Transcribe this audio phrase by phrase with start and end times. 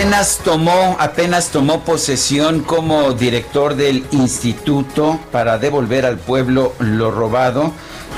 [0.00, 7.74] Apenas tomó, apenas tomó posesión como director del Instituto para devolver al pueblo lo robado.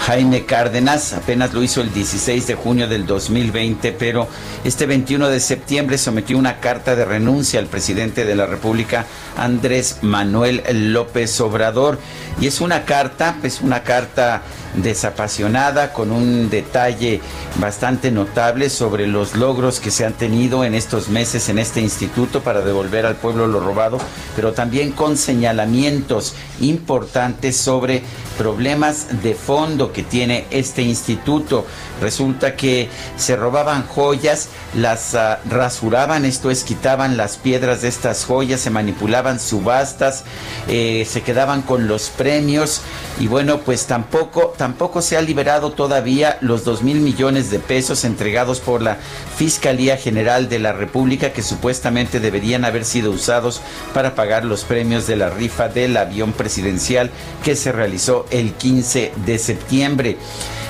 [0.07, 4.29] Jaime Cárdenas apenas lo hizo el 16 de junio del 2020, pero
[4.63, 9.05] este 21 de septiembre sometió una carta de renuncia al presidente de la República,
[9.37, 11.99] Andrés Manuel López Obrador.
[12.41, 14.43] Y es una carta, pues una carta
[14.75, 17.21] desapasionada, con un detalle
[17.57, 22.43] bastante notable sobre los logros que se han tenido en estos meses en este instituto
[22.43, 23.99] para devolver al pueblo lo robado,
[24.35, 28.03] pero también con señalamientos importantes sobre
[28.39, 31.67] problemas de fondo que tiene este instituto.
[32.03, 38.25] Resulta que se robaban joyas, las uh, rasuraban, esto es, quitaban las piedras de estas
[38.25, 40.25] joyas, se manipulaban subastas,
[40.69, 42.81] eh, se quedaban con los premios
[43.21, 48.05] y bueno, pues tampoco, tampoco se ha liberado todavía los dos mil millones de pesos
[48.05, 48.99] entregados por la
[49.37, 53.61] Fiscalía General de la República que supuestamente deberían haber sido usados
[53.95, 57.11] para pagar los premios de la rifa del avión presidencial
[57.45, 60.17] que se realizó el 15 de septiembre.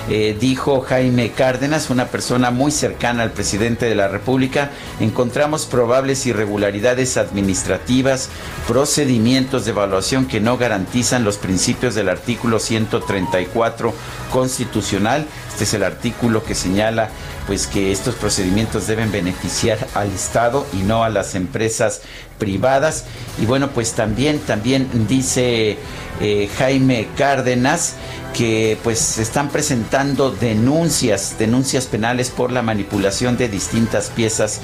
[0.09, 6.27] Eh, dijo Jaime Cárdenas, una persona muy cercana al presidente de la República, encontramos probables
[6.27, 8.29] irregularidades administrativas,
[8.67, 13.95] procedimientos de evaluación que no garantizan los principios del artículo 134
[14.33, 15.27] constitucional.
[15.49, 17.11] Este es el artículo que señala
[17.47, 22.03] pues que estos procedimientos deben beneficiar al Estado y no a las empresas
[22.39, 23.05] privadas.
[23.41, 25.79] Y bueno, pues también, también dice
[26.21, 27.95] eh, Jaime Cárdenas
[28.33, 34.61] que pues se están presentando denuncias, denuncias penales por la manipulación de distintas piezas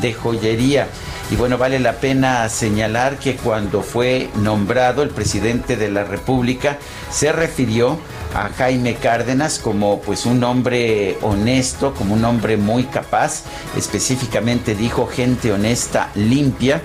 [0.00, 0.88] de joyería.
[1.30, 6.78] Y bueno, vale la pena señalar que cuando fue nombrado el presidente de la República
[7.10, 7.98] se refirió
[8.34, 13.42] a Jaime Cárdenas como pues un hombre honesto, como un hombre muy capaz,
[13.76, 16.82] específicamente dijo gente honesta, limpia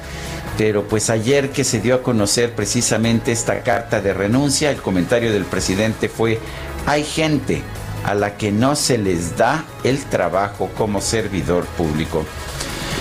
[0.58, 5.32] pero pues ayer que se dio a conocer precisamente esta carta de renuncia, el comentario
[5.32, 6.40] del presidente fue,
[6.86, 7.62] hay gente
[8.04, 12.26] a la que no se les da el trabajo como servidor público.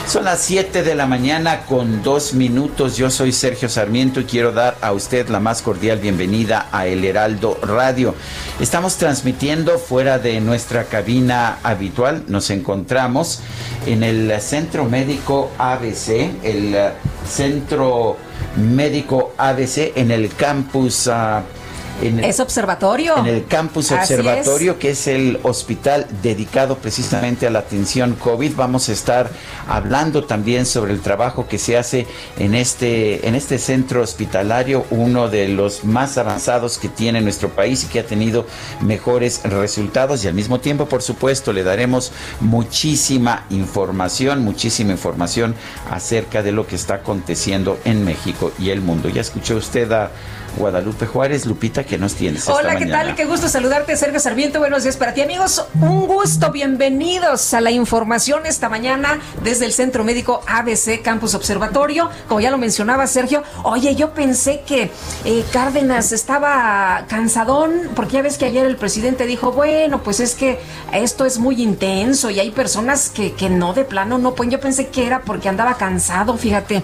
[0.07, 2.97] Son las 7 de la mañana con dos minutos.
[2.97, 7.05] Yo soy Sergio Sarmiento y quiero dar a usted la más cordial bienvenida a El
[7.05, 8.15] Heraldo Radio.
[8.61, 12.25] Estamos transmitiendo fuera de nuestra cabina habitual.
[12.29, 13.41] Nos encontramos
[13.87, 16.77] en el Centro Médico ABC, el
[17.27, 18.17] Centro
[18.57, 21.07] Médico ABC en el campus...
[21.07, 21.64] Uh,
[22.03, 23.17] es observatorio.
[23.19, 28.55] En el campus observatorio, que es el hospital dedicado precisamente a la atención COVID.
[28.57, 29.31] Vamos a estar
[29.69, 32.07] hablando también sobre el trabajo que se hace
[32.39, 37.85] en este, en este centro hospitalario, uno de los más avanzados que tiene nuestro país
[37.85, 38.47] y que ha tenido
[38.81, 40.25] mejores resultados.
[40.25, 45.55] Y al mismo tiempo, por supuesto, le daremos muchísima información, muchísima información
[45.91, 49.09] acerca de lo que está aconteciendo en México y el mundo.
[49.09, 50.11] Ya escuchó usted a
[50.57, 51.47] Guadalupe Juárez.
[51.47, 52.49] Lupita, que nos tienes?
[52.49, 53.15] Hola, ¿qué tal?
[53.15, 54.59] Qué gusto saludarte, Sergio Sarmiento.
[54.59, 55.65] Buenos días para ti, amigos.
[55.81, 62.11] Un gusto, bienvenidos a la información esta mañana desde el Centro Médico ABC Campus Observatorio.
[62.29, 64.91] Como ya lo mencionaba Sergio, oye, yo pensé que
[65.25, 70.35] eh, Cárdenas estaba cansadón, porque ya ves que ayer el presidente dijo, bueno, pues es
[70.35, 70.59] que
[70.93, 74.53] esto es muy intenso y hay personas que, que no de plano no pueden.
[74.53, 76.83] Yo pensé que era porque andaba cansado, fíjate.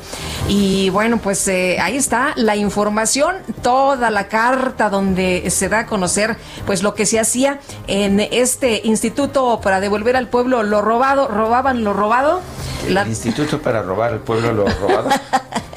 [0.49, 5.87] Y bueno, pues eh, ahí está la información toda la carta donde se da a
[5.87, 6.37] conocer
[6.67, 11.85] pues lo que se hacía en este instituto para devolver al pueblo lo robado, robaban
[11.85, 12.41] lo robado.
[12.87, 15.11] El instituto para robar al pueblo lo robado.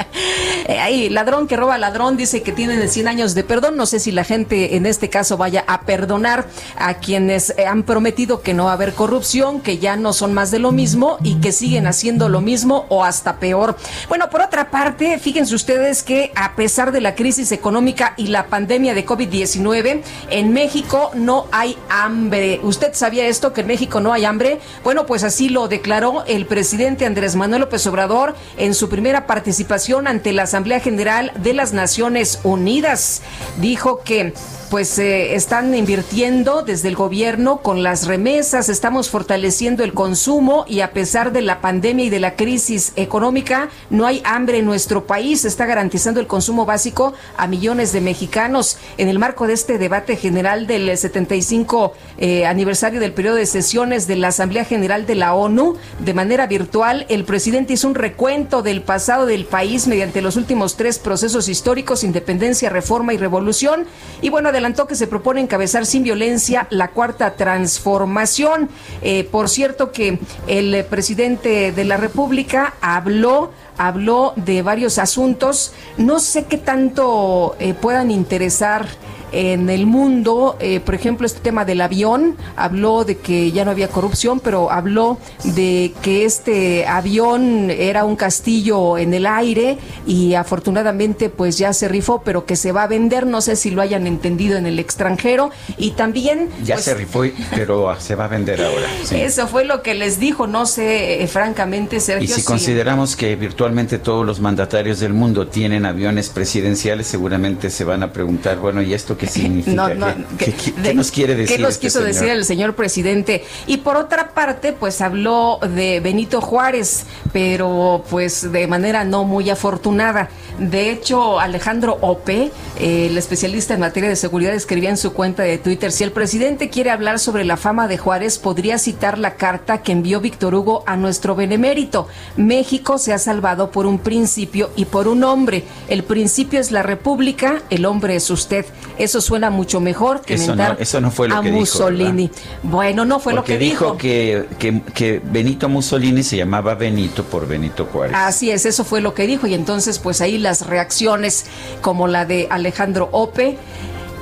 [0.68, 3.77] hay ladrón que roba ladrón, dice que tienen 100 años de perdón.
[3.77, 8.42] No sé si la gente en este caso vaya a perdonar a quienes han prometido
[8.42, 11.36] que no va a haber corrupción, que ya no son más de lo mismo y
[11.36, 13.75] que siguen haciendo lo mismo o hasta peor.
[14.10, 18.48] Bueno, por otra parte, fíjense ustedes que a pesar de la crisis económica y la
[18.48, 22.60] pandemia de COVID-19, en México no hay hambre.
[22.63, 24.60] ¿Usted sabía esto, que en México no hay hambre?
[24.83, 30.07] Bueno, pues así lo declaró el presidente Andrés Manuel López Obrador en su primera participación
[30.07, 33.23] ante la Asamblea General de las Naciones Unidas.
[33.57, 34.35] Dijo que
[34.69, 40.81] pues eh, están invirtiendo desde el gobierno con las remesas, estamos fortaleciendo el consumo y
[40.81, 45.06] a pesar de la pandemia y de la crisis económica, no hay hambre en nuestro
[45.06, 48.77] país, está garantizando el consumo básico a millones de mexicanos.
[48.98, 54.07] En el marco de este debate general del 75 eh, aniversario del periodo de sesiones
[54.07, 58.62] de la Asamblea General de la ONU, de manera virtual, el presidente hizo un recuento
[58.62, 63.86] del pasado del país mediante los últimos tres procesos históricos, independencia, reforma y revolución.
[64.21, 68.69] Y bueno, adelantó que se propone encabezar sin violencia la cuarta transformación.
[69.01, 75.74] Eh, por cierto que el presidente de la República habló habló de varios asuntos.
[75.98, 78.88] No sé qué tanto eh, puedan interesar
[79.33, 83.71] en el mundo, eh, por ejemplo, este tema del avión, habló de que ya no
[83.71, 90.35] había corrupción, pero habló de que este avión era un castillo en el aire y
[90.35, 93.81] afortunadamente pues ya se rifó, pero que se va a vender, no sé si lo
[93.81, 96.50] hayan entendido en el extranjero y también...
[96.63, 97.24] Ya pues, se rifó,
[97.56, 98.88] pero se va a vender ahora.
[99.12, 102.25] Eso fue lo que les dijo, no sé, eh, francamente, Sergio.
[102.25, 107.83] Y si, consideramos que virtualmente todos los mandatarios del mundo tienen aviones presidenciales, seguramente se
[107.83, 110.15] van a preguntar, bueno, ¿y esto qué significa?
[110.37, 111.57] ¿Qué, nos quiere decir?
[111.57, 112.13] ¿Qué nos este quiso señor?
[112.13, 113.43] decir el señor presidente?
[113.67, 119.49] Y por otra parte, pues habló de Benito Juárez, pero pues de manera no muy
[119.49, 120.29] afortunada.
[120.59, 125.43] De hecho, Alejandro Ope, eh, el especialista en materia de seguridad, escribía en su cuenta
[125.43, 129.35] de Twitter, si el presidente quiere hablar sobre la fama de Juárez, podría citar la
[129.35, 132.07] carta que envió Víctor Hugo a nuestro benemérito.
[132.37, 135.63] México se ha salvado por un principio y por un hombre.
[135.87, 138.65] El principio es la república, el hombre es usted.
[139.03, 142.31] Eso suena mucho mejor que Eso no- eso no fue lo a que dijo, Mussolini.
[142.63, 147.23] bueno, no fue Porque lo que dijo que, que, que Benito Mussolini se llamaba Benito
[147.23, 148.15] por Benito Juárez.
[148.17, 151.45] Así es, eso fue lo que dijo y entonces pues ahí las reacciones
[151.81, 153.57] como la de Alejandro Ope.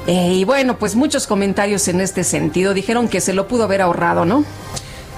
[0.08, 2.74] eh, y bueno, pues muchos comentarios en este sentido.
[2.74, 4.44] Dijeron que se lo pudo haber ahorrado, ¿no?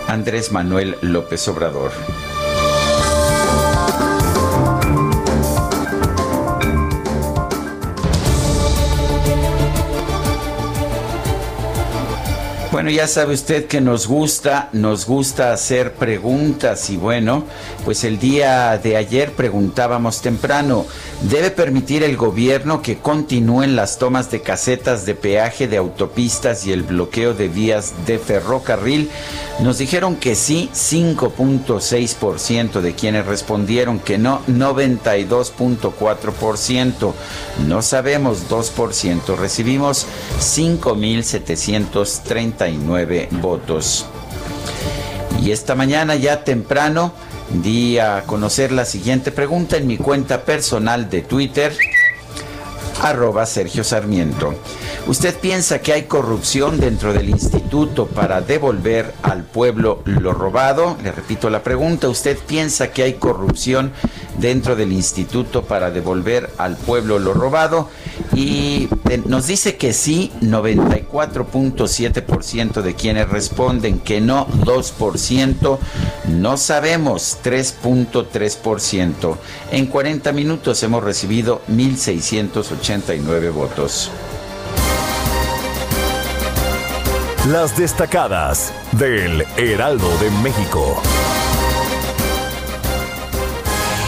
[0.09, 1.93] Andrés Manuel López Obrador.
[12.83, 17.45] Bueno, ya sabe usted que nos gusta, nos gusta hacer preguntas y bueno,
[17.85, 20.85] pues el día de ayer preguntábamos temprano,
[21.21, 26.73] ¿debe permitir el gobierno que continúen las tomas de casetas de peaje de autopistas y
[26.73, 29.09] el bloqueo de vías de ferrocarril?
[29.61, 37.13] Nos dijeron que sí, 5.6% de quienes respondieron que no, 92.4%.
[37.65, 39.37] No sabemos, 2%.
[39.37, 40.05] Recibimos
[40.39, 44.05] 5.739 289 votos.
[45.41, 47.13] Y esta mañana ya temprano
[47.49, 51.75] di a conocer la siguiente pregunta en mi cuenta personal de Twitter,
[53.01, 54.53] arroba Sergio Sarmiento.
[55.07, 60.95] ¿Usted piensa que hay corrupción dentro del instituto para devolver al pueblo lo robado?
[61.03, 63.91] Le repito la pregunta, ¿usted piensa que hay corrupción
[64.37, 67.89] dentro del instituto para devolver al pueblo lo robado?
[68.33, 75.77] Y eh, nos dice que sí, 94.7% de quienes responden que no, 2%,
[76.29, 79.35] no sabemos, 3.3%.
[79.71, 81.61] En 40 minutos hemos recibido
[82.83, 84.11] 1.689 votos.
[87.47, 91.01] Las destacadas del Heraldo de México.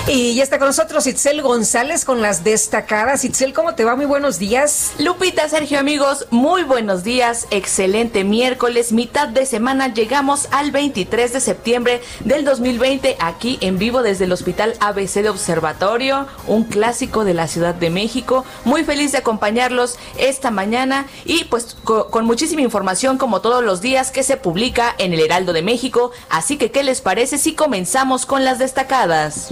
[0.08, 3.26] Y ya está con nosotros Itzel González con las destacadas.
[3.26, 3.96] Itzel, ¿cómo te va?
[3.96, 4.92] Muy buenos días.
[5.00, 7.48] Lupita, Sergio, amigos, muy buenos días.
[7.50, 9.92] Excelente miércoles, mitad de semana.
[9.92, 15.30] Llegamos al 23 de septiembre del 2020 aquí en vivo desde el Hospital ABC de
[15.30, 18.46] Observatorio, un clásico de la Ciudad de México.
[18.64, 24.12] Muy feliz de acompañarlos esta mañana y pues con muchísima información como todos los días
[24.12, 26.12] que se publica en el Heraldo de México.
[26.30, 29.52] Así que, ¿qué les parece si comenzamos con las destacadas?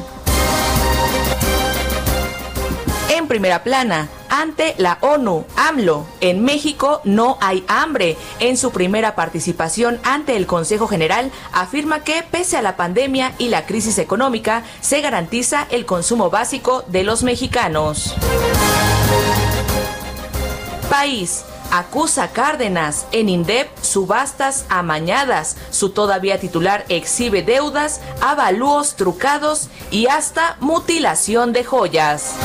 [3.09, 8.17] En primera plana, ante la ONU, AMLO, en México no hay hambre.
[8.39, 13.49] En su primera participación ante el Consejo General, afirma que pese a la pandemia y
[13.49, 18.15] la crisis económica, se garantiza el consumo básico de los mexicanos.
[20.89, 25.57] País acusa Cárdenas en INDEP subastas amañadas.
[25.71, 32.35] Su todavía titular exhibe deudas, avalúos trucados y hasta mutilación de joyas.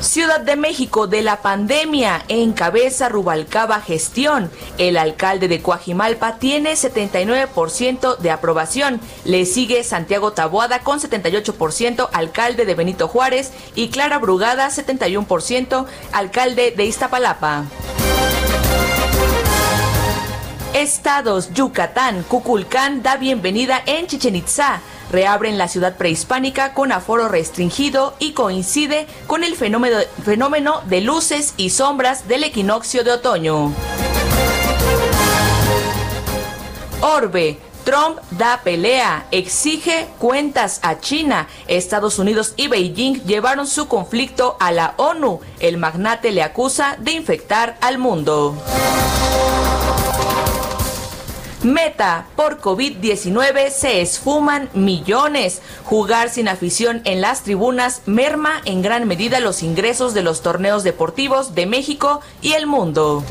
[0.00, 4.50] Ciudad de México de la pandemia encabeza Rubalcaba gestión.
[4.78, 8.98] El alcalde de Coajimalpa tiene 79% de aprobación.
[9.26, 16.72] Le sigue Santiago Taboada con 78%, alcalde de Benito Juárez y Clara Brugada 71%, alcalde
[16.74, 17.64] de Iztapalapa.
[20.72, 24.80] Estados Yucatán, Cuculcán da bienvenida en Chichen Itza
[25.10, 31.54] reabren la ciudad prehispánica con aforo restringido y coincide con el fenómeno, fenómeno de luces
[31.56, 33.72] y sombras del equinoccio de otoño.
[37.00, 41.48] Orbe, Trump da pelea, exige cuentas a China.
[41.66, 45.40] Estados Unidos y Beijing llevaron su conflicto a la ONU.
[45.60, 48.54] El magnate le acusa de infectar al mundo.
[51.62, 55.60] Meta, por COVID-19 se esfuman millones.
[55.84, 60.84] Jugar sin afición en las tribunas merma en gran medida los ingresos de los torneos
[60.84, 63.22] deportivos de México y el mundo.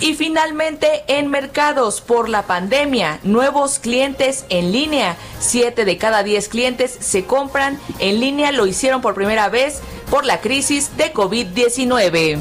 [0.00, 5.16] Y finalmente, en mercados por la pandemia, nuevos clientes en línea.
[5.40, 9.80] Siete de cada diez clientes se compran en línea, lo hicieron por primera vez
[10.10, 12.38] por la crisis de COVID-19.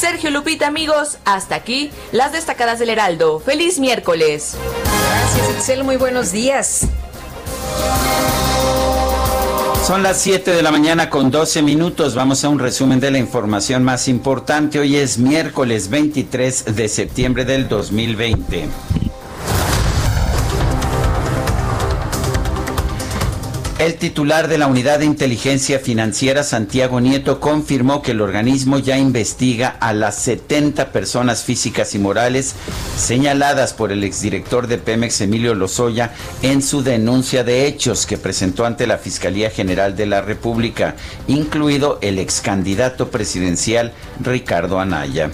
[0.00, 3.38] Sergio Lupita, amigos, hasta aquí las destacadas del Heraldo.
[3.38, 4.56] Feliz miércoles.
[5.10, 5.84] Gracias, Excel.
[5.84, 6.86] Muy buenos días.
[9.86, 12.14] Son las 7 de la mañana con 12 minutos.
[12.14, 14.78] Vamos a un resumen de la información más importante.
[14.78, 18.68] Hoy es miércoles 23 de septiembre del 2020.
[23.80, 28.98] El titular de la Unidad de Inteligencia Financiera, Santiago Nieto, confirmó que el organismo ya
[28.98, 32.56] investiga a las 70 personas físicas y morales
[32.98, 38.66] señaladas por el exdirector de Pemex, Emilio Lozoya, en su denuncia de hechos que presentó
[38.66, 40.96] ante la Fiscalía General de la República,
[41.26, 45.30] incluido el excandidato presidencial Ricardo Anaya.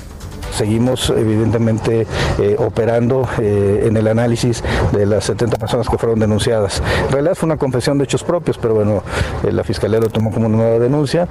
[0.53, 2.07] Seguimos evidentemente
[2.39, 4.63] eh, operando eh, en el análisis
[4.93, 6.83] de las 70 personas que fueron denunciadas.
[7.07, 9.03] En realidad fue una confesión de hechos propios, pero bueno,
[9.45, 11.29] eh, la Fiscalía lo tomó como una nueva denuncia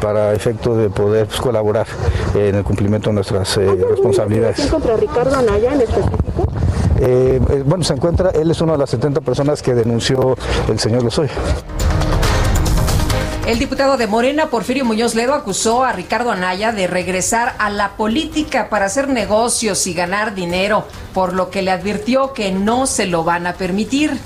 [0.00, 1.86] para efecto de poder pues, colaborar
[2.34, 4.66] en el cumplimiento de nuestras responsabilidades.
[4.66, 6.46] contra Ricardo Anaya en específico?
[7.66, 10.36] bueno, se encuentra, él es una de las 70 personas que denunció
[10.68, 11.32] el señor Lozoya.
[13.46, 17.94] El diputado de Morena, Porfirio Muñoz Ledo, acusó a Ricardo Anaya de regresar a la
[17.94, 23.04] política para hacer negocios y ganar dinero, por lo que le advirtió que no se
[23.04, 24.18] lo van a permitir.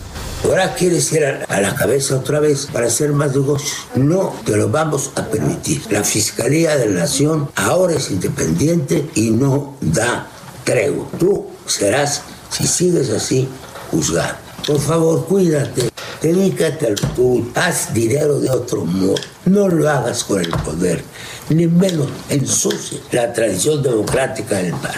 [0.44, 3.88] Ahora quieres ir a la cabeza otra vez para hacer más negocios.
[3.96, 5.82] No te lo vamos a permitir.
[5.90, 10.28] La Fiscalía de la Nación ahora es independiente y no da
[10.62, 11.08] tregua.
[11.18, 13.48] Tú serás, si sigues así,
[13.90, 14.36] juzgado.
[14.64, 15.90] Por favor, cuídate.
[16.22, 19.14] Dedícate al fútbol, haz dinero de otro modo.
[19.44, 21.04] No lo hagas con el poder,
[21.48, 24.94] ni menos ensucie la tradición democrática del PAN.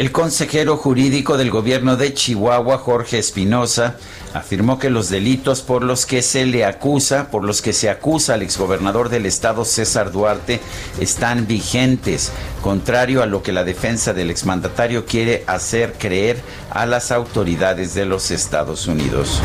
[0.00, 3.96] El consejero jurídico del gobierno de Chihuahua, Jorge Espinosa,
[4.32, 8.32] afirmó que los delitos por los que se le acusa, por los que se acusa
[8.32, 10.58] al exgobernador del estado César Duarte,
[11.00, 16.40] están vigentes, contrario a lo que la defensa del exmandatario quiere hacer creer
[16.70, 19.42] a las autoridades de los Estados Unidos.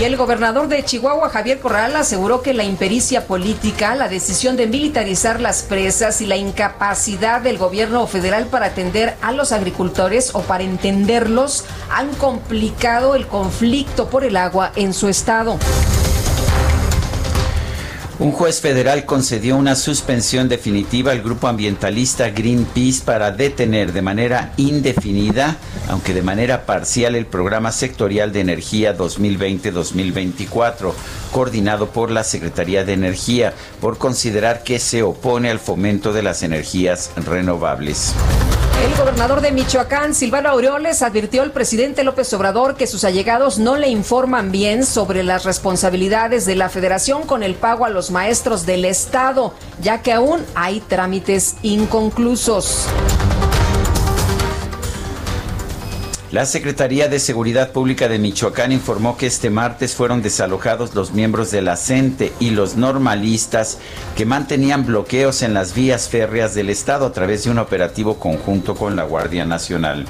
[0.00, 4.66] Y el gobernador de Chihuahua, Javier Corral, aseguró que la impericia política, la decisión de
[4.66, 10.40] militarizar las presas y la incapacidad del gobierno federal para atender a los agricultores o
[10.40, 15.58] para entenderlos han complicado el conflicto por el agua en su estado.
[18.20, 24.52] Un juez federal concedió una suspensión definitiva al grupo ambientalista Greenpeace para detener de manera
[24.58, 25.56] indefinida,
[25.88, 30.92] aunque de manera parcial, el programa sectorial de energía 2020-2024,
[31.32, 36.42] coordinado por la Secretaría de Energía, por considerar que se opone al fomento de las
[36.42, 38.14] energías renovables.
[38.80, 43.76] El gobernador de Michoacán, Silvano Aureoles, advirtió al presidente López Obrador que sus allegados no
[43.76, 48.64] le informan bien sobre las responsabilidades de la federación con el pago a los maestros
[48.64, 52.86] del Estado, ya que aún hay trámites inconclusos.
[56.32, 61.50] La Secretaría de Seguridad Pública de Michoacán informó que este martes fueron desalojados los miembros
[61.50, 63.78] de la CENTE y los normalistas
[64.16, 68.76] que mantenían bloqueos en las vías férreas del estado a través de un operativo conjunto
[68.76, 70.06] con la Guardia Nacional.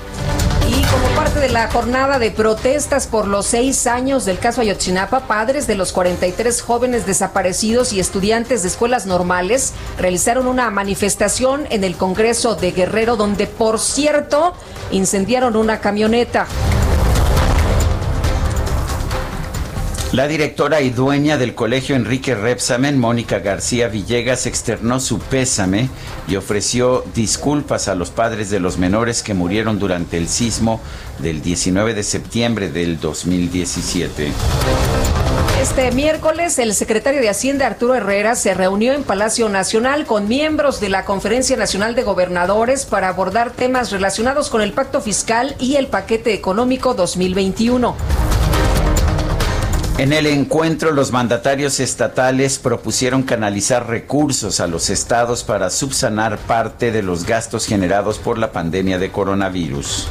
[0.71, 5.27] Y como parte de la jornada de protestas por los seis años del caso Ayotzinapa,
[5.27, 11.83] padres de los 43 jóvenes desaparecidos y estudiantes de escuelas normales realizaron una manifestación en
[11.83, 14.55] el Congreso de Guerrero, donde, por cierto,
[14.93, 16.47] incendiaron una camioneta.
[20.13, 25.89] La directora y dueña del colegio Enrique Repsamen, Mónica García Villegas, externó su pésame
[26.27, 30.81] y ofreció disculpas a los padres de los menores que murieron durante el sismo
[31.21, 34.33] del 19 de septiembre del 2017.
[35.63, 40.81] Este miércoles, el secretario de Hacienda Arturo Herrera se reunió en Palacio Nacional con miembros
[40.81, 45.77] de la Conferencia Nacional de Gobernadores para abordar temas relacionados con el pacto fiscal y
[45.77, 48.30] el paquete económico 2021.
[50.01, 56.91] En el encuentro, los mandatarios estatales propusieron canalizar recursos a los estados para subsanar parte
[56.91, 60.09] de los gastos generados por la pandemia de coronavirus.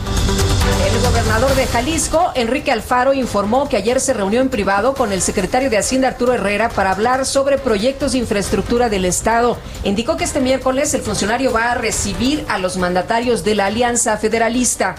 [0.93, 5.23] El gobernador de Jalisco, Enrique Alfaro, informó que ayer se reunió en privado con el
[5.23, 9.57] secretario de Hacienda Arturo Herrera para hablar sobre proyectos de infraestructura del Estado.
[9.83, 14.15] Indicó que este miércoles el funcionario va a recibir a los mandatarios de la Alianza
[14.17, 14.97] Federalista.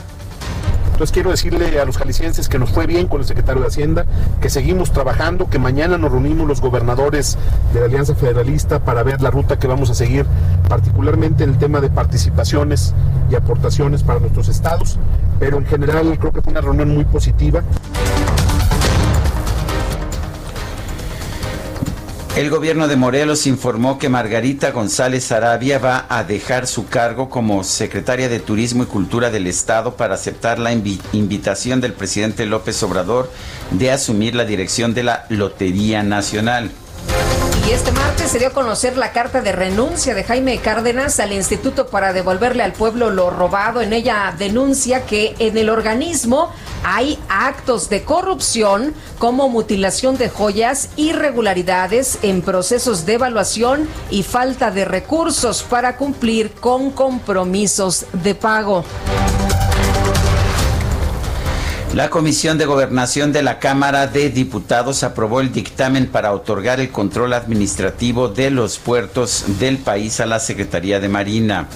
[1.01, 4.05] Entonces quiero decirle a los jaliscienses que nos fue bien con el secretario de Hacienda,
[4.43, 7.39] que seguimos trabajando, que mañana nos reunimos los gobernadores
[7.73, 10.27] de la Alianza Federalista para ver la ruta que vamos a seguir,
[10.69, 12.93] particularmente en el tema de participaciones
[13.31, 14.99] y aportaciones para nuestros estados,
[15.39, 17.63] pero en general creo que fue una reunión muy positiva.
[22.37, 27.65] El gobierno de Morelos informó que Margarita González Arabia va a dejar su cargo como
[27.65, 32.81] secretaria de Turismo y Cultura del Estado para aceptar la invi invitación del presidente López
[32.85, 33.33] Obrador
[33.73, 36.71] de asumir la dirección de la Lotería Nacional.
[37.67, 41.33] Y este martes se dio a conocer la carta de renuncia de Jaime Cárdenas al
[41.33, 43.81] Instituto para devolverle al pueblo lo robado.
[43.81, 46.51] En ella denuncia que en el organismo
[46.85, 54.71] hay actos de corrupción como mutilación de joyas, irregularidades en procesos de evaluación y falta
[54.71, 58.85] de recursos para cumplir con compromisos de pago.
[61.95, 66.93] La Comisión de Gobernación de la Cámara de Diputados aprobó el dictamen para otorgar el
[66.93, 71.67] control administrativo de los puertos del país a la Secretaría de Marina.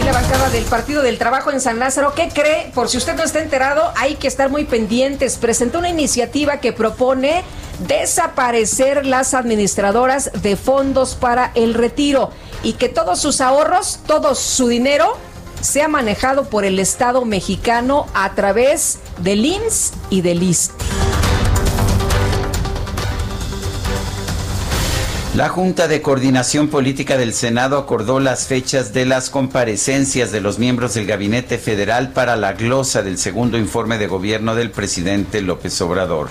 [0.00, 2.72] Y la bancada del Partido del Trabajo en San Lázaro, ¿qué cree?
[2.74, 5.36] Por si usted no está enterado, hay que estar muy pendientes.
[5.36, 7.44] Presentó una iniciativa que propone
[7.86, 12.30] desaparecer las administradoras de fondos para el retiro
[12.62, 15.18] y que todos sus ahorros, todo su dinero,
[15.64, 20.72] sea manejado por el Estado mexicano a través del IMSS y del IST.
[25.34, 30.60] La Junta de Coordinación Política del Senado acordó las fechas de las comparecencias de los
[30.60, 35.80] miembros del Gabinete Federal para la glosa del segundo informe de gobierno del presidente López
[35.80, 36.28] Obrador.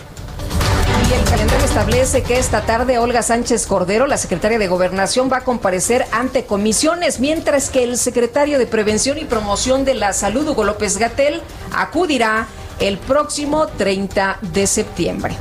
[1.13, 5.43] El calendario establece que esta tarde Olga Sánchez Cordero, la secretaria de Gobernación, va a
[5.43, 10.63] comparecer ante comisiones, mientras que el secretario de Prevención y Promoción de la Salud, Hugo
[10.63, 12.47] López Gatel, acudirá
[12.79, 15.37] el próximo 30 de septiembre.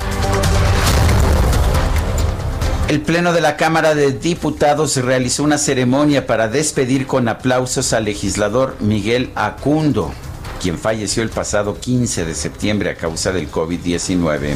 [2.88, 8.04] El Pleno de la Cámara de Diputados realizó una ceremonia para despedir con aplausos al
[8.04, 10.12] legislador Miguel Acundo,
[10.60, 14.54] quien falleció el pasado 15 de septiembre a causa del COVID-19.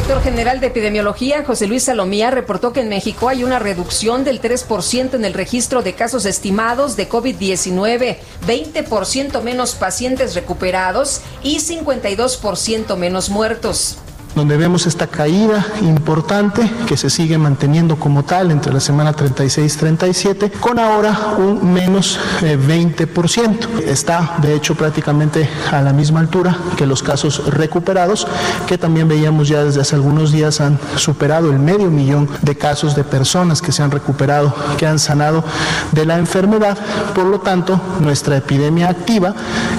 [0.00, 4.40] Director general de epidemiología, José Luis Salomía, reportó que en México hay una reducción del
[4.40, 12.96] 3% en el registro de casos estimados de COVID-19, 20% menos pacientes recuperados y 52%
[12.96, 13.98] menos muertos
[14.34, 20.52] donde vemos esta caída importante que se sigue manteniendo como tal entre la semana 36-37,
[20.60, 23.48] con ahora un menos 20%.
[23.80, 28.26] Eh, Está de hecho prácticamente a la misma altura que los casos recuperados,
[28.66, 32.94] que también veíamos ya desde hace algunos días han superado el medio millón de casos
[32.94, 35.44] de personas que se han recuperado, que han sanado
[35.92, 36.78] de la enfermedad.
[37.14, 39.34] Por lo tanto, nuestra epidemia activa,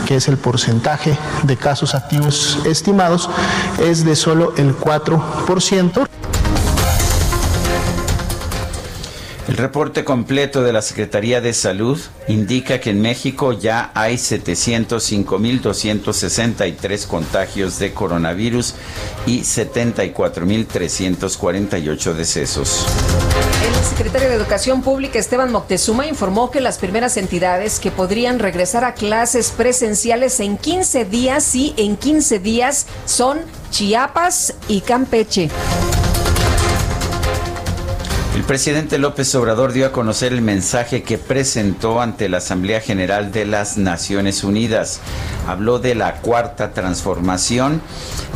[0.05, 3.29] que es el porcentaje de casos activos estimados,
[3.79, 6.07] es de solo el 4%.
[9.51, 17.05] El reporte completo de la Secretaría de Salud indica que en México ya hay 705.263
[17.05, 18.75] contagios de coronavirus
[19.25, 22.85] y 74.348 decesos.
[23.67, 28.85] El secretario de Educación Pública Esteban Moctezuma informó que las primeras entidades que podrían regresar
[28.85, 35.49] a clases presenciales en 15 días y en 15 días son Chiapas y Campeche.
[38.41, 43.31] El presidente López Obrador dio a conocer el mensaje que presentó ante la Asamblea General
[43.31, 44.99] de las Naciones Unidas.
[45.47, 47.83] Habló de la cuarta transformación,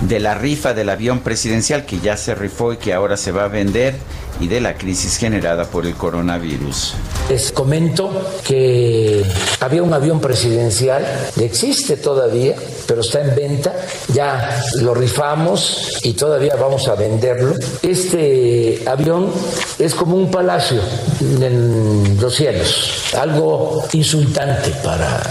[0.07, 3.45] de la rifa del avión presidencial que ya se rifó y que ahora se va
[3.45, 3.95] a vender
[4.39, 6.93] y de la crisis generada por el coronavirus.
[7.29, 8.11] Les comento
[8.43, 9.23] que
[9.59, 11.05] había un avión presidencial,
[11.39, 12.55] existe todavía,
[12.87, 13.73] pero está en venta,
[14.13, 17.55] ya lo rifamos y todavía vamos a venderlo.
[17.81, 19.31] Este avión
[19.79, 20.81] es como un palacio
[21.19, 25.21] en los cielos, algo insultante para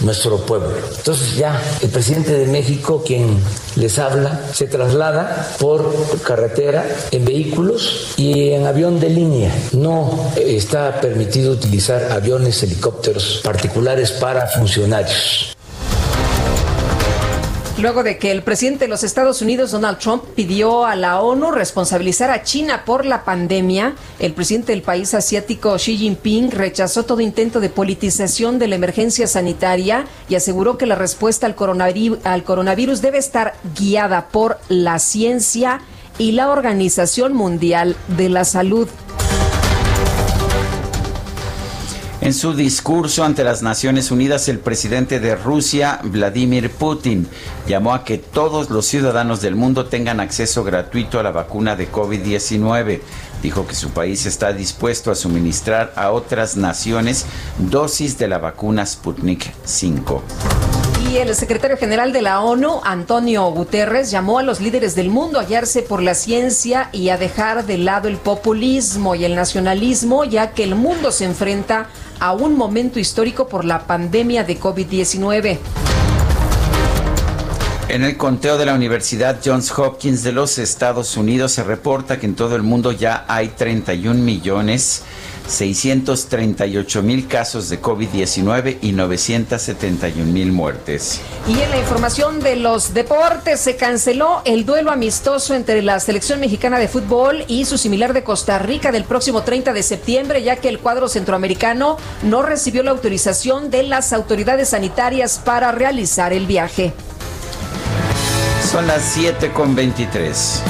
[0.00, 0.70] nuestro pueblo.
[0.96, 3.38] Entonces ya el presidente de México, quien
[3.76, 9.54] les habla, se traslada por carretera en vehículos y en avión de línea.
[9.72, 15.56] No está permitido utilizar aviones, helicópteros particulares para funcionarios.
[17.80, 21.50] Luego de que el presidente de los Estados Unidos, Donald Trump, pidió a la ONU
[21.50, 27.22] responsabilizar a China por la pandemia, el presidente del país asiático Xi Jinping rechazó todo
[27.22, 33.16] intento de politización de la emergencia sanitaria y aseguró que la respuesta al coronavirus, debe
[33.16, 35.80] estar guiada por la ciencia
[36.18, 38.88] y la Organización Mundial de la Salud.
[42.22, 47.26] En su discurso ante las Naciones Unidas, el presidente de Rusia, Vladimir Putin,
[47.66, 51.90] llamó a que todos los ciudadanos del mundo tengan acceso gratuito a la vacuna de
[51.90, 53.00] COVID-19.
[53.42, 57.24] Dijo que su país está dispuesto a suministrar a otras naciones
[57.56, 60.22] dosis de la vacuna Sputnik 5.
[61.10, 65.40] Y el secretario general de la ONU, Antonio Guterres, llamó a los líderes del mundo
[65.40, 70.24] a hallarse por la ciencia y a dejar de lado el populismo y el nacionalismo,
[70.24, 75.58] ya que el mundo se enfrenta a un momento histórico por la pandemia de COVID-19.
[77.88, 82.26] En el conteo de la Universidad Johns Hopkins de los Estados Unidos se reporta que
[82.26, 85.02] en todo el mundo ya hay 31 millones
[85.50, 91.20] 638 mil casos de COVID-19 y 971 mil muertes.
[91.46, 96.40] Y en la información de los deportes se canceló el duelo amistoso entre la selección
[96.40, 100.56] mexicana de fútbol y su similar de Costa Rica del próximo 30 de septiembre, ya
[100.56, 106.46] que el cuadro centroamericano no recibió la autorización de las autoridades sanitarias para realizar el
[106.46, 106.92] viaje.
[108.70, 110.62] Son las 7 con 23.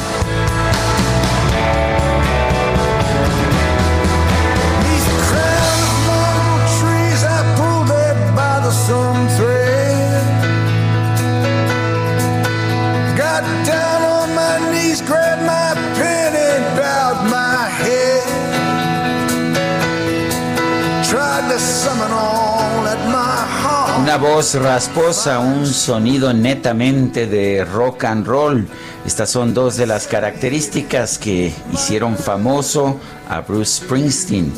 [24.10, 28.66] Una voz rasposa, un sonido netamente de rock and roll.
[29.06, 34.52] Estas son dos de las características que hicieron famoso a Bruce Springsteen,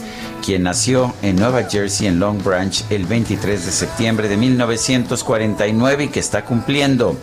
[0.45, 6.09] quien nació en Nueva Jersey, en Long Branch, el 23 de septiembre de 1949 y
[6.09, 7.17] que está cumpliendo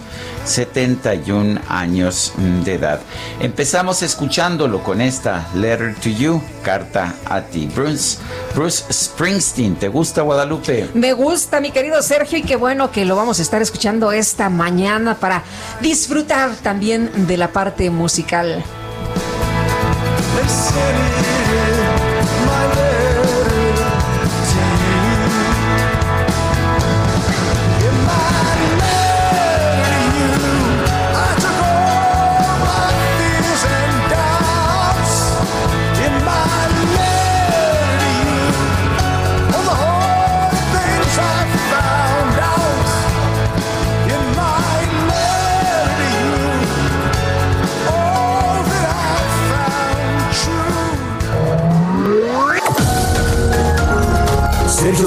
[0.45, 3.01] 71 años de edad.
[3.39, 7.67] Empezamos escuchándolo con esta Letter to You, carta a ti.
[7.75, 8.19] Bruce,
[8.55, 10.89] Bruce Springsteen, ¿te gusta Guadalupe?
[10.93, 12.19] Me gusta, mi querido Sergio.
[12.19, 15.43] Sergio, y qué bueno que lo vamos a estar escuchando esta mañana para
[15.79, 18.63] disfrutar también de la parte musical.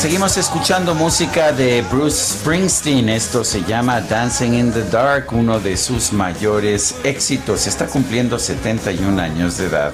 [0.00, 3.10] Seguimos escuchando música de Bruce Springsteen.
[3.10, 7.66] Esto se llama Dancing in the Dark, uno de sus mayores éxitos.
[7.66, 9.92] Está cumpliendo 71 años de edad.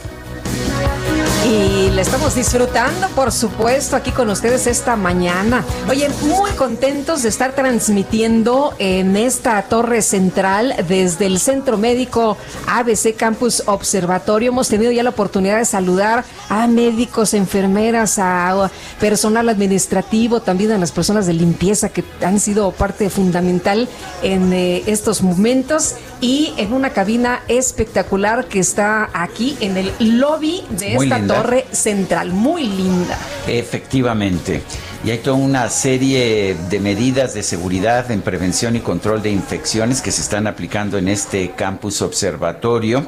[1.47, 5.65] Y le estamos disfrutando, por supuesto, aquí con ustedes esta mañana.
[5.89, 13.15] Oye, muy contentos de estar transmitiendo en esta torre central desde el Centro Médico ABC
[13.17, 14.51] Campus Observatorio.
[14.51, 20.79] Hemos tenido ya la oportunidad de saludar a médicos, enfermeras, a personal administrativo, también a
[20.79, 23.89] las personas de limpieza que han sido parte fundamental
[24.25, 30.63] en eh, estos momentos y en una cabina espectacular que está aquí en el lobby
[30.71, 31.35] de Muy esta linda.
[31.37, 32.33] torre central.
[32.33, 33.19] Muy linda.
[33.47, 34.63] Efectivamente.
[35.07, 40.03] Y hay toda una serie de medidas de seguridad en prevención y control de infecciones
[40.03, 43.07] que se están aplicando en este campus observatorio.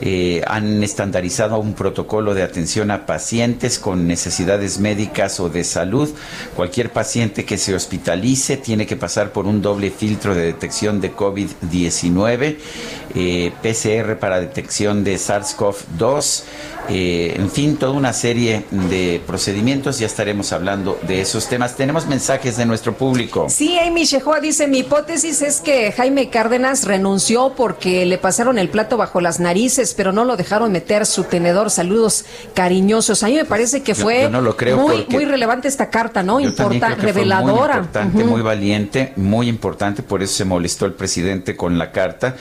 [0.00, 6.08] Eh, han estandarizado un protocolo de atención a pacientes con necesidades médicas o de salud.
[6.54, 11.12] Cualquier paciente que se hospitalice tiene que pasar por un doble filtro de detección de
[11.12, 12.58] COVID-19,
[13.16, 16.44] eh, PCR para detección de SARS-CoV-2.
[16.88, 19.98] eh, en fin, toda una serie de procedimientos.
[19.98, 21.76] Ya estaremos hablando de esos temas.
[21.76, 23.46] Tenemos mensajes de nuestro público.
[23.48, 28.68] Sí, Amy Shehoa dice, mi hipótesis es que Jaime Cárdenas renunció porque le pasaron el
[28.68, 31.70] plato bajo las narices, pero no lo dejaron meter su tenedor.
[31.70, 32.24] Saludos
[32.54, 33.22] cariñosos.
[33.22, 36.22] A mí me parece que fue yo no lo creo muy, muy relevante esta carta,
[36.22, 36.40] ¿no?
[36.40, 37.74] Yo también Importa, creo que fue reveladora.
[37.74, 42.36] Muy importante, muy valiente, muy importante, por eso se molestó el presidente con la carta.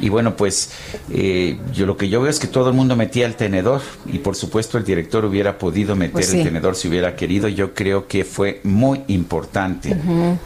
[0.00, 0.70] Y bueno, pues
[1.12, 4.18] eh, yo lo que yo veo es que todo el mundo metía el tenedor y
[4.18, 6.38] por supuesto el director hubiera podido meter Pues sí.
[6.38, 7.48] el tenedor si hubiera querido.
[7.48, 9.96] Yo creo que fue muy importante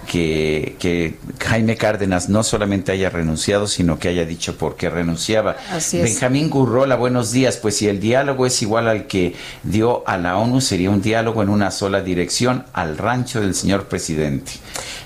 [0.07, 5.57] que Jaime Cárdenas no solamente haya renunciado, sino que haya dicho por qué renunciaba.
[5.71, 6.05] Así es.
[6.05, 7.57] Benjamín Gurrola, buenos días.
[7.57, 11.43] Pues si el diálogo es igual al que dio a la ONU, sería un diálogo
[11.43, 14.53] en una sola dirección al rancho del señor presidente.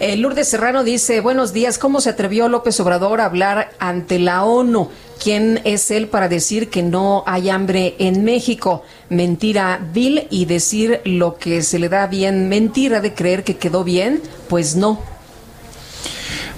[0.00, 4.44] Eh, Lourdes Serrano dice, buenos días, ¿cómo se atrevió López Obrador a hablar ante la
[4.44, 4.90] ONU?
[5.20, 8.82] ¿Quién es él para decir que no hay hambre en México?
[9.08, 12.48] Mentira vil y decir lo que se le da bien.
[12.48, 15.11] Mentira de creer que quedó bien, pues no.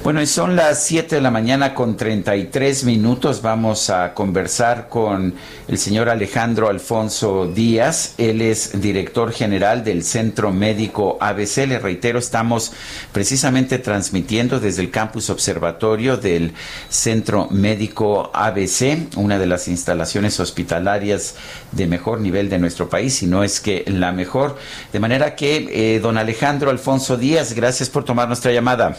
[0.05, 3.41] Bueno, y son las 7 de la mañana con 33 minutos.
[3.41, 5.33] Vamos a conversar con
[5.67, 8.13] el señor Alejandro Alfonso Díaz.
[8.19, 11.67] Él es director general del Centro Médico ABC.
[11.67, 12.75] Le reitero, estamos
[13.13, 16.53] precisamente transmitiendo desde el campus observatorio del
[16.91, 21.37] Centro Médico ABC, una de las instalaciones hospitalarias
[21.73, 24.59] de mejor nivel de nuestro país, si no es que la mejor.
[24.93, 28.99] De manera que, eh, don Alejandro Alfonso Díaz, gracias por tomar nuestra llamada.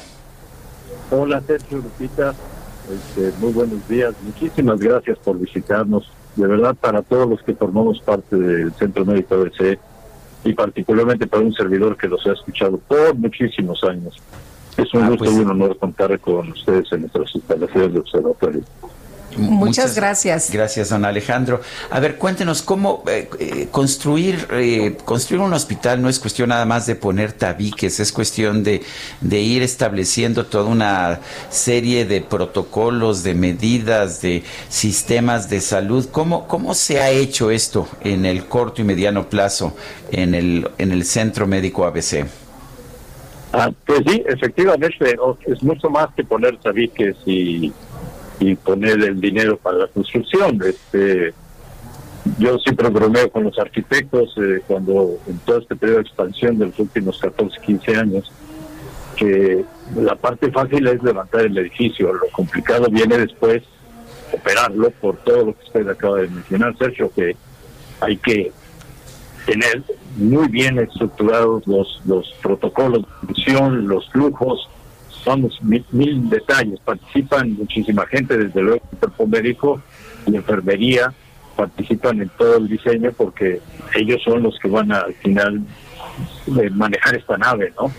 [1.18, 2.34] Hola Sergio Lupita,
[2.92, 6.12] Este, muy buenos días, muchísimas gracias por visitarnos.
[6.36, 9.80] De verdad, para todos los que formamos parte del Centro Médico ABC
[10.44, 14.18] y particularmente para un servidor que los ha escuchado por muchísimos años.
[14.78, 18.00] Es un Ah, gusto pues- y un honor contar con ustedes en nuestras instalaciones de
[18.00, 18.62] observatorio.
[19.38, 20.50] Muchas, gracias.
[20.52, 21.62] Gracias, don Alejandro.
[21.90, 26.66] A ver, cuéntenos cómo eh, eh, construir eh, construir un hospital no es cuestión nada
[26.66, 28.82] más de poner tabiques, es cuestión de,
[29.22, 31.20] de ir estableciendo toda una
[31.50, 36.08] serie de protocolos, de medidas, de sistemas de salud.
[36.12, 39.76] ¿Cómo, cómo se ha hecho esto en el corto y mediano plazo
[40.12, 42.26] en el, en el Centro Médico ABC?
[43.58, 45.16] Ah, pues sí, efectivamente,
[45.48, 47.72] es mucho más que poner tabiques y
[48.40, 50.60] y poner el dinero para la construcción.
[50.64, 51.34] Este,
[52.40, 56.68] yo siempre bromeo con los arquitectos eh, cuando en todo este periodo de expansión de
[56.68, 58.32] los últimos 14, 15 años,
[59.16, 59.64] que
[59.96, 63.64] la parte fácil es levantar el edificio, lo complicado viene después
[64.34, 67.36] operarlo por todo lo que usted acaba de mencionar, Sergio, que
[68.02, 68.52] hay que
[69.46, 69.84] tener
[70.18, 74.68] muy bien estructurados los, los protocolos de función, los flujos,
[75.26, 76.80] vamos, mil, detalles.
[76.80, 79.82] Participan muchísima gente, desde luego, el cuerpo médico
[80.28, 81.14] y enfermería
[81.56, 83.62] participan en todo el diseño porque
[83.96, 85.62] ellos son los que van a, al final
[86.60, 87.92] eh, manejar esta nave, ¿no?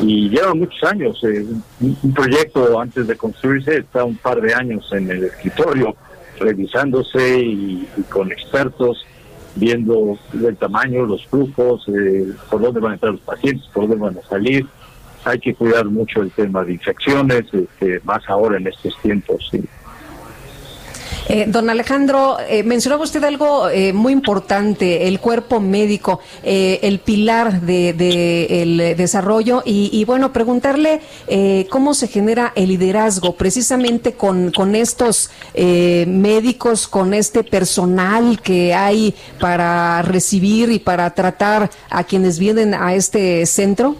[0.00, 1.20] Y lleva muchos años.
[1.24, 1.46] Eh,
[1.80, 5.96] un, proyecto antes de construirse está un par de años en el escritorio
[6.38, 9.04] revisándose y, con expertos
[9.56, 13.96] viendo el tamaño, los flujos, eh, por dónde van a entrar los pacientes, por dónde
[13.96, 14.64] van a salir,
[15.24, 19.50] hay que cuidar mucho el tema de infecciones, este, más ahora en estos tiempos.
[21.28, 27.60] Eh, don Alejandro, eh, mencionaba usted algo eh, muy importante, el cuerpo médico, el pilar
[27.60, 31.00] del de, desarrollo y, bueno, preguntarle
[31.68, 39.14] cómo se genera el liderazgo precisamente con, con estos médicos, con este personal que hay
[39.40, 43.96] para recibir y para tratar a quienes vienen a este centro.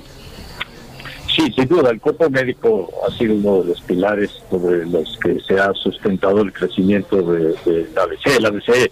[1.38, 5.38] Sí, sin duda, el cuerpo médico ha sido uno de los pilares sobre los que
[5.38, 7.54] se ha sustentado el crecimiento de,
[7.94, 8.26] la ABC.
[8.38, 8.90] El ABC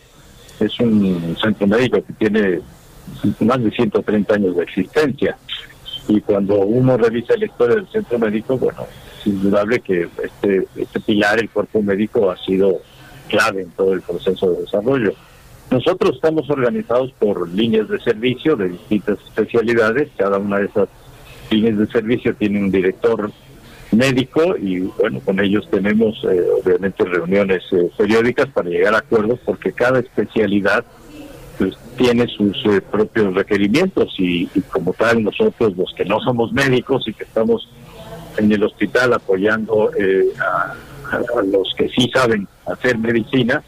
[0.60, 2.60] es un centro médico que tiene
[3.40, 5.36] más de 130 años de existencia
[6.06, 8.86] y cuando uno revisa la historia del centro médico, bueno,
[9.18, 12.80] es indudable que este, este pilar, el cuerpo médico, ha sido
[13.28, 15.14] clave en todo el proceso de desarrollo.
[15.72, 20.88] Nosotros estamos organizados por líneas de servicio de distintas especialidades, cada una de esas
[21.48, 23.30] fines de servicio tiene un director
[23.92, 29.38] médico y bueno, con ellos tenemos eh, obviamente reuniones eh, periódicas para llegar a acuerdos
[29.44, 30.84] porque cada especialidad
[31.58, 37.06] pues, tiene sus eh, propios requerimientos y, como tal nosotros los que no somos médicos
[37.06, 37.68] y que estamos
[38.36, 39.90] en el hospital apoyando
[40.38, 40.74] a,
[41.44, 43.62] los que sí saben hacer medicina,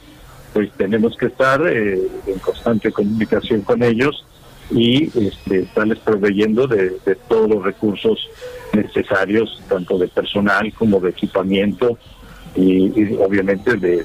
[0.52, 4.26] pues tenemos que estar en constante comunicación con ellos
[4.70, 8.18] y este, estarles proveyendo de, todos los recursos
[8.72, 11.98] necesarios, tanto de personal como de equipamiento
[12.54, 14.04] y, obviamente de,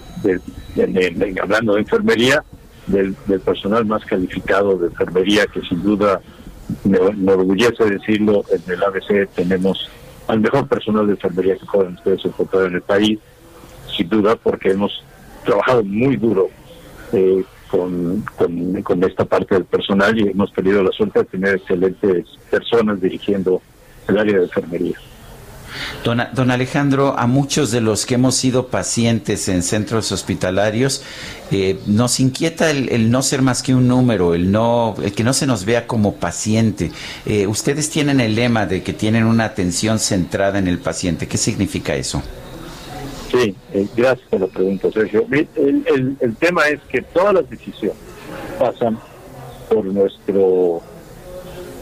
[1.42, 2.44] hablando de enfermería,
[2.88, 6.22] del, personal más calificado de enfermería que sin duda
[6.84, 6.98] me,
[7.32, 9.90] orgullece decirlo, en el ABC tenemos
[10.28, 13.20] al mejor personal de enfermería que pueden ustedes encontrar en el país,
[13.96, 15.04] sin duda porque hemos
[15.44, 16.48] trabajado muy duro
[17.12, 18.24] eh, con,
[18.84, 23.64] con, esta parte del personal y hemos tenido la suerte de tener excelentes personas dirigiendo
[24.08, 24.96] el área de enfermería.
[26.04, 31.02] Don, don, Alejandro, a muchos de los que hemos sido pacientes en centros hospitalarios,
[31.50, 35.34] eh, nos inquieta el, no ser más que un número, el no, el que no
[35.34, 36.92] se nos vea como paciente.
[37.26, 41.28] Eh, ustedes tienen el lema de que tienen una atención centrada en el paciente.
[41.28, 42.22] ¿Qué significa eso?
[43.34, 45.26] Sí, eh, gracias por la pregunta, Sergio.
[45.32, 47.98] El, el, tema es que todas las decisiones
[48.60, 49.00] pasan
[49.68, 50.82] por nuestro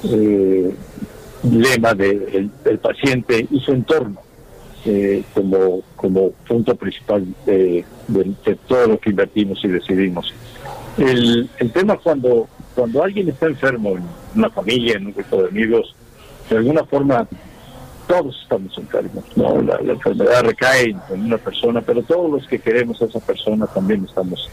[0.06, 0.74] eh,
[1.44, 4.22] lema de el, paciente y su entorno
[4.86, 7.84] eh, como, como punto principal de,
[8.70, 10.34] todo lo que invertimos y decidimos.
[10.98, 14.04] El, el tema cuando, cuando alguien está enfermo en
[14.38, 15.96] una familia, en un grupo de amigos,
[16.50, 17.28] de alguna forma
[18.12, 19.62] todos estamos enfermos, ¿no?
[19.62, 24.04] La, enfermedad recae en una persona, pero todos los que queremos a esa persona también
[24.04, 24.50] estamos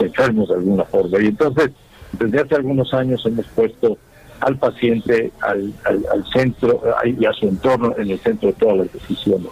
[0.00, 1.22] enfermos de alguna forma.
[1.22, 1.70] Y entonces,
[2.18, 3.98] desde hace algunos años hemos puesto
[4.40, 8.92] al paciente, al, al, centro y a su entorno en el centro de todas las
[8.92, 9.50] decisiones.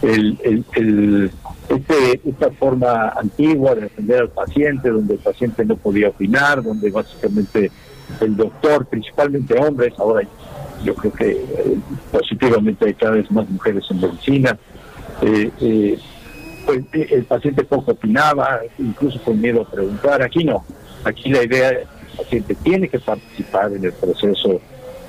[0.00, 0.38] El,
[0.72, 1.30] el,
[1.68, 6.90] este, esta forma antigua de atender al paciente, donde el paciente no podía opinar, donde
[6.90, 7.70] básicamente
[8.20, 10.26] el doctor, principalmente hombres, ahora
[10.84, 11.78] yo creo que eh,
[12.10, 14.58] positivamente hay cada vez más mujeres en medicina.
[15.22, 15.98] Eh, eh,
[16.64, 20.22] pues, el paciente poco opinaba, incluso con miedo a preguntar.
[20.22, 20.64] Aquí no.
[21.04, 24.60] Aquí la idea es que el paciente tiene que participar en el proceso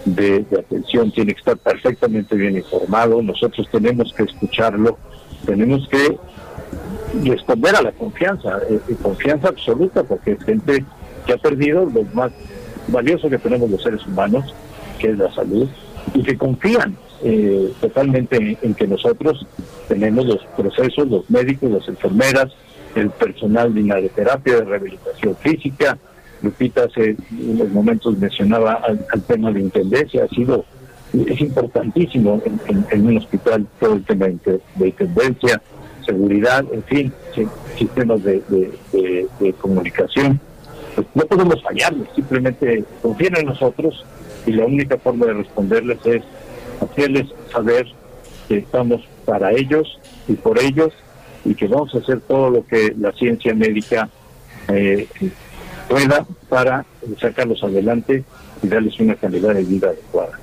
[0.05, 3.21] de, atención, tiene que estar perfectamente bien informado.
[3.21, 4.97] Nosotros tenemos que escucharlo,
[5.45, 6.17] tenemos que
[7.23, 8.59] responder a la confianza,
[9.01, 10.85] confianza absoluta, porque es gente
[11.25, 12.31] que ha perdido lo más
[12.87, 14.53] valioso que tenemos los seres humanos,
[15.01, 15.67] que es la salud,
[16.13, 19.45] y que confían eh, totalmente en, que nosotros
[19.87, 22.51] tenemos los procesos, los médicos, las enfermeras,
[22.95, 25.97] el personal de terapia, de rehabilitación física.
[26.41, 30.65] Lupita hace unos momentos mencionaba al, tema de intendencia, ha sido
[31.13, 32.41] es importantísimo
[32.91, 35.61] en, un hospital todo el tema de, de intendencia,
[36.05, 37.47] seguridad, en fin, si-
[37.77, 40.39] sistemas de comunicación.
[40.95, 44.03] Pues no podemos fallarles, simplemente confíen en nosotros
[44.45, 46.23] y la única forma de responderles es
[46.81, 47.87] hacerles saber
[48.47, 50.93] que estamos para ellos y por ellos
[51.45, 54.09] y que vamos a hacer todo lo que la ciencia médica
[54.67, 55.07] eh,
[55.89, 56.85] pueda para
[57.19, 58.23] sacarlos adelante
[58.61, 60.39] y darles una calidad de vida adecuada.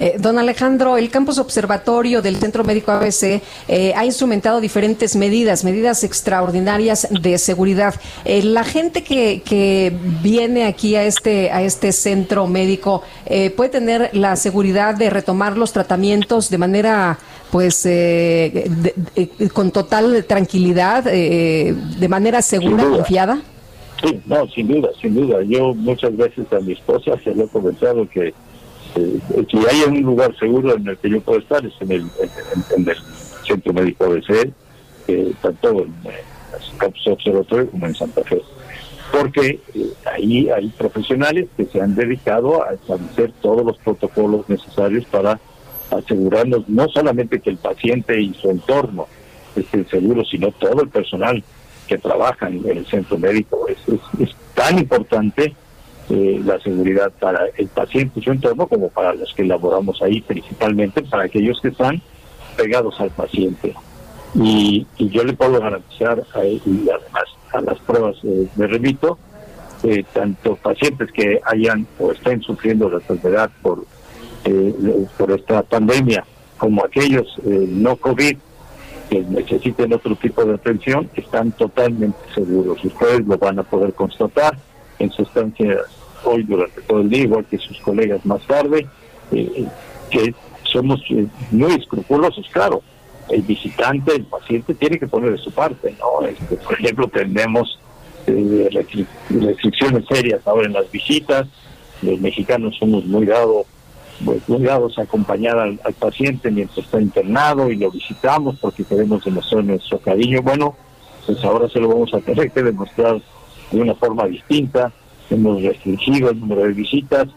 [0.00, 5.64] Eh, don Alejandro, el campus observatorio del Centro Médico ABC eh, ha instrumentado diferentes medidas,
[5.64, 7.94] medidas extraordinarias de seguridad.
[8.24, 9.92] Eh, la gente que, que
[10.22, 15.56] viene aquí a este, a este centro médico eh, puede tener la seguridad de retomar
[15.56, 17.18] los tratamientos de manera
[17.50, 18.94] pues eh, de-
[19.38, 23.40] de- con total tranquilidad, eh, de manera segura, confiada.
[24.02, 25.42] Sí, no, sin duda, sin duda.
[25.42, 28.32] Yo muchas veces a mi esposa se le he comentado que
[29.34, 32.00] eh, si hay un lugar seguro en el que yo puedo estar es en el,
[32.76, 32.96] en, el
[33.46, 34.50] Centro Médico ABC,
[35.08, 35.94] eh, tanto en
[36.78, 38.42] Campus Observatorio como en Santa Fe.
[39.12, 45.04] Porque eh, ahí hay profesionales que se han dedicado a establecer todos los protocolos necesarios
[45.06, 45.40] para
[45.90, 49.06] asegurarnos no solamente que el paciente y su entorno
[49.56, 51.42] estén seguros, sino todo el personal
[51.86, 53.66] que trabaja en el centro médico.
[53.68, 55.54] Es- es tan importante
[56.10, 60.20] eh, la seguridad para el paciente y su entorno como para los que laboramos ahí,
[60.20, 62.00] principalmente para aquellos que están
[62.56, 63.74] pegados al paciente.
[64.34, 69.18] Y, y yo le puedo garantizar a y además a las pruebas eh, me remito,
[69.82, 73.84] eh, tanto pacientes que hayan o estén sufriendo la enfermedad por,
[74.44, 74.74] eh,
[75.16, 76.24] por esta pandemia,
[76.58, 78.36] como aquellos eh, no COVID
[79.08, 82.84] que necesiten otro tipo de atención, están totalmente seguros.
[82.84, 84.58] Ustedes lo van a poder constatar
[84.98, 85.78] en su estancia
[86.24, 88.86] hoy durante todo el día, igual que sus colegas más tarde,
[89.32, 89.66] eh,
[90.10, 92.82] que somos eh, muy escrupulosos, claro.
[93.28, 96.26] El visitante, el paciente tiene que poner de su parte, ¿no?
[96.26, 97.78] Este, por ejemplo, tenemos
[98.26, 101.46] eh, restri- restricciones serias ahora en las visitas.
[102.00, 103.66] Los mexicanos somos muy dados
[104.24, 108.84] pues, muy dados a acompañar al, al paciente mientras está internado y lo visitamos porque
[108.84, 110.42] queremos demostrar nuestro cariño.
[110.42, 110.74] Bueno,
[111.26, 113.20] pues ahora se lo vamos a tener que demostrar
[113.70, 114.90] de una forma distinta.
[115.30, 117.28] Hemos restringido el número de visitas.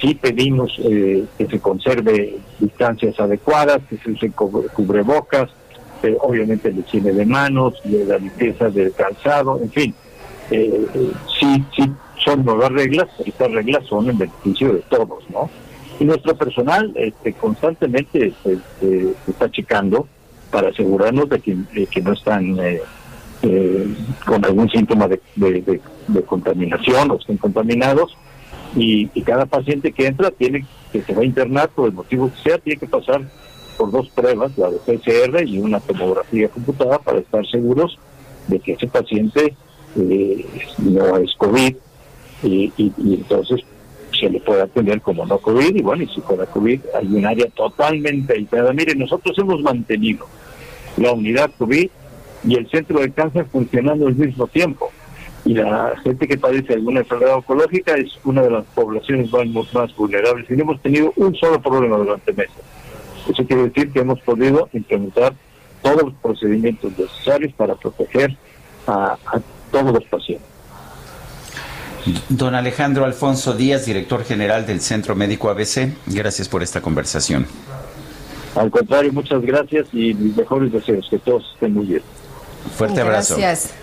[0.00, 5.50] Sí pedimos eh, que se conserve distancias adecuadas, que se use cu- cubrebocas,
[6.02, 9.94] eh, obviamente el higiene de manos, de la limpieza del calzado, en fin.
[10.50, 11.90] Eh, eh, sí, sí,
[12.24, 15.48] son nuevas reglas, estas reglas son en beneficio de todos, ¿no?
[16.00, 20.08] Y nuestro personal este, constantemente se- se está checando
[20.50, 22.58] para asegurarnos de que, de que no están
[23.46, 23.86] eh,
[24.24, 25.20] con algún síntoma de,
[26.24, 28.16] contaminación o estén contaminados.
[28.74, 32.48] Y, cada paciente que entra tiene que se va a internar por el motivo que
[32.48, 33.22] sea, tiene que pasar
[33.76, 37.98] por dos pruebas, la de PCR y una tomografía computada para estar seguros
[38.48, 39.54] de que ese paciente
[39.96, 40.46] eh,
[40.78, 41.74] no es COVID
[42.44, 43.60] y, entonces
[44.18, 47.26] se le puede atender como no COVID y bueno, y si fuera COVID hay un
[47.26, 48.72] área totalmente aislada.
[48.72, 50.26] Miren, nosotros hemos mantenido
[50.96, 51.90] la unidad COVID
[52.46, 54.90] y el centro de cáncer funcionando al mismo tiempo.
[55.44, 59.94] Y la gente que padece alguna enfermedad oncológica es una de las poblaciones más, más
[59.94, 62.56] vulnerables y no hemos tenido un solo problema durante meses.
[63.28, 65.34] Eso quiere decir que hemos podido implementar
[65.82, 68.36] todos los procedimientos necesarios para proteger
[68.86, 69.40] a, a
[69.70, 70.48] todos los pacientes.
[72.28, 77.46] Don Alejandro Alfonso Díaz, director general del Centro Médico ABC, gracias por esta conversación.
[78.56, 82.02] Al contrario, muchas gracias y mis mejores deseos, que todos estén muy bien.
[82.76, 83.36] Fuerte abrazo.
[83.36, 83.74] Gracias.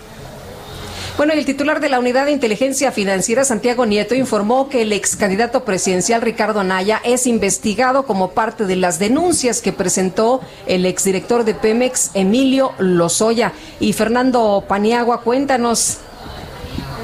[1.16, 5.14] Bueno, el titular de la Unidad de Inteligencia Financiera, Santiago Nieto, informó que el ex
[5.14, 11.44] candidato presidencial Ricardo Anaya es investigado como parte de las denuncias que presentó el exdirector
[11.44, 13.52] de Pemex, Emilio Lozoya.
[13.78, 15.98] Y Fernando Paniagua, cuéntanos.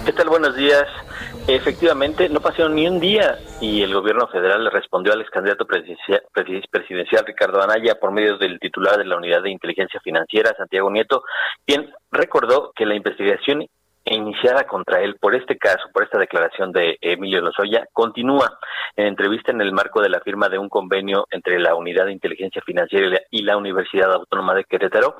[0.06, 0.30] ¿Qué tal?
[0.30, 0.84] Buenos días.
[1.51, 5.66] Efectivamente, no pasaron ni un día y el gobierno federal le respondió al ex candidato
[5.66, 11.22] presidencial, Ricardo Anaya por medio del titular de la Unidad de Inteligencia Financiera, Santiago Nieto,
[11.64, 13.66] quien recordó que la investigación
[14.05, 18.59] iniciada contra él por este caso, por esta declaración de Emilio Lozoya, continúa
[18.94, 22.12] en entrevista en el marco de la firma de un convenio entre la Unidad de
[22.12, 25.16] Inteligencia Financiera y la Universidad Autónoma de Querétaro.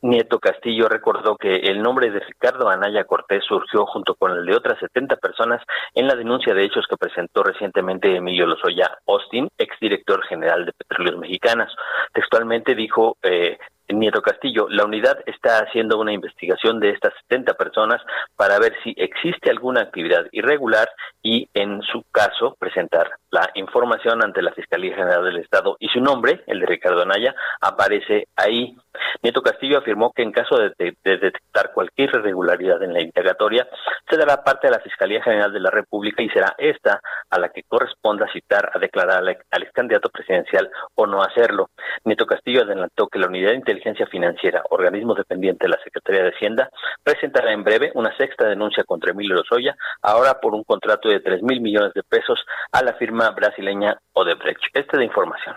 [0.00, 4.54] Nieto Castillo recordó que el nombre de Ricardo Anaya Cortés surgió junto con el de
[4.54, 5.62] otras 70 personas
[5.94, 11.18] en la denuncia de hechos que presentó recientemente Emilio Lozoya Austin, exdirector general de Petróleos
[11.18, 11.74] Mexicanos.
[12.12, 18.02] Textualmente dijo eh, Nieto Castillo, la unidad está haciendo una investigación de estas 70 personas
[18.36, 20.88] para ver si existe alguna actividad irregular
[21.22, 26.00] y, en su caso, presentar la información ante la Fiscalía General del Estado y su
[26.00, 28.76] nombre, el de Ricardo Anaya, aparece ahí.
[29.22, 33.68] Nieto Castillo afirmó que en caso de, detectar cualquier irregularidad en la integratoria,
[34.08, 37.50] se dará parte a la Fiscalía General de la República y será esta a la
[37.50, 41.70] que corresponda citar a declarar al, ex candidato presidencial o no hacerlo.
[42.04, 46.30] Nieto Castillo adelantó que la Unidad de Inteligencia Financiera, organismo dependiente de la Secretaría de
[46.30, 46.70] Hacienda,
[47.02, 51.42] presentará en breve una sexta denuncia contra Emilio Lozoya, ahora por un contrato de tres
[51.42, 52.40] mil millones de pesos
[52.72, 54.62] a la firma brasileña Odebrecht.
[54.74, 55.56] Esta es información.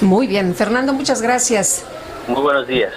[0.00, 1.82] Muy bien, Fernando, muchas gracias.
[2.28, 2.92] Muy buenos días.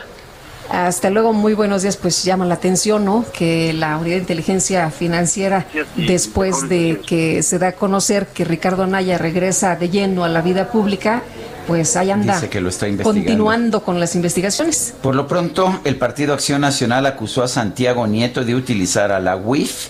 [0.69, 1.97] Hasta luego, muy buenos días.
[1.97, 3.25] Pues llama la atención, ¿no?
[3.33, 5.65] Que la Unidad de Inteligencia Financiera,
[5.95, 10.41] después de que se da a conocer que Ricardo Anaya regresa de lleno a la
[10.41, 11.23] vida pública,
[11.65, 14.93] pues ahí anda Dice que lo está continuando con las investigaciones.
[15.01, 19.37] Por lo pronto, el Partido Acción Nacional acusó a Santiago Nieto de utilizar a la
[19.37, 19.87] UIF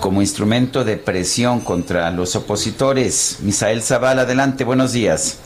[0.00, 3.38] como instrumento de presión contra los opositores.
[3.40, 5.38] Misael Zaval, adelante, buenos días.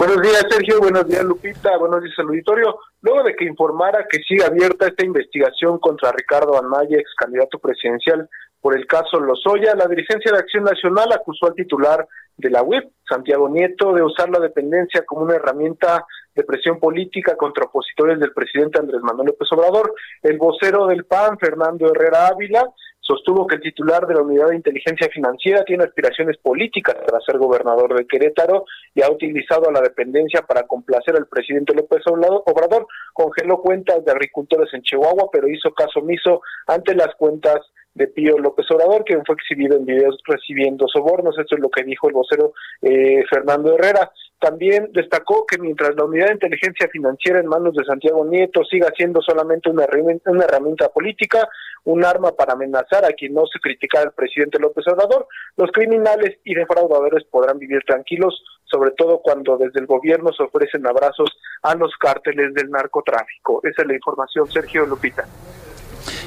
[0.00, 0.80] Buenos días, Sergio.
[0.80, 1.76] Buenos días, Lupita.
[1.76, 2.74] Buenos días auditorio.
[3.02, 8.26] Luego de que informara que sigue abierta esta investigación contra Ricardo Anaya, ex candidato presidencial
[8.62, 12.90] por el caso Lozoya, la dirigencia de Acción Nacional acusó al titular de la UIP,
[13.06, 18.32] Santiago Nieto, de usar la dependencia como una herramienta de presión política contra opositores del
[18.32, 19.92] presidente Andrés Manuel López Obrador.
[20.22, 22.70] El vocero del PAN, Fernando Herrera Ávila,
[23.00, 27.38] sostuvo que el titular de la Unidad de Inteligencia Financiera tiene aspiraciones políticas para ser
[27.38, 32.86] gobernador de Querétaro y ha utilizado a la dependencia para complacer al presidente López Obrador.
[33.12, 37.58] Congeló cuentas de agricultores en Chihuahua, pero hizo caso omiso ante las cuentas
[37.94, 41.38] de Pío López Obrador, quien fue exhibido en videos recibiendo sobornos.
[41.38, 44.10] Esto es lo que dijo el vocero eh, Fernando Herrera.
[44.38, 48.90] También destacó que mientras la unidad de inteligencia financiera en manos de Santiago Nieto siga
[48.96, 51.46] siendo solamente una herramienta, una herramienta política,
[51.84, 55.26] un arma para amenazar a quien no se critica al presidente López Obrador,
[55.56, 60.86] los criminales y defraudadores podrán vivir tranquilos, sobre todo cuando desde el gobierno se ofrecen
[60.86, 61.30] abrazos
[61.62, 63.60] a los cárteles del narcotráfico.
[63.62, 65.26] Esa es la información, Sergio Lupita.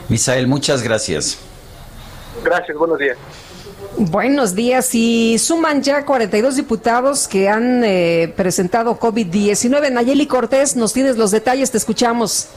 [0.10, 1.53] Misael, muchas gracias.
[2.42, 3.18] Gracias, buenos días.
[3.98, 4.96] Buenos días.
[4.96, 9.92] Y suman ya 42 diputados que han eh, presentado COVID-19.
[9.92, 12.48] Nayeli Cortés, nos tienes los detalles, te escuchamos.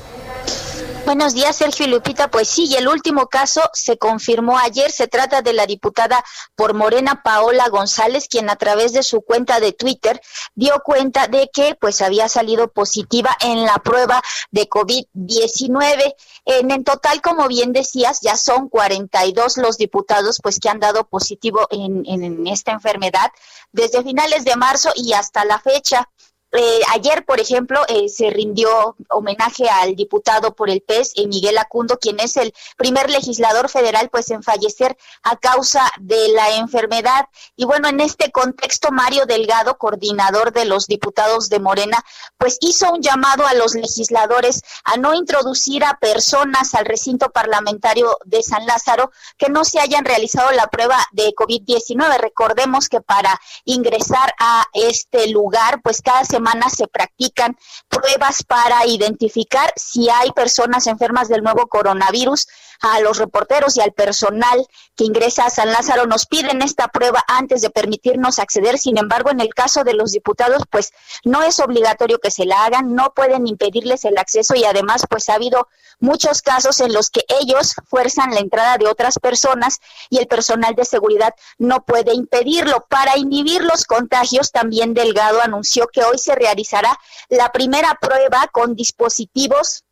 [1.07, 2.33] Buenos días, Sergio y Lupita.
[2.33, 4.91] Pues sí, y el último caso se confirmó ayer.
[4.91, 6.25] Se trata de la diputada
[6.57, 10.21] por Morena Paola González, quien a través de su cuenta de Twitter
[10.57, 14.21] dio cuenta de que pues había salido positiva en la prueba
[14.51, 16.15] de COVID-19.
[16.45, 21.09] En, en total, como bien decías, ya son 42 los diputados pues que han dado
[21.09, 23.31] positivo en esta enfermedad
[23.71, 26.09] desde finales de marzo y hasta la fecha.
[26.53, 31.59] Eh, ayer, por ejemplo, eh, se rindió homenaje al diputado por el PES, eh, Miguel
[31.59, 37.27] Acundo, quien es el primer legislador federal pues en fallecer a causa de la enfermedad.
[37.57, 42.03] Y bueno, en este contexto, Mario Delgado, coordinador de los diputados de Morena,
[42.39, 48.17] pues hizo un llamado a los legisladores a no introducir a personas al recinto parlamentario
[48.25, 52.19] de San Lázaro que no se hayan realizado la prueba de COVID-19.
[52.19, 57.57] Recordemos que para ingresar a este lugar, pues cada semana se practican
[57.89, 62.47] pruebas para identificar si hay personas enfermas del nuevo coronavirus.
[62.81, 67.23] A los reporteros y al personal que ingresa a San Lázaro nos piden esta prueba
[67.29, 68.79] antes de permitirnos acceder.
[68.79, 70.93] Sin embargo, en el caso de los diputados, pues
[71.25, 75.29] no es obligatorio que se la hagan, no pueden impedirles el acceso y además, pues
[75.29, 75.69] ha habido
[75.99, 80.75] muchos casos en los que ellos fuerzan la entrada de otras personas y el personal
[80.75, 82.87] de seguridad no puede impedirlo.
[82.89, 86.99] Para inhibir los contagios, también Delgado anunció que hoy se realizará
[87.29, 89.85] la primera prueba con dispositivos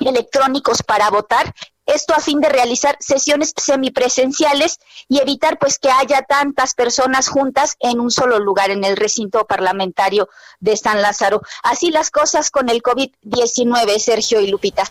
[0.00, 1.54] electrónicos para votar.
[1.88, 4.78] Esto a fin de realizar sesiones semipresenciales
[5.08, 9.46] y evitar pues que haya tantas personas juntas en un solo lugar en el recinto
[9.46, 10.28] parlamentario
[10.60, 11.40] de San Lázaro.
[11.62, 14.84] Así las cosas con el COVID-19, Sergio y Lupita.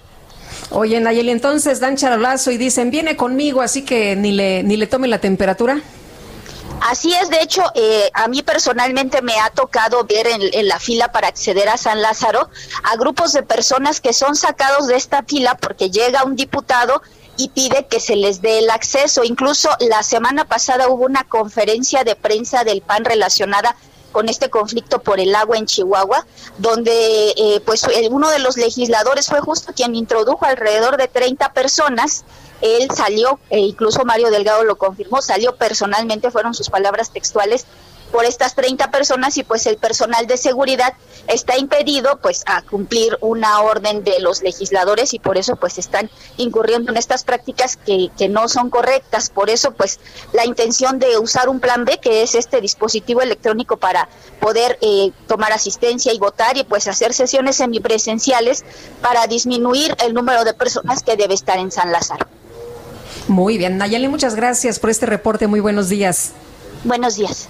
[0.71, 4.87] Oye, Nayeli, entonces dan charolazo y dicen, viene conmigo, así que ni le, ni le
[4.87, 5.79] tome la temperatura.
[6.81, 11.11] Así es, de hecho, eh, a mí personalmente me ha tocado ver en, la fila
[11.11, 12.49] para acceder a San Lázaro
[12.83, 17.01] a grupos de personas que son sacados de esta fila porque llega un diputado
[17.35, 19.23] y pide que se les dé el acceso.
[19.23, 23.75] Incluso la semana pasada hubo una conferencia de prensa del PAN relacionada
[24.17, 26.25] con este conflicto por el agua en Chihuahua,
[26.57, 32.25] donde eh, pues uno de los legisladores fue justo quien introdujo alrededor de 30 personas.
[32.61, 37.67] Él salió, e incluso Mario Delgado lo confirmó, salió personalmente, fueron sus palabras textuales,
[38.11, 40.93] por estas 30 personas y pues el personal de seguridad
[41.27, 46.09] está impedido pues a cumplir una orden de los legisladores y por eso pues están
[46.37, 49.29] incurriendo en estas prácticas que, que no son correctas.
[49.29, 49.99] Por eso pues
[50.33, 54.07] la intención de usar un plan B que es este dispositivo electrónico para
[54.39, 58.63] poder eh, tomar asistencia y votar y pues hacer sesiones semipresenciales
[59.01, 62.27] para disminuir el número de personas que debe estar en San Lázaro.
[63.27, 65.47] Muy bien, Nayeli, muchas gracias por este reporte.
[65.47, 66.31] Muy buenos días.
[66.83, 67.49] Buenos días.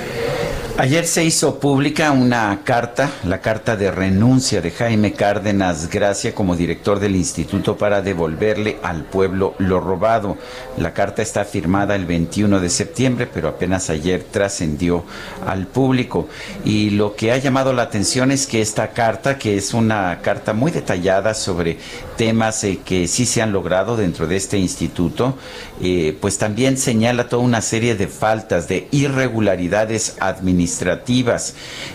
[0.77, 6.55] Ayer se hizo pública una carta, la carta de renuncia de Jaime Cárdenas Gracia como
[6.55, 10.37] director del instituto para devolverle al pueblo lo robado.
[10.77, 15.03] La carta está firmada el 21 de septiembre, pero apenas ayer trascendió
[15.45, 16.27] al público.
[16.63, 20.53] Y lo que ha llamado la atención es que esta carta, que es una carta
[20.53, 21.77] muy detallada sobre
[22.17, 25.35] temas eh, que sí se han logrado dentro de este instituto,
[25.81, 30.60] eh, pues también señala toda una serie de faltas, de irregularidades administrativas.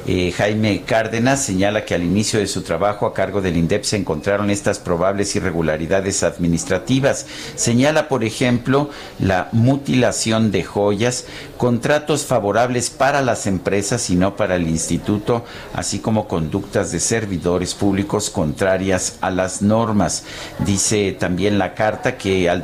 [0.07, 3.97] Eh, Jaime Cárdenas señala que al inicio de su trabajo a cargo del INDEP se
[3.97, 7.27] encontraron estas probables irregularidades administrativas.
[7.55, 11.25] Señala, por ejemplo, la mutilación de joyas,
[11.57, 17.75] contratos favorables para las empresas y no para el instituto, así como conductas de servidores
[17.75, 20.25] públicos contrarias a las normas.
[20.65, 22.63] Dice también la carta que al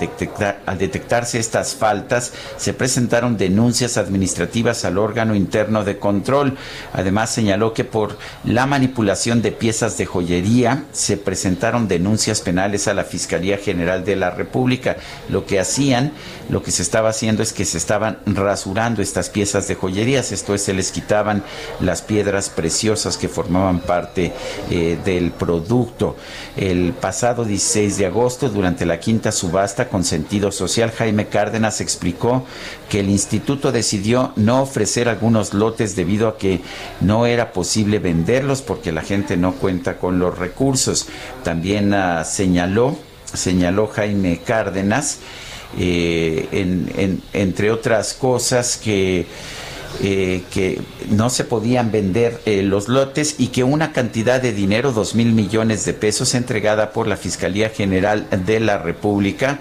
[0.66, 6.56] al detectar estas faltas, se presentaron denuncias administrativas al órgano interno de control.
[6.92, 12.94] Además, señaló que por la manipulación de piezas de joyería se presentaron denuncias penales a
[12.94, 14.96] la Fiscalía General de la República.
[15.28, 16.12] Lo que hacían,
[16.48, 20.54] lo que se estaba haciendo es que se estaban rasurando estas piezas de joyerías, esto
[20.54, 21.42] es, se les quitaban
[21.80, 24.32] las piedras preciosas que formaban parte
[24.70, 26.16] eh, del producto.
[26.56, 32.44] El pasado 16 de agosto, durante la quinta subasta con sentido social, Jaime Cárdenas explicó
[32.88, 36.60] que el instituto decidió no ofrecer algunos lotes debido a que
[37.00, 41.08] no era posible venderlos porque la gente no cuenta con los recursos.
[41.42, 42.96] También uh, señaló,
[43.32, 45.18] señaló Jaime Cárdenas,
[45.78, 49.26] eh, en, entre otras cosas que
[50.00, 50.80] eh, que
[51.10, 55.32] no se podían vender eh, los lotes y que una cantidad de dinero, dos mil
[55.32, 59.60] millones de pesos, entregada por la Fiscalía General de la República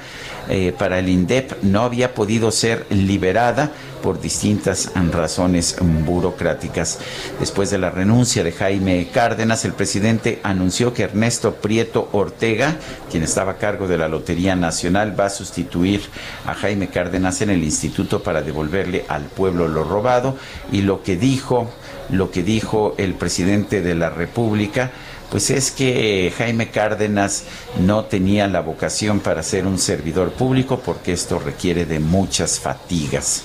[0.54, 3.72] eh, para el INDEP, no había podido ser liberada
[4.04, 7.00] por distintas razones burocráticas.
[7.40, 12.76] Después de la renuncia de Jaime Cárdenas, el presidente anunció que Ernesto Prieto Ortega,
[13.10, 16.02] quien estaba a cargo de la Lotería Nacional, va a sustituir
[16.46, 20.36] a Jaime Cárdenas en el instituto para devolverle al pueblo lo robado
[20.70, 21.70] y lo que dijo,
[22.10, 24.92] lo que dijo el presidente de la República
[25.32, 27.46] pues es que Jaime Cárdenas
[27.80, 33.44] no tenía la vocación para ser un servidor público porque esto requiere de muchas fatigas.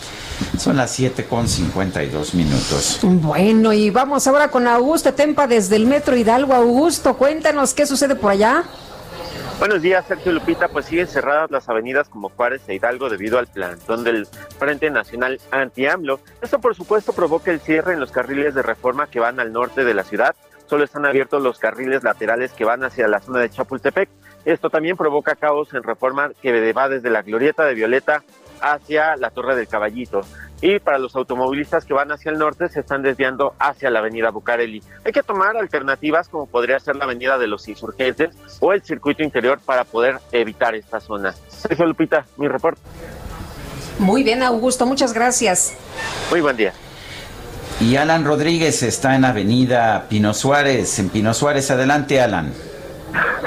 [0.59, 2.99] Son las 7 con 52 minutos.
[3.03, 6.55] Bueno, y vamos ahora con Augusto Tempa desde el Metro Hidalgo.
[6.55, 8.65] Augusto, cuéntanos qué sucede por allá.
[9.59, 10.69] Buenos días, Sergio Lupita.
[10.69, 14.27] Pues siguen cerradas las avenidas como Juárez e Hidalgo debido al plantón del
[14.59, 16.21] Frente Nacional Anti-AMLO.
[16.43, 19.85] Esto, por supuesto, provoca el cierre en los carriles de reforma que van al norte
[19.85, 20.35] de la ciudad.
[20.67, 24.09] Solo están abiertos los carriles laterales que van hacia la zona de Chapultepec.
[24.45, 28.23] Esto también provoca caos en reforma que va desde la glorieta de Violeta
[28.61, 30.23] hacia la Torre del Caballito.
[30.61, 34.31] Y para los automovilistas que van hacia el norte se están desviando hacia la avenida
[34.31, 34.83] Bucareli.
[35.05, 39.23] Hay que tomar alternativas como podría ser la avenida de los insurgentes o el circuito
[39.23, 41.35] interior para poder evitar esta zona.
[41.49, 42.81] Sergio Lupita, mi reporte.
[43.99, 45.75] Muy bien, Augusto, muchas gracias.
[46.31, 46.73] Muy buen día.
[47.79, 50.99] Y Alan Rodríguez está en Avenida Pino Suárez.
[50.99, 52.53] En Pino Suárez, adelante, Alan.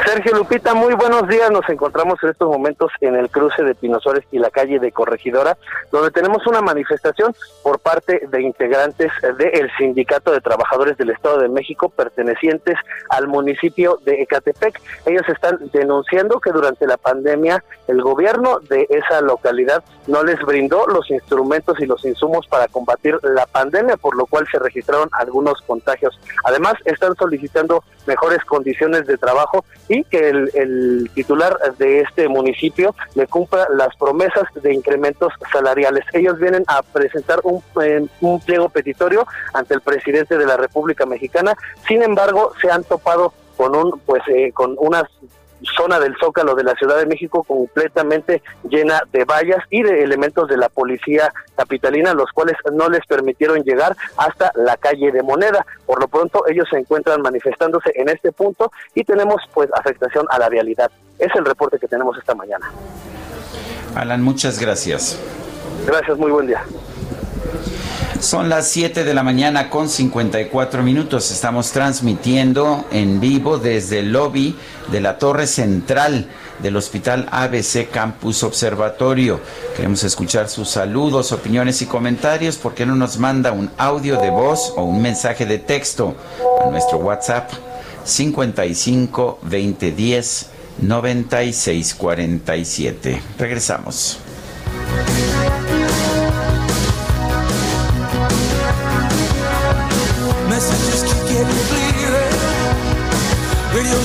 [0.05, 1.51] Sergio Lupita, muy buenos días.
[1.51, 4.91] Nos encontramos en estos momentos en el cruce de Pino Suárez y la calle de
[4.91, 5.57] Corregidora,
[5.91, 11.49] donde tenemos una manifestación por parte de integrantes del Sindicato de Trabajadores del Estado de
[11.49, 12.75] México pertenecientes
[13.09, 14.81] al municipio de Ecatepec.
[15.05, 20.87] Ellos están denunciando que durante la pandemia el gobierno de esa localidad no les brindó
[20.87, 25.61] los instrumentos y los insumos para combatir la pandemia, por lo cual se registraron algunos
[25.61, 26.19] contagios.
[26.45, 29.48] Además, están solicitando mejores condiciones de trabajo
[29.87, 36.05] y que el, titular de este municipio le cumpla las promesas de incrementos salariales.
[36.13, 41.05] Ellos vienen a presentar un, eh, un pliego petitorio ante el presidente de la República
[41.05, 41.55] Mexicana,
[41.87, 45.03] sin embargo se han topado con un pues eh, con unas
[45.75, 50.47] zona del Zócalo de la Ciudad de México completamente llena de vallas y de elementos
[50.47, 55.65] de la policía capitalina, los cuales no les permitieron llegar hasta la calle de Moneda.
[55.85, 60.39] Por lo pronto, ellos se encuentran manifestándose en este punto y tenemos pues afectación a
[60.39, 60.91] la vialidad.
[61.17, 62.71] Es el reporte que tenemos esta mañana.
[63.95, 65.19] Alan, muchas gracias.
[65.85, 66.63] Gracias, muy buen día.
[68.19, 71.31] Son las 7 de la mañana con 54 minutos.
[71.31, 74.55] Estamos transmitiendo en vivo desde el lobby
[74.91, 76.27] de la torre central
[76.61, 79.39] del Hospital ABC Campus Observatorio.
[79.75, 82.57] Queremos escuchar sus saludos, opiniones y comentarios.
[82.57, 86.15] ¿Por qué no nos manda un audio de voz o un mensaje de texto
[86.61, 87.51] a nuestro WhatsApp
[88.03, 90.47] 55 2010
[90.81, 93.21] 9647?
[93.37, 94.19] Regresamos.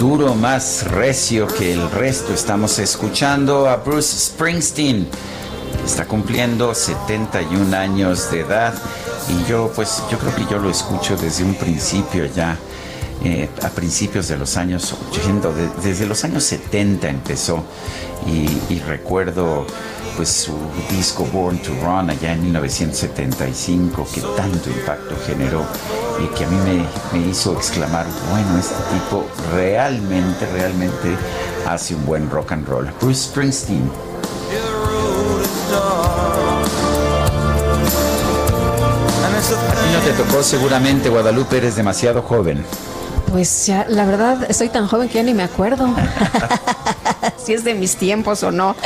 [0.00, 2.32] Duro, más recio que el resto.
[2.32, 5.06] Estamos escuchando a Bruce Springsteen.
[5.84, 8.74] Está cumpliendo 71 años de edad
[9.28, 12.56] y yo pues yo creo que yo lo escucho desde un principio ya.
[13.22, 17.62] eh, a principios de los años 80, de- desde los años 70 empezó
[18.26, 19.66] y, y recuerdo
[20.16, 20.54] pues su
[20.90, 25.66] disco Born to Run allá en 1975 que tanto impacto generó
[26.22, 31.16] y que a mí me, me hizo exclamar, bueno, este tipo realmente, realmente
[31.66, 32.90] hace un buen rock and roll.
[33.00, 33.90] Bruce Springsteen.
[39.40, 42.64] A ti no te tocó seguramente Guadalupe, eres demasiado joven.
[43.30, 45.88] Pues ya, la verdad, estoy tan joven que ya ni me acuerdo
[47.44, 48.76] si es de mis tiempos o no.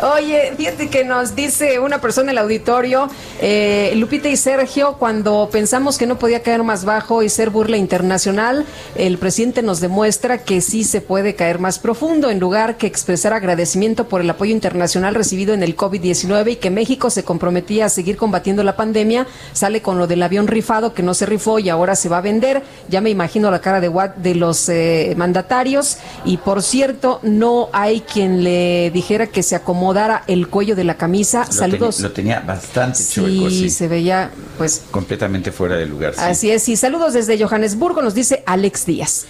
[0.00, 3.08] Oye, fíjate que nos dice una persona en el auditorio,
[3.40, 7.78] eh, Lupita y Sergio, cuando pensamos que no podía caer más bajo y ser burla
[7.78, 12.86] internacional, el presidente nos demuestra que sí se puede caer más profundo, en lugar que
[12.86, 17.86] expresar agradecimiento por el apoyo internacional recibido en el COVID-19 y que México se comprometía
[17.86, 21.58] a seguir combatiendo la pandemia, sale con lo del avión rifado que no se rifó
[21.58, 22.62] y ahora se va a vender.
[22.88, 25.98] Ya me imagino la cara de, de los eh, mandatarios.
[26.24, 29.56] Y por cierto, no hay quien le dijera que se
[29.88, 31.44] acomodara el cuello de la camisa.
[31.46, 31.96] Lo Saludos.
[31.96, 33.70] tenía- lo tenía bastante sí, chueco, sí.
[33.70, 36.14] se veía, pues, Completamente fuera de lugar.
[36.14, 36.20] sí.
[36.22, 36.68] así es.
[36.68, 39.26] Y saludos desde Johannesburgo, nos dice Alex Díaz.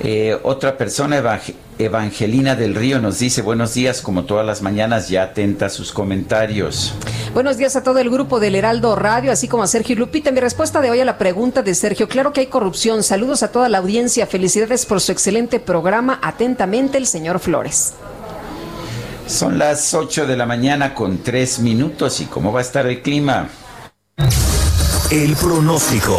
[0.00, 5.08] Eh, otra persona, Evang- Evangelina del Río, nos dice buenos días, como todas las mañanas,
[5.08, 6.94] ya atenta a sus comentarios.
[7.34, 10.30] Buenos días a todo el grupo del Heraldo Radio, así como a Sergio y Lupita.
[10.32, 13.02] Mi respuesta de hoy a la pregunta de Sergio, claro que hay corrupción.
[13.02, 16.18] Saludos a toda la audiencia, felicidades por su excelente programa.
[16.22, 17.92] Atentamente, el señor Flores.
[19.26, 23.02] Son las 8 de la mañana con 3 minutos y cómo va a estar el
[23.02, 23.48] clima.
[25.10, 26.16] El pronóstico.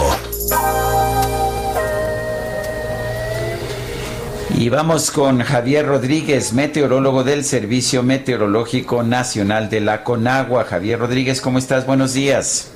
[4.55, 10.63] Y vamos con Javier Rodríguez, meteorólogo del Servicio Meteorológico Nacional de la Conagua.
[10.63, 11.85] Javier Rodríguez, ¿cómo estás?
[11.85, 12.71] Buenos días.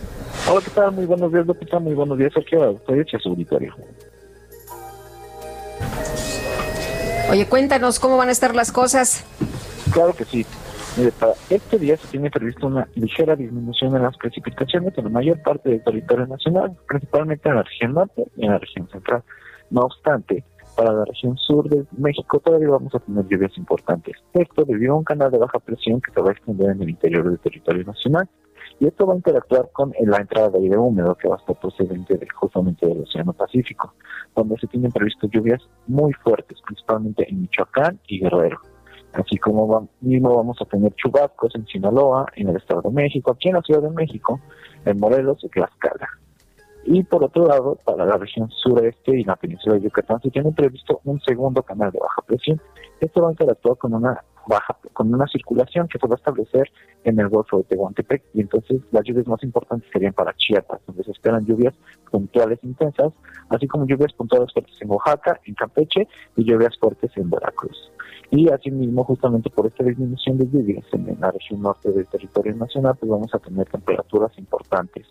[0.50, 0.92] Hola, ¿qué tal?
[0.92, 1.80] Muy buenos días, Lupita.
[1.80, 2.82] Muy buenos días, Sergio.
[2.86, 3.74] Soy hecha su auditorio.
[7.30, 9.24] Oye, cuéntanos cómo van a estar las cosas.
[9.98, 10.46] Claro que sí.
[10.96, 15.10] Mire, para este día se tiene previsto una ligera disminución en las precipitaciones en la
[15.10, 19.24] mayor parte del territorio nacional, principalmente en la región norte y en la región central.
[19.72, 20.44] No obstante,
[20.76, 24.18] para la región sur de México todavía vamos a tener lluvias importantes.
[24.34, 26.92] Esto debido a un canal de baja presión que se va a extender en el
[26.92, 28.30] interior del territorio nacional.
[28.80, 31.60] y esto va a interactuar con la entrada de aire húmedo que va a estar
[31.60, 33.96] procedente de, justamente del Océano Pacífico,
[34.36, 38.60] donde se tienen previsto lluvias muy fuertes, principalmente en Michoacán y Guerrero.
[39.18, 43.50] Así como mismo vamos a tener chubascos en Sinaloa, en el Estado de México, aquí
[43.50, 44.40] en la Ciudad de México,
[44.86, 46.08] en Morelos y Tlaxcala.
[46.86, 50.52] Y por otro lado, para la región sureste y la península de Yucatán se tiene
[50.52, 52.62] previsto un segundo canal de baja presión.
[53.02, 56.72] Esto va a interactuar con una baja, con una circulación que se va a establecer
[57.04, 61.04] en el Golfo de Tehuantepec y entonces las lluvias más importantes serían para Chiapas, donde
[61.04, 61.74] se esperan lluvias
[62.12, 63.12] puntuales intensas,
[63.50, 67.92] así como lluvias puntuales fuertes en Oaxaca, en Campeche y lluvias fuertes en Veracruz.
[68.30, 72.96] Y asimismo, justamente por esta disminución de lluvias en la región norte del territorio nacional,
[73.00, 75.06] pues vamos a tener temperaturas importantes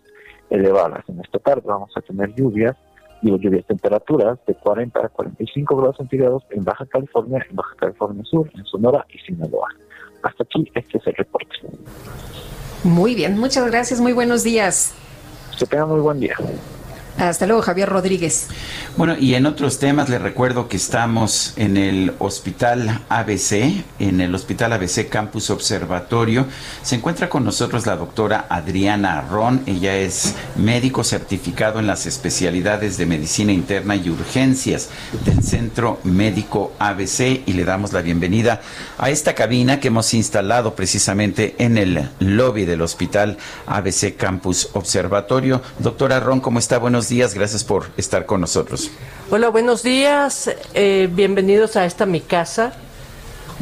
[0.49, 1.03] elevadas.
[1.07, 2.75] En esta tarde vamos a tener lluvias,
[3.21, 8.23] digo lluvias, temperaturas de 40 a 45 grados centígrados en Baja California, en Baja California
[8.25, 9.69] Sur, en Sonora y Sinaloa.
[10.21, 11.55] Hasta aquí, este es el reporte.
[12.83, 14.93] Muy bien, muchas gracias, muy buenos días.
[15.57, 16.35] Que tengan muy buen día.
[17.17, 18.47] Hasta luego, Javier Rodríguez.
[18.95, 24.35] Bueno, y en otros temas les recuerdo que estamos en el Hospital ABC, en el
[24.35, 26.45] Hospital ABC Campus Observatorio.
[26.83, 29.63] Se encuentra con nosotros la doctora Adriana Ron.
[29.65, 34.89] Ella es médico certificado en las especialidades de medicina interna y urgencias
[35.25, 38.61] del Centro Médico ABC y le damos la bienvenida
[38.99, 45.63] a esta cabina que hemos instalado precisamente en el lobby del Hospital ABC Campus Observatorio.
[45.79, 46.77] Doctora Ron, ¿cómo está?
[46.77, 48.91] Buenos días, gracias por estar con nosotros.
[49.29, 52.73] Hola, buenos días, eh, bienvenidos a esta mi casa,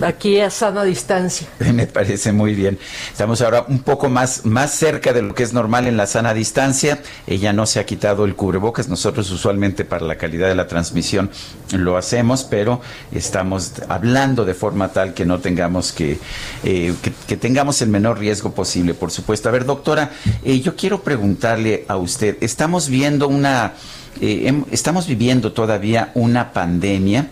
[0.01, 1.47] aquí a sana distancia.
[1.73, 2.77] Me parece muy bien.
[3.11, 6.33] Estamos ahora un poco más, más cerca de lo que es normal en la sana
[6.33, 6.99] distancia.
[7.27, 8.87] Ella no se ha quitado el cubrebocas.
[8.87, 11.29] Nosotros usualmente para la calidad de la transmisión
[11.71, 12.81] lo hacemos, pero
[13.11, 16.19] estamos hablando de forma tal que no tengamos que,
[16.63, 16.93] eh,
[17.27, 19.49] que, tengamos el menor riesgo posible, por supuesto.
[19.49, 20.11] A ver, doctora,
[20.43, 23.73] eh, yo quiero preguntarle a usted, estamos viendo una
[24.21, 27.27] eh, estamos viviendo todavía una pandemia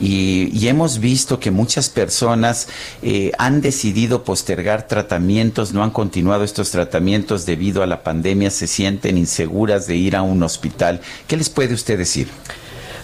[0.00, 2.68] y, y, hemos visto que muchas personas
[3.02, 8.66] eh, han decidido postergar tratamientos, no han continuado estos tratamientos debido a la pandemia, se
[8.66, 11.00] sienten inseguras de ir a un hospital.
[11.26, 12.28] ¿Qué les puede usted decir?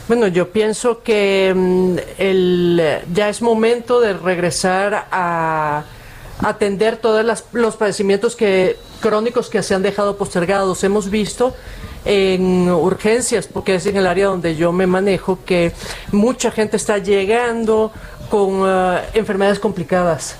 [0.07, 5.85] Bueno, yo pienso que mm, el, ya es momento de regresar a
[6.41, 10.85] atender todos los padecimientos que, crónicos que se han dejado postergados.
[10.85, 11.55] Hemos visto
[12.05, 15.73] en urgencias, porque es en el área donde yo me manejo, que
[16.13, 17.93] mucha gente está llegando
[18.31, 20.37] con uh, enfermedades complicadas.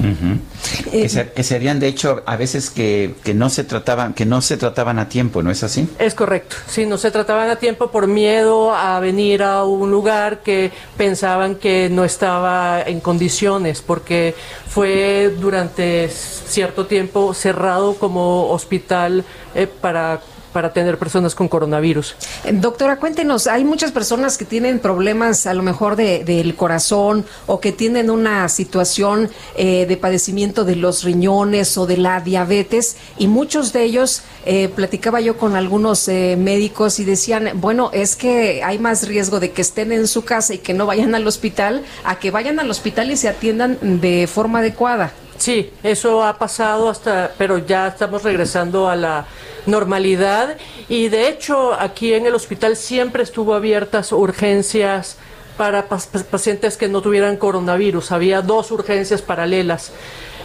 [0.00, 0.90] Uh -huh.
[0.90, 4.40] que, ser, que, serían de hecho a veces que, que, no se trataban que no
[4.40, 7.92] se trataban a tiempo no es así es correcto sí no se trataban a tiempo
[7.92, 14.34] por miedo a venir a un lugar que pensaban que no estaba en condiciones porque
[14.68, 19.24] fue durante cierto tiempo cerrado como hospital
[19.54, 20.20] eh, para
[20.54, 22.14] para tener personas con coronavirus.
[22.52, 27.60] Doctora, cuéntenos, hay muchas personas que tienen problemas a lo mejor de, del corazón o
[27.60, 33.26] que tienen una situación eh, de padecimiento de los riñones o de la diabetes y
[33.26, 38.62] muchos de ellos, eh, platicaba yo con algunos eh, médicos y decían, bueno, es que
[38.62, 41.82] hay más riesgo de que estén en su casa y que no vayan al hospital
[42.04, 45.12] a que vayan al hospital y se atiendan de forma adecuada.
[45.38, 49.26] Sí, eso ha pasado hasta, pero ya estamos regresando a la
[49.66, 50.56] normalidad
[50.88, 55.16] y de hecho aquí en el hospital siempre estuvo abiertas urgencias
[55.56, 58.12] para pacientes que no tuvieran coronavirus.
[58.12, 59.92] Había dos urgencias paralelas.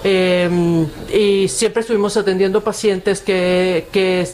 [0.03, 0.49] Eh,
[1.13, 4.27] y siempre estuvimos atendiendo pacientes que, que,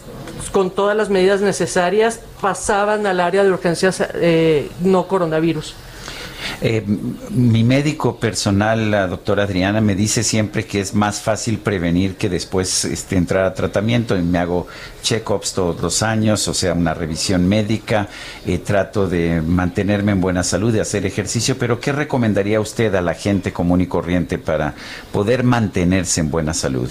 [0.51, 5.75] con todas las medidas necesarias pasaban al área de urgencias eh, no coronavirus.
[6.61, 6.83] Eh,
[7.29, 12.29] mi médico personal, la doctora Adriana, me dice siempre que es más fácil prevenir que
[12.29, 14.17] después este, entrar a tratamiento.
[14.17, 14.67] Y me hago
[15.01, 18.07] check-ups todos los años, o sea, una revisión médica.
[18.45, 21.57] Eh, trato de mantenerme en buena salud, de hacer ejercicio.
[21.57, 24.73] Pero, ¿qué recomendaría usted a la gente común y corriente para
[25.11, 26.89] poder mantenerse en buena salud?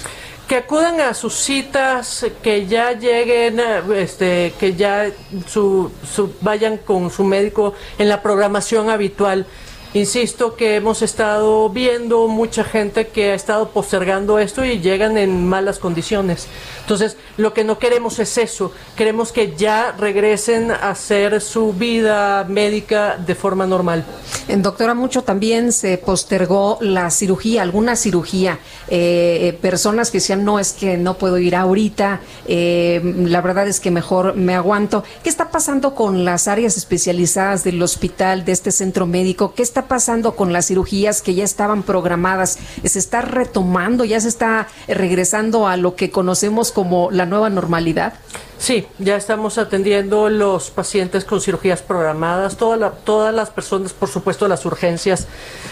[0.48, 3.60] Que acudan a sus citas, que ya lleguen,
[3.94, 5.10] este, que ya
[5.46, 9.46] su, su, vayan con su médico en la programación habitual.
[9.94, 15.46] Insisto que hemos estado viendo mucha gente que ha estado postergando esto y llegan en
[15.46, 16.48] malas condiciones.
[16.80, 18.72] Entonces, lo que no queremos es eso.
[18.96, 24.04] Queremos que ya regresen a hacer su vida médica de forma normal.
[24.48, 28.58] En doctora, mucho también se postergó la cirugía, alguna cirugía.
[28.88, 33.78] Eh, personas que decían, no, es que no puedo ir ahorita, eh, la verdad es
[33.78, 35.04] que mejor me aguanto.
[35.22, 39.54] ¿Qué está pasando con las áreas especializadas del hospital, de este centro médico?
[39.54, 42.58] ¿Qué está está pasando con las cirugías que ya estaban programadas?
[42.84, 48.14] ¿Se está retomando, ya se está regresando a lo que conocemos como la nueva normalidad?
[48.58, 54.64] Sí, ya estamos atendiendo los pacientes con cirugías programadas, todas las personas, por supuesto, las
[54.64, 55.26] urgencias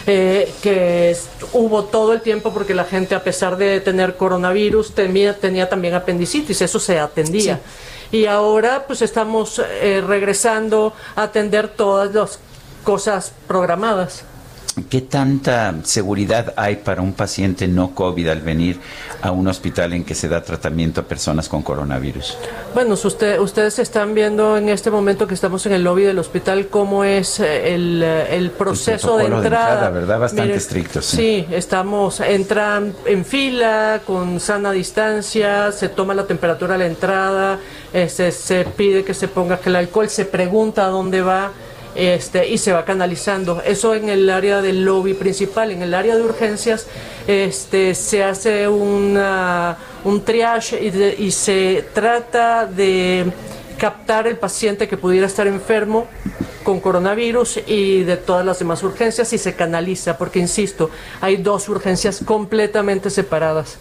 [0.05, 1.17] eh, que
[1.53, 5.95] hubo todo el tiempo porque la gente, a pesar de tener coronavirus, tenía, tenía también
[5.95, 7.59] apendicitis, eso se atendía.
[8.11, 12.39] Y ahora, pues estamos eh, regresando a atender todas las
[12.83, 14.25] cosas programadas.
[14.89, 18.79] ¿Qué tanta seguridad hay para un paciente no COVID al venir
[19.21, 22.37] a un hospital en que se da tratamiento a personas con coronavirus?
[22.73, 26.67] Bueno, usted, ustedes están viendo en este momento que estamos en el lobby del hospital
[26.67, 29.91] cómo es eh, el, eh, el proceso de entrada.
[29.91, 30.19] ¿verdad?
[30.19, 31.03] Bastante estricto.
[31.03, 31.17] Sí.
[31.17, 37.59] sí, estamos, entran en fila con sana distancia, se toma la temperatura a la entrada,
[37.93, 41.51] este, se pide que se ponga que el alcohol, se pregunta a dónde va
[41.95, 43.61] este, y se va canalizando.
[43.65, 46.87] Eso en el área del lobby principal, en el área de urgencias
[47.27, 53.31] este, se hace una, un triage y, y se trata de
[53.77, 56.07] captar el paciente que pudiera estar enfermo
[56.63, 60.89] con coronavirus y de todas las demás urgencias y se canaliza, porque insisto,
[61.19, 63.77] hay dos urgencias completamente separadas.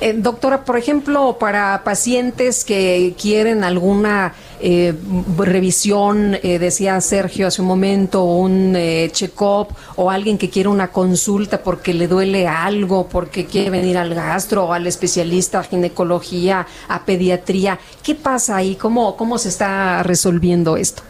[0.00, 4.94] Eh, doctora, por ejemplo, para pacientes que quieren alguna eh,
[5.38, 8.76] revisión, eh, decía Sergio hace un momento, un
[9.12, 14.14] check-up o alguien que quiere una consulta porque le duele algo, porque quiere venir al
[14.14, 18.76] gastro o al especialista, a ginecología, a pediatría, ¿qué pasa ahí?
[18.76, 21.02] ¿Cómo, cómo se está resolviendo esto?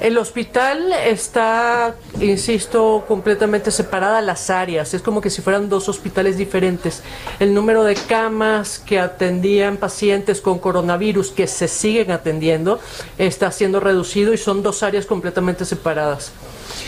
[0.00, 4.94] El hospital está, insisto, completamente separada las áreas.
[4.94, 7.02] Es como que si fueran dos hospitales diferentes.
[7.38, 12.80] El número de camas que atendían pacientes con coronavirus que se siguen atendiendo
[13.18, 16.32] está siendo reducido y son dos áreas completamente separadas.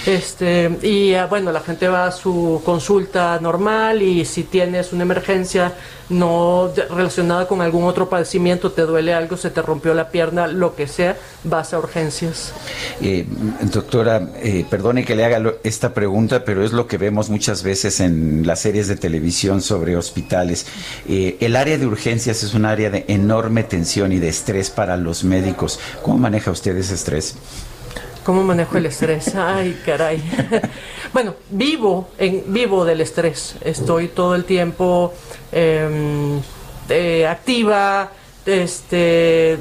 [0.06, 5.02] Este, y ah, bueno, la gente va a su consulta normal y si tienes una
[5.02, 5.74] emergencia
[6.08, 10.74] no relacionada con algún otro padecimiento, te duele algo, se te rompió la pierna, lo
[10.74, 12.52] que sea, vas a urgencias.
[13.00, 13.26] Eh,
[13.72, 18.00] doctora, eh, perdone que le haga esta pregunta, pero es lo que vemos muchas veces
[18.00, 20.66] en las series de televisión sobre hospitales.
[21.08, 24.96] Eh, el área de urgencias es un área de enorme tensión y de estrés para
[24.96, 25.80] los médicos.
[26.02, 27.36] ¿Cómo maneja usted ese estrés?
[28.24, 29.34] ¿Cómo manejo el estrés?
[29.36, 30.22] Ay, caray.
[31.12, 33.56] bueno, vivo, en, vivo del estrés.
[33.62, 35.12] Estoy todo el tiempo
[35.50, 36.40] em,
[36.88, 38.10] eh, activa,
[38.46, 39.58] este, eh,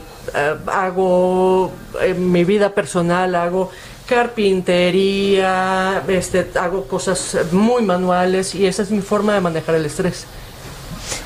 [0.68, 3.72] hago en mi vida personal, hago
[4.06, 10.28] carpintería, este, hago cosas muy manuales y esa es mi forma de manejar el estrés.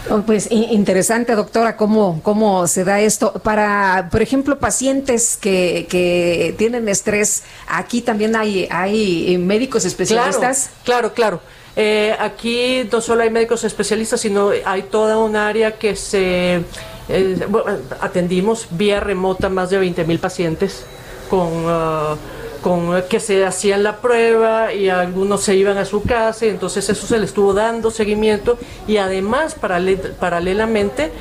[0.10, 3.34] Oh, pues interesante, doctora, cómo, cómo se da esto.
[3.34, 10.70] Para, por ejemplo, pacientes que, que tienen estrés, aquí también hay, hay médicos especialistas.
[10.84, 11.42] Claro, claro.
[11.76, 16.64] Eh, aquí no solo hay médicos especialistas, sino hay toda un área que se
[17.10, 17.48] eh,
[18.00, 20.86] atendimos vía remota más de 20 mil pacientes
[21.30, 22.16] con ah,
[22.66, 26.90] con que se hacían la prueba y algunos se iban a su casa y entonces
[26.90, 28.58] eso se le estuvo dando seguimiento
[28.88, 29.56] y además
[30.20, 31.12] paralelamente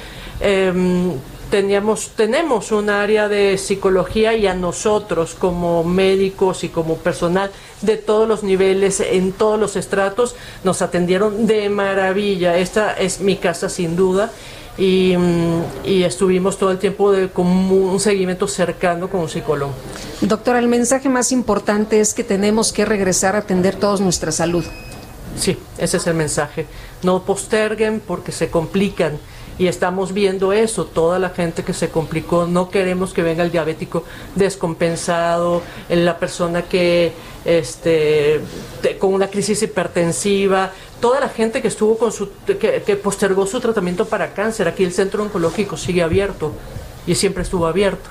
[0.41, 1.13] em,
[1.51, 7.51] teníamos, tenemos un área de psicología y a nosotros como médicos y como personal
[7.83, 12.57] de todos los niveles, en todos los estratos, nos atendieron de maravilla.
[12.57, 14.33] Esta es mi casa sin duda
[14.77, 19.73] Mm, y, estuvimos todo el tiempo de, con un seguimiento cercano con un psicólogo.
[20.21, 24.65] Doctora, el mensaje más importante es que tenemos que regresar a atender toda nuestra salud.
[25.39, 26.67] Sí, ese es el mensaje.
[27.03, 29.19] No posterguen porque se complican
[29.59, 33.53] y estamos viendo eso, toda la gente que se complicó, no queremos que venga el
[33.53, 34.05] diabético
[34.35, 37.13] descompensado, la persona que
[37.45, 38.41] este
[38.99, 40.73] con una crisis hipertensiva,
[41.05, 44.93] toda la gente que estuvo con su que, postergó su tratamiento para cáncer, aquí el
[44.95, 46.55] centro oncológico sigue abierto
[47.07, 48.09] y siempre estuvo abierto.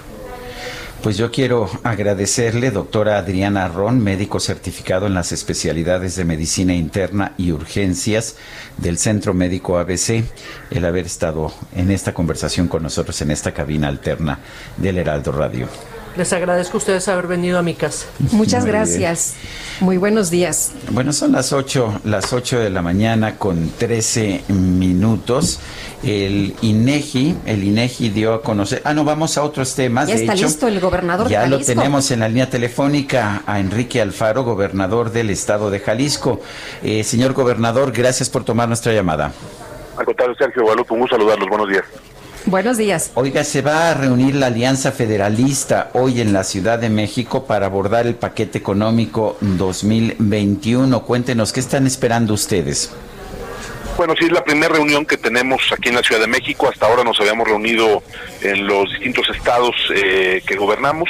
[1.01, 7.33] Pues yo quiero agradecerle, doctora Adriana Ron, médico certificado en las especialidades de medicina interna
[7.35, 8.35] y urgencias
[8.77, 10.23] del Centro Médico ABC,
[10.69, 14.37] el haber estado en esta conversación con nosotros en esta cabina alterna
[14.77, 15.67] del Heraldo Radio.
[16.15, 18.05] Les agradezco a ustedes haber venido a mi casa.
[18.31, 19.33] Muchas gracias.
[19.79, 20.71] Muy buenos días.
[20.91, 25.59] Bueno, son las 8, las 8 de la mañana con 13 minutos.
[26.03, 28.83] El INEGI, el INEGI dio a conocer.
[28.85, 30.07] Ah, no, vamos a otros temas.
[30.07, 34.43] Ya está listo el gobernador Ya lo tenemos en la línea telefónica a Enrique Alfaro,
[34.43, 36.41] gobernador del estado de Jalisco.
[36.83, 39.31] Eh, señor gobernador, gracias por tomar nuestra llamada.
[39.97, 41.49] Al contrario, Sergio Guadalupe, un gusto saludarlos.
[41.49, 41.85] Buenos días.
[42.45, 43.13] Buenos días.
[43.15, 47.67] Oiga, se va a reunir la Alianza Federalista hoy en la Ciudad de México para
[47.67, 51.03] abordar el paquete económico 2021.
[51.03, 52.93] Cuéntenos, ¿qué están esperando ustedes?
[53.95, 56.67] Bueno, sí, es la primera reunión que tenemos aquí en la Ciudad de México.
[56.67, 58.03] Hasta ahora nos habíamos reunido
[58.41, 61.09] en los distintos estados eh, que gobernamos.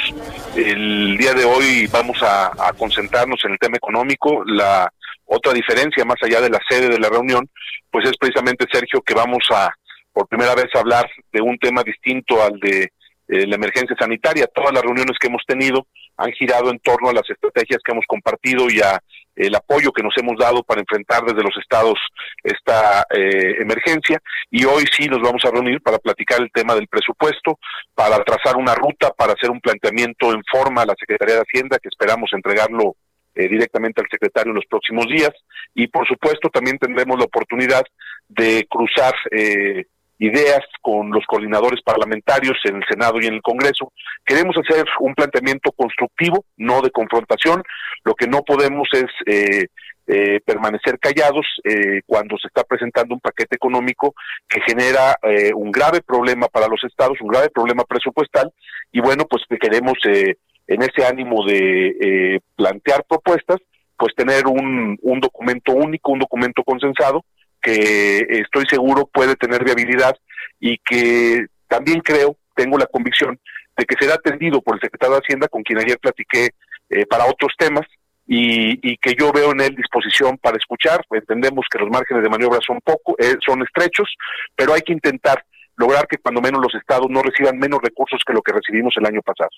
[0.54, 4.44] El día de hoy vamos a, a concentrarnos en el tema económico.
[4.46, 4.88] La
[5.26, 7.48] otra diferencia, más allá de la sede de la reunión,
[7.90, 9.74] pues es precisamente, Sergio, que vamos a,
[10.14, 12.92] por primera vez, hablar de un tema distinto al de
[13.26, 14.46] eh, la emergencia sanitaria.
[14.46, 15.86] Todas las reuniones que hemos tenido
[16.16, 19.00] han girado en torno a las estrategias que hemos compartido y a
[19.34, 21.98] el apoyo que nos hemos dado para enfrentar desde los estados
[22.42, 26.86] esta eh, emergencia y hoy sí nos vamos a reunir para platicar el tema del
[26.86, 27.58] presupuesto,
[27.94, 31.78] para trazar una ruta, para hacer un planteamiento en forma a la Secretaría de Hacienda
[31.82, 32.94] que esperamos entregarlo
[33.34, 35.32] eh, directamente al secretario en los próximos días
[35.74, 37.82] y por supuesto también tendremos la oportunidad
[38.28, 39.86] de cruzar eh,
[40.18, 43.92] ideas con los coordinadores parlamentarios en el Senado y en el Congreso.
[44.24, 47.62] Queremos hacer un planteamiento constructivo, no de confrontación.
[48.04, 49.66] Lo que no podemos es eh,
[50.06, 54.14] eh, permanecer callados eh, cuando se está presentando un paquete económico
[54.48, 58.52] que genera eh, un grave problema para los estados, un grave problema presupuestal.
[58.92, 60.36] Y bueno, pues que queremos eh,
[60.66, 63.58] en ese ánimo de eh, plantear propuestas,
[63.96, 67.24] pues tener un, un documento único, un documento consensado
[67.64, 70.14] que estoy seguro puede tener viabilidad
[70.60, 73.40] y que también creo, tengo la convicción
[73.76, 76.50] de que será atendido por el secretario de Hacienda, con quien ayer platiqué
[76.90, 77.86] eh, para otros temas,
[78.26, 81.04] y, y, que yo veo en él disposición para escuchar.
[81.10, 84.08] Entendemos que los márgenes de maniobra son poco, eh, son estrechos,
[84.56, 85.44] pero hay que intentar
[85.76, 89.06] lograr que cuando menos los estados no reciban menos recursos que lo que recibimos el
[89.06, 89.50] año pasado.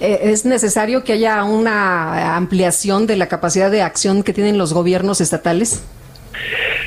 [0.00, 4.72] Eh, ¿Es necesario que haya una ampliación de la capacidad de acción que tienen los
[4.72, 5.84] gobiernos estatales?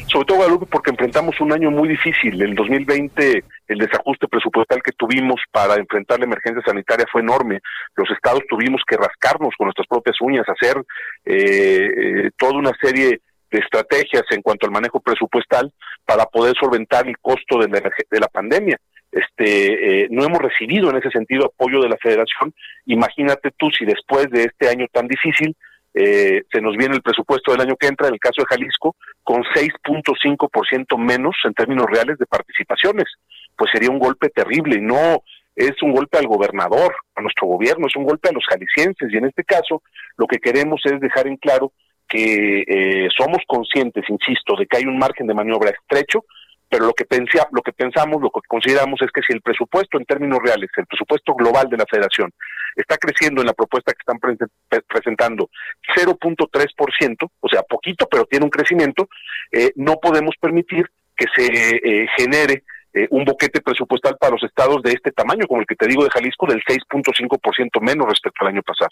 [0.07, 2.41] Sobre todo Guadalupe porque enfrentamos un año muy difícil.
[2.41, 7.61] El 2020 el desajuste presupuestal que tuvimos para enfrentar la emergencia sanitaria fue enorme.
[7.95, 10.77] Los estados tuvimos que rascarnos con nuestras propias uñas, hacer
[11.25, 13.21] eh, eh, toda una serie
[13.51, 15.71] de estrategias en cuanto al manejo presupuestal
[16.05, 18.77] para poder solventar el costo de la, de la pandemia.
[19.11, 22.53] Este, eh, no hemos recibido en ese sentido apoyo de la federación.
[22.87, 25.55] Imagínate tú si después de este año tan difícil
[25.93, 28.95] eh, se nos viene el presupuesto del año que entra, en el caso de Jalisco,
[29.23, 33.05] con 6.5% menos en términos reales de participaciones.
[33.55, 35.23] Pues sería un golpe terrible y no
[35.55, 39.17] es un golpe al gobernador, a nuestro gobierno, es un golpe a los jaliscienses y
[39.17, 39.83] en este caso
[40.17, 41.71] lo que queremos es dejar en claro
[42.07, 46.25] que eh, somos conscientes, insisto, de que hay un margen de maniobra estrecho,
[46.73, 49.99] pero lo que, pensa, lo que pensamos, lo que consideramos es que si el presupuesto
[49.99, 52.33] en términos reales, el presupuesto global de la federación,
[52.75, 54.35] está creciendo en la propuesta que están pre
[54.87, 55.51] presentando
[55.95, 59.07] 0.3%, o sea, poquito, pero tiene un crecimiento,
[59.51, 64.81] eh, no podemos permitir que se eh, genere eh, un boquete presupuestal para los estados
[64.81, 68.47] de este tamaño, como el que te digo de Jalisco, del 6.5% menos respecto al
[68.47, 68.89] año pasado.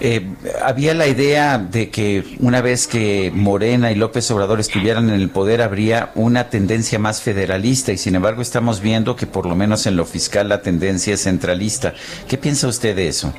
[0.00, 0.24] Eh,
[0.62, 5.28] había la idea de que una vez que Morena y López Obrador estuvieran en el
[5.28, 9.86] poder habría una tendencia más federalista y sin embargo estamos viendo que por lo menos
[9.86, 11.94] en lo fiscal la tendencia es centralista.
[12.28, 13.34] ¿Qué piensa usted de eso?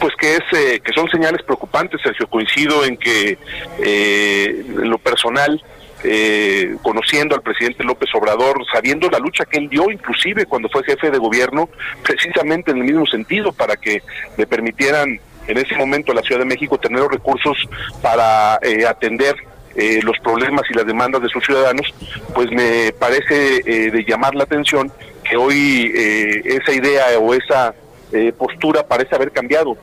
[0.00, 2.26] Pues que es eh, que son señales preocupantes, Sergio.
[2.28, 3.38] Coincido en que
[3.78, 5.62] eh, en lo personal
[6.06, 10.84] eh, conociendo al presidente López Obrador, sabiendo la lucha que él dio, inclusive cuando fue
[10.84, 11.70] jefe de gobierno,
[12.02, 14.02] precisamente en el mismo sentido, para que
[14.36, 17.56] le permitieran en ese momento la Ciudad de México tener los recursos
[18.02, 19.34] para eh, atender
[19.76, 21.92] eh, los problemas y las demandas de sus ciudadanos,
[22.34, 24.90] pues me parece eh, de llamar la atención
[25.28, 27.74] que hoy eh, esa idea o esa
[28.12, 29.76] eh, postura parece haber cambiado.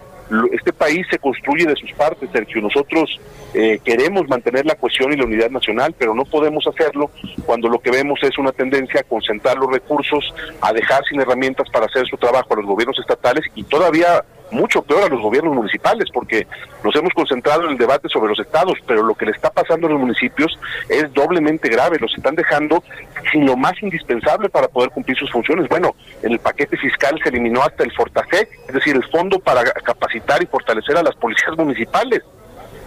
[0.53, 2.61] Este país se construye de sus partes, Sergio.
[2.61, 3.19] Nosotros
[3.53, 7.11] eh, queremos mantener la cohesión y la unidad nacional, pero no podemos hacerlo
[7.45, 11.67] cuando lo que vemos es una tendencia a concentrar los recursos, a dejar sin herramientas
[11.71, 15.55] para hacer su trabajo a los gobiernos estatales y todavía mucho peor a los gobiernos
[15.55, 16.45] municipales, porque
[16.83, 19.87] nos hemos concentrado en el debate sobre los estados, pero lo que le está pasando
[19.87, 20.57] a los municipios
[20.89, 22.83] es doblemente grave, los están dejando
[23.31, 25.67] sin lo más indispensable para poder cumplir sus funciones.
[25.69, 29.63] Bueno, en el paquete fiscal se eliminó hasta el Fortasec, es decir, el fondo para
[29.63, 32.21] capacitar y fortalecer a las policías municipales.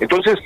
[0.01, 0.37] Entonces,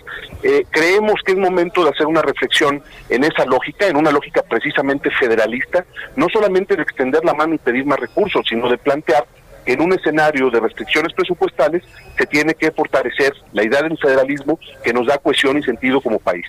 [0.43, 4.43] eh, creemos que es momento de hacer una reflexión en esa lógica, en una lógica
[4.43, 5.85] precisamente federalista,
[6.17, 9.25] no solamente de extender la mano y pedir más recursos, sino de plantear
[9.69, 11.83] en un escenario de restricciones presupuestales
[12.17, 16.19] se tiene que fortalecer la idea del federalismo que nos da cohesión y sentido como
[16.19, 16.47] país.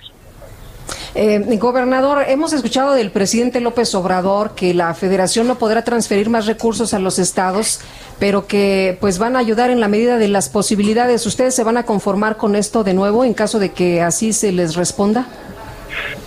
[1.15, 6.45] Eh, gobernador, hemos escuchado del presidente López Obrador que la federación no podrá transferir más
[6.45, 7.81] recursos a los estados,
[8.19, 11.26] pero que pues van a ayudar en la medida de las posibilidades.
[11.26, 14.52] ¿Ustedes se van a conformar con esto de nuevo en caso de que así se
[14.52, 15.27] les responda?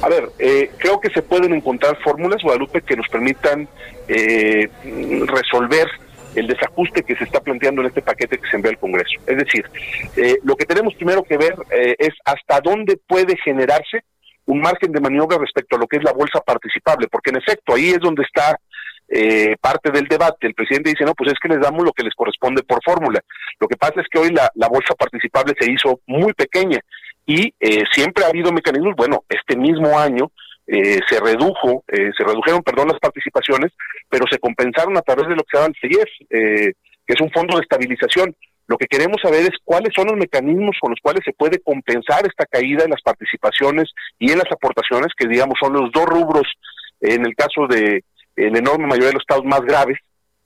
[0.03, 3.69] A ver, eh, creo que se pueden encontrar fórmulas, Guadalupe, que nos permitan
[4.09, 4.69] eh,
[5.27, 5.87] resolver
[6.35, 9.21] el desajuste que se está planteando en este paquete que se envió al Congreso.
[9.27, 9.65] Es decir,
[10.17, 14.05] eh, lo que tenemos primero que ver eh, es hasta dónde puede generarse
[14.47, 17.74] un margen de maniobra respecto a lo que es la bolsa participable, porque en efecto
[17.74, 18.59] ahí es donde está
[19.09, 20.47] eh, parte del debate.
[20.47, 23.20] El presidente dice, no, pues es que les damos lo que les corresponde por fórmula.
[23.60, 26.81] Lo que pasa es que hoy la, la bolsa participable se hizo muy pequeña
[27.27, 30.31] y eh, siempre ha habido mecanismos, bueno, este mismo año
[30.66, 33.73] eh, se redujo, eh, se redujeron, perdón, las participaciones,
[34.09, 36.73] pero se compensaron a través de lo que se llama el CIEF, eh,
[37.06, 38.35] que es un fondo de estabilización.
[38.73, 42.24] Lo que queremos saber es cuáles son los mecanismos con los cuales se puede compensar
[42.27, 46.51] esta caída en las participaciones y en las aportaciones, que digamos son los dos rubros
[47.03, 48.03] en el caso de
[48.35, 49.99] en enorme mayoría de los estados más graves,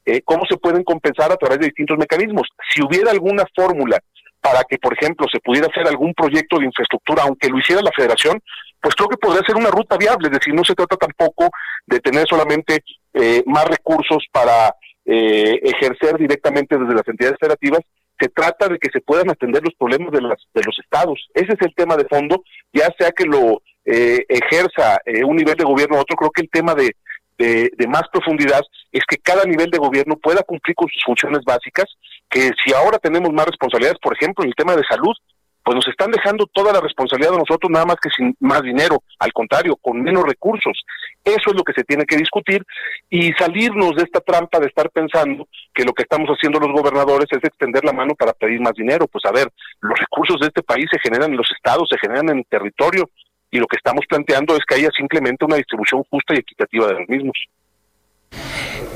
[0.04, 2.48] eh, cómo se pueden compensar a través de distintos mecanismos.
[2.74, 4.00] Si hubiera alguna fórmula
[4.40, 7.92] para que, por ejemplo, se pudiera hacer algún proyecto de infraestructura, aunque lo hiciera la
[7.94, 8.40] federación,
[8.80, 11.48] pues creo que podría ser una ruta viable, es decir, no se trata tampoco
[11.86, 12.82] de tener solamente
[13.14, 14.74] eh, más recursos para
[15.04, 17.82] eh, ejercer directamente desde las entidades federativas,
[18.18, 21.28] se trata de que se puedan atender los problemas de, las, de los estados.
[21.34, 25.54] Ese es el tema de fondo, ya sea que lo eh, ejerza eh, un nivel
[25.56, 26.96] de gobierno u otro, creo que el tema de,
[27.38, 31.40] de, de, más profundidad es que cada nivel de gobierno pueda cumplir con sus funciones
[31.44, 31.86] básicas,
[32.28, 35.14] que si ahora tenemos más responsabilidades, por ejemplo, en el tema de salud,
[35.66, 39.02] pues nos están dejando toda la responsabilidad de nosotros nada más que sin más dinero,
[39.18, 40.80] al contrario, con menos recursos.
[41.26, 42.62] Eso es lo que se tiene que discutir
[43.10, 47.26] y salirnos de esta trampa de estar pensando que lo que estamos haciendo los gobernadores
[47.32, 49.08] es extender la mano para pedir más dinero.
[49.08, 49.48] Pues a ver,
[49.80, 53.10] los recursos de este país se generan en los estados, se generan en el territorio
[53.50, 56.94] y lo que estamos planteando es que haya simplemente una distribución justa y equitativa de
[56.94, 57.36] los mismos.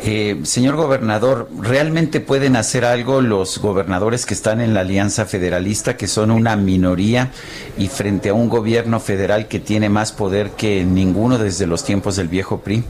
[0.03, 5.97] Eh, señor gobernador, ¿realmente pueden hacer algo los gobernadores que están en la Alianza Federalista,
[5.97, 7.31] que son una minoría,
[7.77, 12.17] y frente a un gobierno federal que tiene más poder que ninguno desde los tiempos
[12.17, 12.83] del viejo PRI?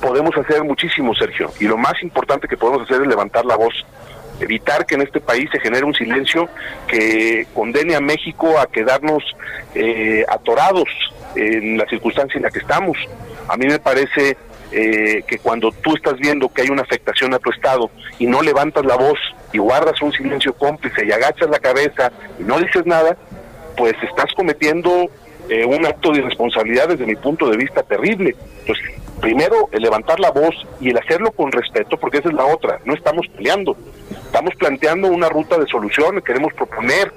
[0.00, 3.74] Podemos hacer muchísimo, Sergio, y lo más importante que podemos hacer es levantar la voz,
[4.38, 6.48] evitar que en este país se genere un silencio
[6.86, 9.22] que condene a México a quedarnos
[9.74, 10.88] eh, atorados
[11.34, 12.98] en la circunstancia en la que estamos.
[13.48, 14.36] A mí me parece
[14.72, 18.42] eh, que cuando tú estás viendo que hay una afectación a tu estado y no
[18.42, 19.18] levantas la voz
[19.52, 23.16] y guardas un silencio cómplice y agachas la cabeza y no dices nada,
[23.76, 25.08] pues estás cometiendo
[25.48, 28.34] eh, un acto de irresponsabilidad desde mi punto de vista terrible.
[28.60, 28.84] Entonces,
[29.20, 32.80] primero, el levantar la voz y el hacerlo con respeto, porque esa es la otra,
[32.84, 33.76] no estamos peleando,
[34.10, 37.12] estamos planteando una ruta de solución, queremos proponer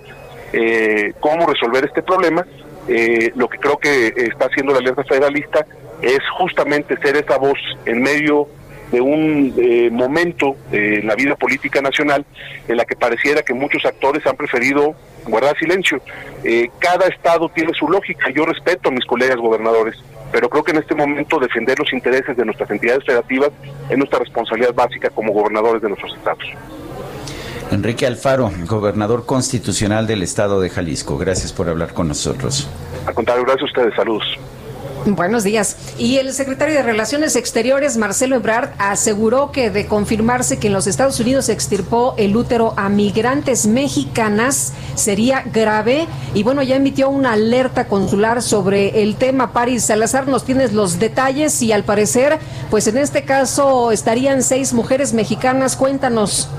[0.54, 2.46] eh, cómo resolver este problema.
[2.88, 5.66] Eh, lo que creo que está haciendo la Alianza Federalista
[6.02, 8.48] es justamente ser esa voz en medio
[8.92, 12.26] de un eh, momento en la vida política nacional
[12.68, 14.96] en la que pareciera que muchos actores han preferido
[15.28, 16.02] guardar silencio.
[16.44, 19.96] Eh, cada estado tiene su lógica, yo respeto a mis colegas gobernadores,
[20.32, 23.52] pero creo que en este momento defender los intereses de nuestras entidades federativas
[23.90, 26.44] es nuestra responsabilidad básica como gobernadores de nuestros estados.
[27.72, 32.68] Enrique Alfaro, gobernador constitucional del estado de Jalisco, gracias por hablar con nosotros.
[33.06, 34.40] Al contrario, gracias a ustedes, saludos.
[35.06, 35.78] Buenos días.
[35.98, 40.88] Y el secretario de Relaciones Exteriores, Marcelo Ebrard, aseguró que de confirmarse que en los
[40.88, 46.08] Estados Unidos se extirpó el útero a migrantes mexicanas sería grave.
[46.34, 49.54] Y bueno, ya emitió una alerta consular sobre el tema.
[49.54, 52.38] Paris Salazar, nos tienes los detalles y al parecer,
[52.70, 55.76] pues en este caso estarían seis mujeres mexicanas.
[55.76, 56.50] Cuéntanos.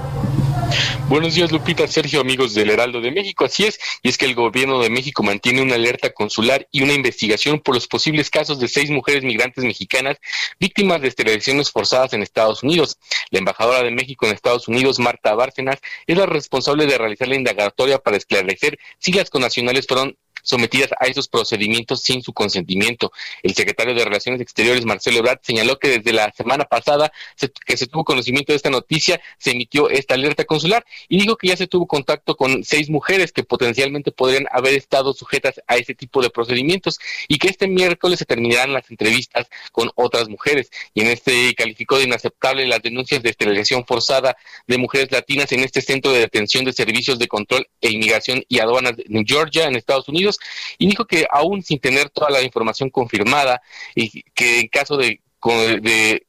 [1.09, 3.45] Buenos días, Lupita, Sergio, amigos del Heraldo de México.
[3.45, 6.93] Así es, y es que el gobierno de México mantiene una alerta consular y una
[6.93, 10.19] investigación por los posibles casos de seis mujeres migrantes mexicanas
[10.59, 12.99] víctimas de esterilizaciones forzadas en Estados Unidos.
[13.31, 17.37] La embajadora de México en Estados Unidos, Marta Bárcenas, es la responsable de realizar la
[17.37, 23.13] indagatoria para esclarecer si las connacionales fueron sometidas a esos procedimientos sin su consentimiento.
[23.43, 27.77] El secretario de Relaciones Exteriores, Marcelo Ebrard, señaló que desde la semana pasada se, que
[27.77, 31.57] se tuvo conocimiento de esta noticia, se emitió esta alerta consular y dijo que ya
[31.57, 36.23] se tuvo contacto con seis mujeres que potencialmente podrían haber estado sujetas a ese tipo
[36.23, 36.99] de procedimientos
[37.29, 40.71] y que este miércoles se terminarán las entrevistas con otras mujeres.
[40.95, 44.37] Y en este calificó de inaceptable las denuncias de esterilización forzada
[44.67, 48.59] de mujeres latinas en este centro de detención de servicios de control e inmigración y
[48.59, 50.30] aduanas en Georgia, en Estados Unidos
[50.79, 53.61] y dijo que aún sin tener toda la información confirmada
[53.95, 56.27] y que en caso de, de,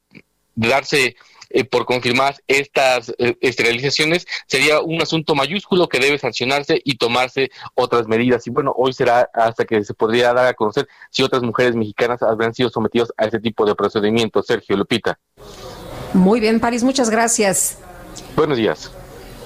[0.56, 1.16] de darse
[1.54, 7.52] eh, por confirmadas estas eh, esterilizaciones sería un asunto mayúsculo que debe sancionarse y tomarse
[7.76, 8.48] otras medidas.
[8.48, 12.22] Y bueno, hoy será hasta que se podría dar a conocer si otras mujeres mexicanas
[12.24, 14.46] habrán sido sometidas a este tipo de procedimientos.
[14.48, 15.20] Sergio Lupita.
[16.14, 17.80] Muy bien, París, muchas gracias.
[18.36, 18.92] Buenos días.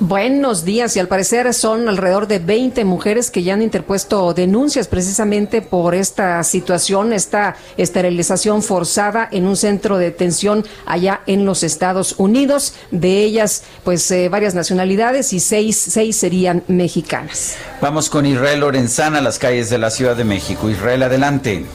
[0.02, 4.90] Buenos días y al parecer son alrededor de 20 mujeres que ya han interpuesto denuncias
[4.90, 11.64] precisamente por esta situación, esta esterilización forzada en un centro de detención allá en los
[11.64, 12.74] Estados Unidos.
[12.92, 17.56] De ellas, pues eh, varias nacionalidades y seis, seis serían mexicanas.
[17.80, 20.70] Vamos con Israel Lorenzana a las calles de la Ciudad de México.
[20.70, 21.66] Israel, adelante.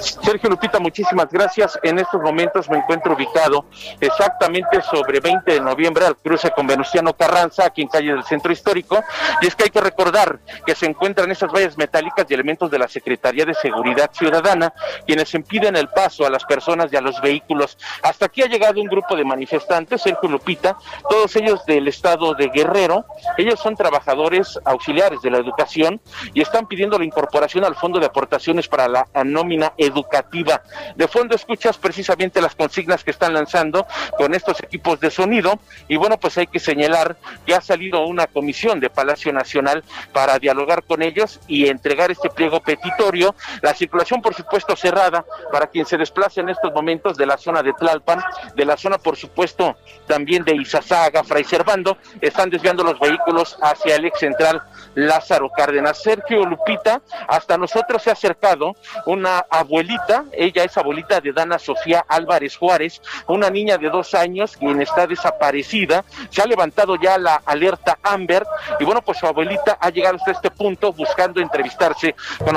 [0.00, 1.78] Sergio Lupita, muchísimas gracias.
[1.82, 3.66] En estos momentos me encuentro ubicado
[4.00, 8.50] exactamente sobre 20 de noviembre al cruce con Venustiano Carranza, aquí en calle del Centro
[8.50, 9.02] Histórico.
[9.42, 12.78] Y es que hay que recordar que se encuentran esas vallas metálicas y elementos de
[12.78, 14.72] la Secretaría de Seguridad Ciudadana,
[15.06, 17.76] quienes impiden el paso a las personas y a los vehículos.
[18.02, 20.78] Hasta aquí ha llegado un grupo de manifestantes, Sergio Lupita,
[21.08, 23.04] todos ellos del estado de Guerrero.
[23.36, 26.00] Ellos son trabajadores auxiliares de la educación
[26.32, 30.62] y están pidiendo la incorporación al Fondo de Aportaciones para la nómina educativa.
[30.96, 33.86] De fondo escuchas precisamente las consignas que están lanzando
[34.16, 35.58] con estos equipos de sonido
[35.88, 40.38] y bueno, pues hay que señalar que ha salido una comisión de Palacio Nacional para
[40.38, 43.34] dialogar con ellos y entregar este pliego petitorio.
[43.62, 47.62] La circulación, por supuesto, cerrada para quien se desplace en estos momentos de la zona
[47.62, 48.20] de Tlalpan,
[48.54, 49.76] de la zona, por supuesto,
[50.06, 54.62] también de Izazaga, Fray Servando, están desviando los vehículos hacia el ex central
[54.94, 56.02] Lázaro Cárdenas.
[56.02, 58.76] Sergio Lupita, hasta nosotros se ha acercado
[59.06, 59.38] una
[59.80, 64.82] abuelita, ella es abuelita de Dana Sofía Álvarez Juárez, una niña de dos años quien
[64.82, 68.44] está desaparecida, se ha levantado ya la alerta Amber
[68.78, 72.56] y bueno, pues su abuelita ha llegado hasta este punto buscando entrevistarse con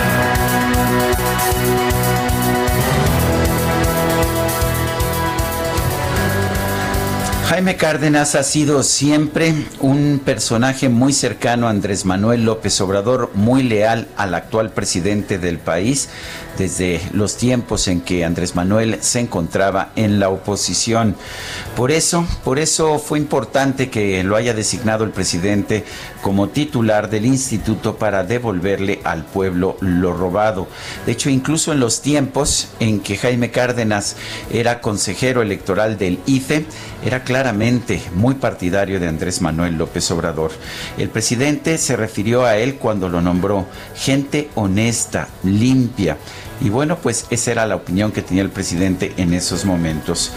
[7.51, 13.61] Jaime Cárdenas ha sido siempre un personaje muy cercano a Andrés Manuel López Obrador, muy
[13.61, 16.07] leal al actual presidente del país
[16.57, 21.15] desde los tiempos en que Andrés Manuel se encontraba en la oposición.
[21.75, 25.83] Por eso, por eso fue importante que lo haya designado el presidente
[26.21, 30.67] como titular del instituto para devolverle al pueblo lo robado.
[31.05, 34.15] De hecho, incluso en los tiempos en que Jaime Cárdenas
[34.51, 36.65] era consejero electoral del IFE,
[37.03, 40.51] era claramente muy partidario de Andrés Manuel López Obrador.
[40.99, 43.65] El presidente se refirió a él cuando lo nombró
[43.95, 46.17] gente honesta, limpia.
[46.61, 50.31] Y bueno, pues esa era la opinión que tenía el presidente en esos momentos.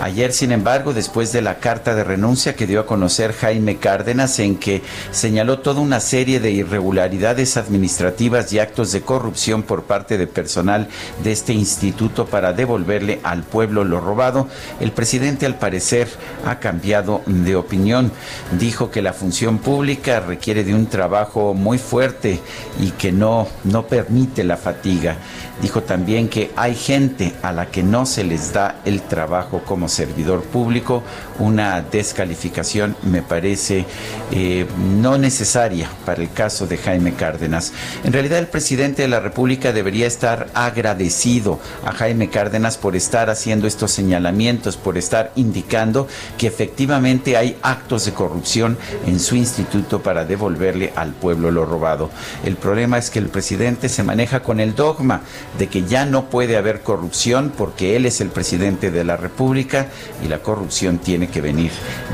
[0.00, 4.38] Ayer, sin embargo, después de la carta de renuncia que dio a conocer Jaime Cárdenas,
[4.38, 10.16] en que señaló toda una serie de irregularidades administrativas y actos de corrupción por parte
[10.16, 10.88] de personal
[11.22, 14.48] de este instituto para devolverle al pueblo lo robado,
[14.80, 16.08] el presidente al parecer
[16.46, 18.12] ha cambiado de opinión.
[18.58, 22.40] Dijo que la función pública requiere de un trabajo muy fuerte
[22.80, 25.16] y que no, no permite la fatiga.
[25.62, 29.88] Dijo también que hay gente a la que no se les da el trabajo como
[29.88, 31.02] servidor público,
[31.38, 33.86] una descalificación me parece
[34.32, 34.66] eh,
[35.00, 37.72] no necesaria para el caso de Jaime Cárdenas.
[38.04, 43.30] En realidad el presidente de la República debería estar agradecido a Jaime Cárdenas por estar
[43.30, 46.06] haciendo estos señalamientos, por estar indicando
[46.36, 48.76] que efectivamente hay actos de corrupción
[49.06, 52.10] en su instituto para devolverle al pueblo lo robado.
[52.44, 55.22] El problema es que el presidente se maneja con el dogma
[55.58, 59.88] de que ya no puede haber corrupción porque él es el presidente de la República
[60.24, 61.70] y la corrupción tiene que venir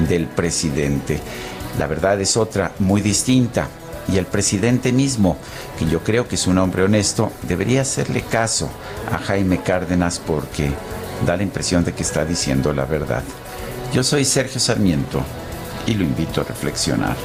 [0.09, 1.21] del presidente.
[1.79, 3.69] La verdad es otra, muy distinta.
[4.13, 5.37] Y el presidente mismo,
[5.79, 8.69] que yo creo que es un hombre honesto, debería hacerle caso
[9.11, 10.71] a Jaime Cárdenas porque
[11.25, 13.23] da la impresión de que está diciendo la verdad.
[13.93, 15.23] Yo soy Sergio Sarmiento
[15.87, 17.17] y lo invito a reflexionar.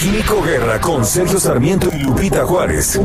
[0.00, 2.98] Químico Guerra con Sergio Sarmiento y Lupita Juárez.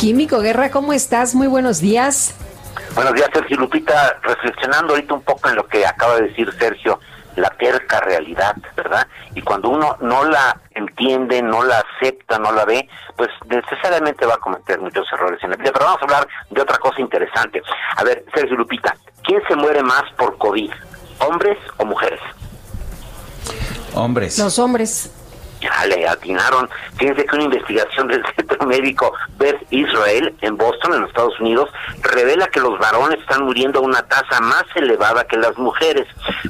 [0.00, 1.34] Químico Guerra, ¿cómo estás?
[1.34, 2.34] Muy buenos días.
[2.94, 4.18] Buenos días, Sergio Lupita.
[4.22, 7.00] Reflexionando ahorita un poco en lo que acaba de decir Sergio,
[7.36, 9.06] la terca realidad, ¿verdad?
[9.34, 12.88] Y cuando uno no la entiende, no la acepta, no la ve,
[13.18, 15.70] pues necesariamente va a cometer muchos errores en la vida.
[15.70, 17.60] Pero vamos a hablar de otra cosa interesante.
[17.96, 20.70] A ver, Sergio Lupita, ¿quién se muere más por COVID?
[21.18, 22.20] ¿Hombres o mujeres?
[23.94, 24.38] Hombres.
[24.38, 25.10] Los hombres.
[25.64, 26.68] Ya le atinaron.
[26.98, 31.70] Fíjense que una investigación del Centro Médico Beth Israel en Boston, en Estados Unidos,
[32.02, 36.06] revela que los varones están muriendo a una tasa más elevada que las mujeres.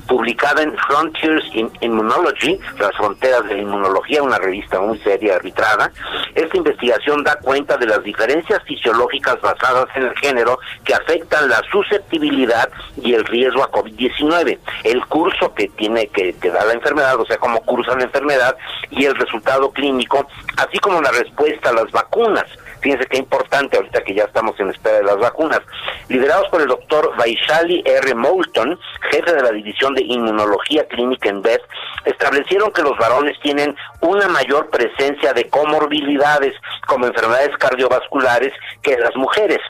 [0.08, 5.92] Publicada en Frontiers in Immunology, las fronteras de la inmunología, una revista muy seria, arbitrada,
[6.34, 11.62] esta investigación da cuenta de las diferencias fisiológicas basadas en el género que afectan la
[11.70, 12.68] susceptibilidad
[13.00, 14.58] y el riesgo a COVID-19.
[14.82, 18.56] El curso que tiene que, que da la enfermedad, o sea, cómo cursa la enfermedad
[18.90, 20.26] y el resultado clínico,
[20.56, 22.44] así como la respuesta a las vacunas.
[22.80, 25.60] Fíjense qué importante ahorita que ya estamos en espera de las vacunas.
[26.08, 28.14] Liderados por el doctor Vaishali R.
[28.14, 28.78] Moulton,
[29.10, 31.60] jefe de la División de Inmunología Clínica en BED,
[32.04, 36.54] establecieron que los varones tienen una mayor presencia de comorbilidades
[36.86, 38.52] como enfermedades cardiovasculares
[38.82, 39.60] que las mujeres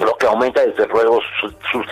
[0.00, 1.84] lo que aumenta desde luego su, su-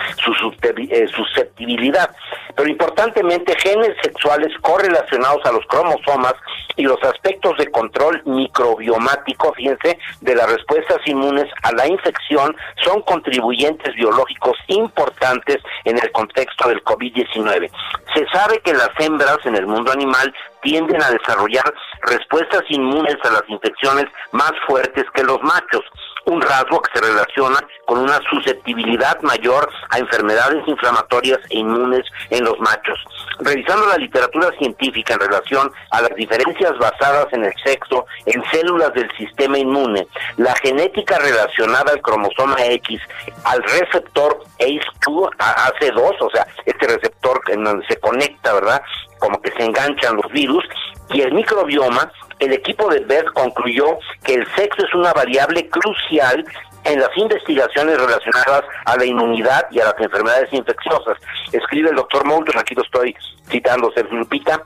[0.89, 2.09] eh, susceptibilidad.
[2.55, 6.33] Pero importantemente, genes sexuales correlacionados a los cromosomas
[6.75, 13.01] y los aspectos de control microbiomático, fíjense, de las respuestas inmunes a la infección son
[13.01, 17.69] contribuyentes biológicos importantes en el contexto del COVID-19.
[18.13, 23.31] Se sabe que las hembras en el mundo animal tienden a desarrollar respuestas inmunes a
[23.31, 25.83] las infecciones más fuertes que los machos
[26.27, 32.43] un rasgo que se relaciona con una susceptibilidad mayor a enfermedades inflamatorias e inmunes en
[32.43, 32.99] los machos.
[33.39, 38.93] Revisando la literatura científica en relación a las diferencias basadas en el sexo en células
[38.93, 42.99] del sistema inmune, la genética relacionada al cromosoma X,
[43.45, 48.81] al receptor ACE2, a- AC2, o sea, este receptor en donde se conecta, ¿verdad?
[49.19, 50.63] Como que se enganchan los virus,
[51.09, 56.45] y el microbioma, el equipo de BERT concluyó que el sexo es una variable crucial
[56.83, 61.17] en las investigaciones relacionadas a la inmunidad y a las enfermedades infecciosas.
[61.51, 63.15] Escribe el doctor Moulton, aquí lo estoy
[63.49, 64.63] citando, Sergio Lupita,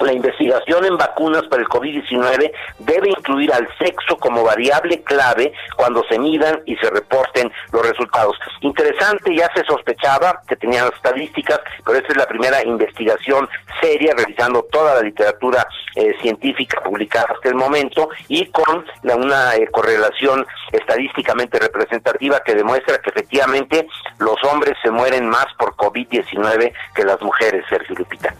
[0.00, 6.04] la investigación en vacunas para el COVID-19 debe incluir al sexo como variable clave cuando
[6.08, 8.36] se midan y se reporten los resultados.
[8.60, 13.48] Interesante, ya se sospechaba que tenían estadísticas, pero esta es la primera investigación
[13.80, 15.66] seria revisando toda la literatura
[15.96, 22.54] eh, científica publicada hasta el momento y con la- una eh, correlación estadísticamente representativa que
[22.54, 23.86] demuestra que efectivamente
[24.18, 28.34] los hombres se mueren más por COVID-19 que las mujeres, Sergio Lupita.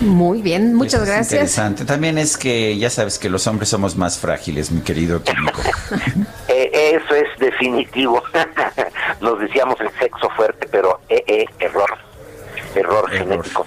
[0.00, 1.32] Muy bien, muchas Eso es gracias.
[1.32, 1.84] Interesante.
[1.84, 5.60] También es que ya sabes que los hombres somos más frágiles, mi querido químico.
[6.48, 8.22] Eh, eso es definitivo.
[9.20, 11.90] Nos decíamos el sexo fuerte, pero eh, eh, error.
[12.74, 13.66] Error genético.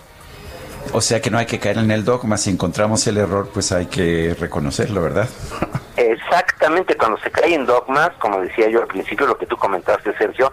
[0.91, 2.37] O sea que no hay que caer en el dogma.
[2.37, 5.29] Si encontramos el error, pues hay que reconocerlo, ¿verdad?
[5.95, 10.15] Exactamente, cuando se cae en dogmas, como decía yo al principio, lo que tú comentaste,
[10.17, 10.51] Sergio,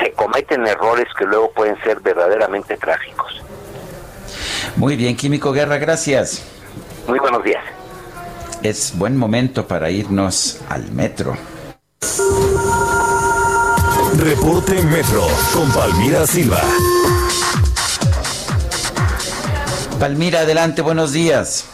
[0.00, 3.42] se cometen errores que luego pueden ser verdaderamente trágicos.
[4.76, 6.42] Muy bien, Químico Guerra, gracias.
[7.08, 7.64] Muy buenos días.
[8.62, 11.36] Es buen momento para irnos al metro.
[14.18, 16.60] Reporte Metro con Palmira Silva.
[19.98, 21.64] Palmira, adelante, buenos días.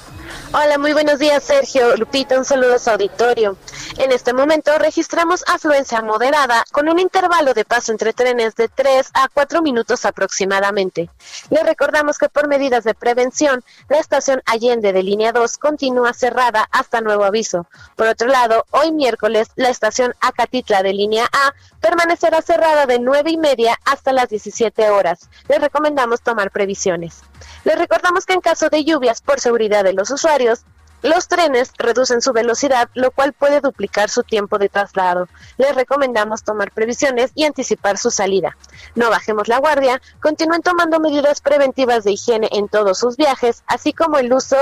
[0.52, 1.96] Hola, muy buenos días, Sergio.
[1.96, 3.56] Lupita, un saludo a su auditorio.
[3.98, 9.10] En este momento registramos afluencia moderada con un intervalo de paso entre trenes de 3
[9.12, 11.10] a 4 minutos aproximadamente.
[11.50, 16.66] Le recordamos que por medidas de prevención, la estación Allende de línea 2 continúa cerrada
[16.72, 17.66] hasta nuevo aviso.
[17.94, 23.30] Por otro lado, hoy miércoles, la estación Acatitla de línea A permanecerá cerrada de 9
[23.30, 25.28] y media hasta las 17 horas.
[25.48, 27.22] Les recomendamos tomar previsiones.
[27.64, 30.64] Les recordamos que en caso de lluvias por seguridad de los usuarios,
[31.02, 35.28] los trenes reducen su velocidad, lo cual puede duplicar su tiempo de traslado.
[35.58, 38.56] Les recomendamos tomar previsiones y anticipar su salida.
[38.94, 43.92] No bajemos la guardia, continúen tomando medidas preventivas de higiene en todos sus viajes, así
[43.92, 44.56] como el uso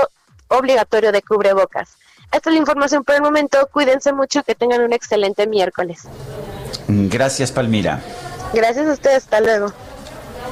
[0.47, 1.97] obligatorio de cubrebocas.
[2.31, 3.67] Esta es la información por el momento.
[3.71, 6.03] Cuídense mucho, que tengan un excelente miércoles.
[6.87, 8.01] Gracias, Palmira.
[8.53, 9.73] Gracias a ustedes, hasta luego.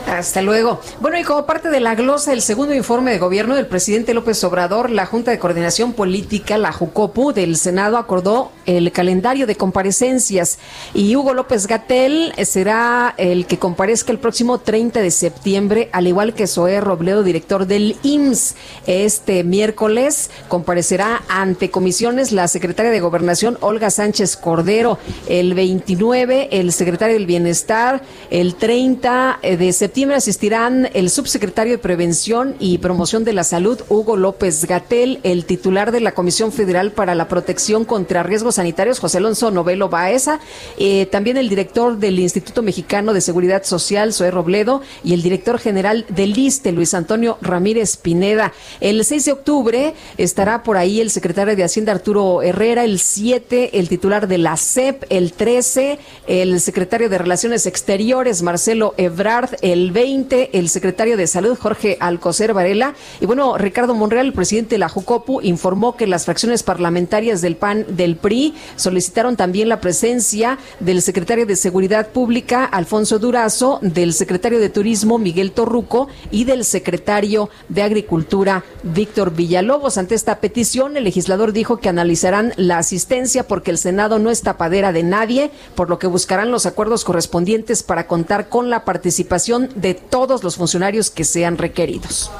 [0.10, 0.82] Hasta luego.
[1.00, 4.44] Bueno, y como parte de la glosa del segundo informe de gobierno del presidente López
[4.44, 10.58] Obrador, la Junta de Coordinación Política, la JUCOPU del Senado, acordó el calendario de comparecencias
[10.96, 16.34] y Hugo López Gatel será el que comparezca el próximo 30 de septiembre, al igual
[16.34, 18.56] que Zoé Robledo, director del IMSS.
[18.88, 26.74] Este miércoles comparecerá ante comisiones la secretaria de Gobernación, Olga Sánchez Cordero, el 29, el
[26.74, 33.26] secretario del Bienestar, el 30 de septiembre septiembre asistirán el subsecretario de Prevención y Promoción
[33.26, 37.84] de la Salud, Hugo López Gatel, el titular de la Comisión Federal para la Protección
[37.84, 40.40] contra Riesgos Sanitarios, José Alonso Novelo Baeza,
[40.78, 45.60] eh, también el director del Instituto Mexicano de Seguridad Social, Zoé Robledo, y el director
[45.60, 48.54] general del ISTE, Luis Antonio Ramírez Pineda.
[48.80, 53.78] El 6 de octubre estará por ahí el secretario de Hacienda, Arturo Herrera, el 7,
[53.78, 59.89] el titular de la CEP, el 13, el secretario de Relaciones Exteriores, Marcelo Ebrard, el
[59.92, 62.94] 20, el secretario de Salud, Jorge Alcocer Varela.
[63.20, 67.56] Y bueno, Ricardo Monreal, el presidente de la Jucopu, informó que las fracciones parlamentarias del
[67.56, 74.14] PAN del PRI solicitaron también la presencia del secretario de Seguridad Pública, Alfonso Durazo, del
[74.14, 79.98] secretario de Turismo, Miguel Torruco, y del secretario de Agricultura, Víctor Villalobos.
[79.98, 84.42] Ante esta petición, el legislador dijo que analizarán la asistencia porque el Senado no es
[84.42, 89.69] tapadera de nadie, por lo que buscarán los acuerdos correspondientes para contar con la participación
[89.76, 92.32] de todos los funcionarios que sean requeridos.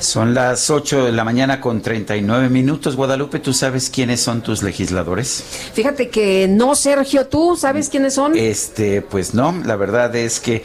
[0.00, 2.94] Son las 8 de la mañana con 39 minutos.
[2.94, 5.42] Guadalupe, ¿tú sabes quiénes son tus legisladores?
[5.72, 8.36] Fíjate que no, Sergio, ¿tú sabes quiénes son?
[8.36, 10.62] Este, pues no, la verdad es que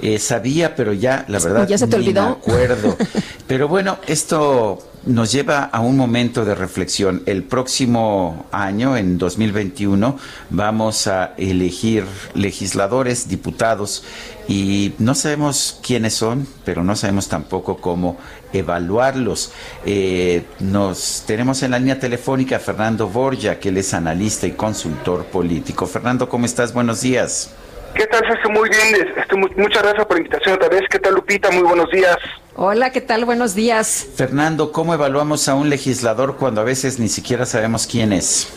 [0.00, 2.22] eh, sabía, pero ya, la verdad, ¿Ya se te olvidó?
[2.22, 2.96] me acuerdo.
[3.46, 7.22] pero bueno, esto nos lleva a un momento de reflexión.
[7.26, 10.18] El próximo año, en 2021,
[10.50, 12.04] vamos a elegir
[12.34, 14.04] legisladores, diputados,
[14.48, 18.18] y no sabemos quiénes son, pero no sabemos tampoco cómo
[18.52, 19.52] evaluarlos.
[19.86, 24.52] Eh, nos tenemos en la línea telefónica a Fernando Borja, que él es analista y
[24.52, 25.86] consultor político.
[25.86, 26.74] Fernando, ¿cómo estás?
[26.74, 27.50] Buenos días.
[27.94, 28.50] ¿Qué tal, Sergio?
[28.50, 29.08] Muy bien.
[29.16, 30.82] Este, mu- muchas gracias por la invitación otra vez.
[30.90, 31.50] ¿Qué tal, Lupita?
[31.50, 32.16] Muy buenos días.
[32.56, 33.24] Hola, ¿qué tal?
[33.24, 34.06] Buenos días.
[34.16, 38.52] Fernando, ¿cómo evaluamos a un legislador cuando a veces ni siquiera sabemos quién es?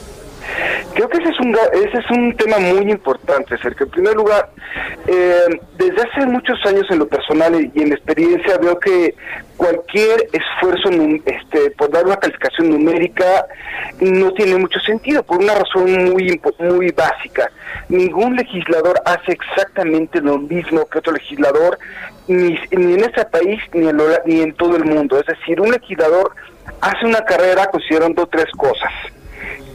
[0.95, 3.85] Creo que ese es un, ese es un tema muy importante, Sergio.
[3.87, 4.49] En primer lugar,
[5.07, 5.45] eh,
[5.77, 9.15] desde hace muchos años en lo personal y en la experiencia veo que
[9.57, 10.89] cualquier esfuerzo
[11.25, 13.47] este, por dar una calificación numérica
[14.01, 17.49] no tiene mucho sentido, por una razón muy, muy básica.
[17.89, 21.79] Ningún legislador hace exactamente lo mismo que otro legislador,
[22.27, 25.19] ni, ni en este país ni en, lo- ni en todo el mundo.
[25.19, 26.31] Es decir, un legislador
[26.81, 28.91] hace una carrera considerando tres cosas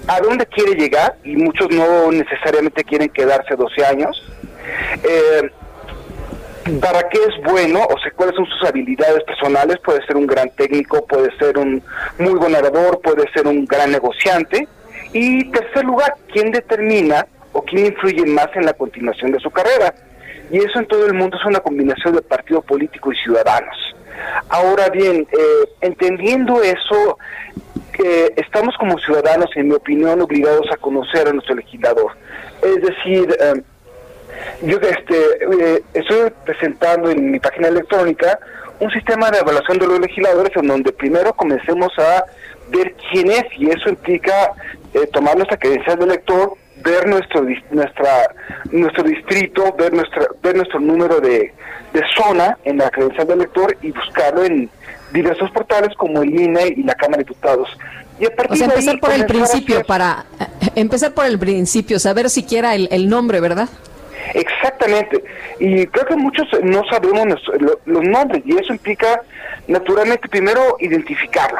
[0.08, 4.22] a dónde quiere llegar, y muchos no necesariamente quieren quedarse 12 años,
[5.04, 5.50] eh,
[6.80, 10.50] para qué es bueno, o sea, cuáles son sus habilidades personales, puede ser un gran
[10.50, 11.82] técnico, puede ser un
[12.18, 14.66] muy buen orador, puede ser un gran negociante,
[15.12, 19.94] y tercer lugar, quién determina o quién influye más en la continuación de su carrera.
[20.50, 23.76] Y eso en todo el mundo es una combinación de partido político y ciudadanos.
[24.48, 27.18] Ahora bien, eh, entendiendo eso,
[27.98, 32.12] que estamos como ciudadanos, en mi opinión, obligados a conocer a nuestro legislador.
[32.62, 33.62] Es decir, eh,
[34.62, 38.38] yo este, eh, estoy presentando en mi página electrónica
[38.78, 42.24] un sistema de evaluación de los legisladores en donde primero comencemos a
[42.70, 44.52] ver quién es y eso implica
[44.94, 48.34] eh, tomar nuestra credencial de elector, ver nuestro nuestra
[48.70, 51.52] nuestro distrito, ver nuestra ver nuestro número de,
[51.92, 54.70] de zona en la credencial de elector y buscarlo en
[55.12, 57.68] diversos portales como el INE y la Cámara de Diputados.
[58.20, 61.12] Y a partir O sea, de ahí empezar por el principio hacer- para eh, empezar
[61.12, 63.68] por el principio, saber siquiera el, el nombre, ¿verdad?
[64.34, 65.22] Exactamente.
[65.58, 69.22] Y creo que muchos no sabemos nuestro- lo- los nombres y eso implica,
[69.66, 71.58] naturalmente, primero identificarlo.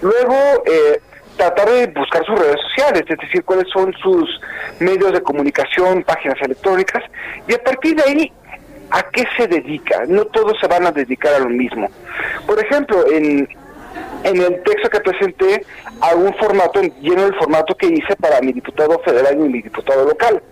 [0.00, 0.34] Luego,
[0.66, 1.00] eh,
[1.36, 4.40] tratar de buscar sus redes sociales, es decir, cuáles son sus
[4.80, 7.02] medios de comunicación, páginas electrónicas,
[7.48, 8.32] y a partir de ahí,
[8.92, 10.04] ¿a qué se dedica?
[10.06, 11.88] No todos se van a dedicar a lo mismo.
[12.46, 13.48] Por ejemplo, en,
[14.24, 15.64] el texto que presenté,
[16.00, 20.04] hago un formato, lleno el formato que hice para mi diputado federal y mi diputado
[20.04, 20.42] local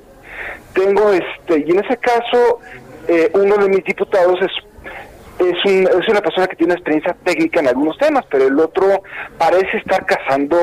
[0.74, 2.60] tengo este y en ese caso
[3.08, 4.52] eh, uno de mis diputados es
[5.46, 9.02] es, un- es una persona que tiene experiencia técnica en algunos temas pero el otro
[9.36, 10.56] parece estar cazando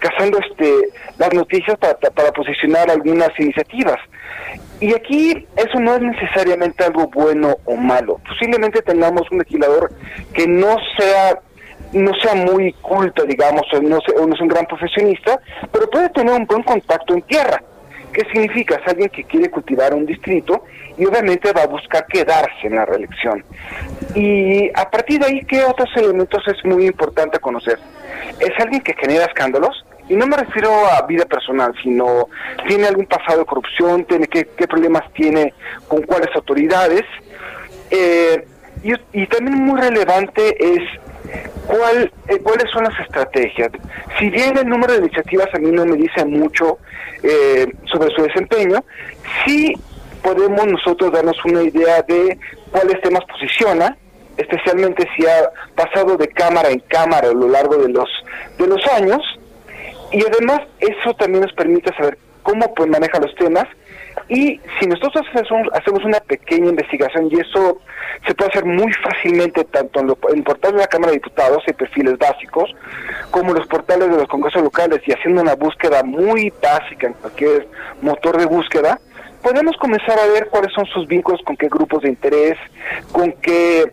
[0.00, 0.72] cazando este
[1.18, 3.96] las noticias para, para posicionar algunas iniciativas
[4.80, 9.90] y aquí eso no es necesariamente algo bueno o malo posiblemente tengamos un legislador
[10.32, 11.40] que no sea
[11.92, 15.40] no sea muy culto digamos o no, sea- o no es un gran profesionista
[15.72, 17.62] pero puede tener un buen contacto en tierra
[18.12, 18.76] ¿Qué significa?
[18.76, 20.64] Es alguien que quiere cultivar un distrito
[20.96, 23.44] y obviamente va a buscar quedarse en la reelección.
[24.14, 27.78] Y a partir de ahí, ¿qué otros elementos es muy importante conocer?
[28.40, 32.28] Es alguien que genera escándalos, y no me refiero a vida personal, sino
[32.66, 35.52] tiene algún pasado de corrupción, tiene qué, problemas tiene
[35.86, 37.02] con cuáles autoridades.
[37.90, 38.46] Eh,
[38.82, 40.82] y, y también muy relevante es
[41.66, 43.70] cuál, eh, cuáles son las estrategias.
[44.18, 46.78] Si bien el número de iniciativas a mí no me dice mucho
[47.22, 48.84] eh, sobre su desempeño,
[49.44, 49.74] sí
[50.22, 52.38] podemos nosotros darnos una idea de
[52.70, 53.96] cuáles temas posiciona,
[54.36, 58.08] especialmente si ha pasado de cámara en cámara a lo largo de los
[58.58, 59.20] de los años
[60.12, 63.66] y además eso también nos permite saber cómo pues maneja los temas.
[64.28, 67.80] Y si nosotros hacemos, una pequeña investigación y eso
[68.26, 71.62] se puede hacer muy fácilmente tanto en, lo, en portales de la Cámara de Diputados
[71.66, 72.74] y perfiles básicos
[73.30, 77.12] como en los portales de los congresos locales y haciendo una búsqueda muy básica en
[77.14, 77.68] cualquier
[78.02, 78.98] motor de búsqueda
[79.42, 82.58] podemos comenzar a ver cuáles son sus vínculos con qué grupos de interés
[83.12, 83.92] con qué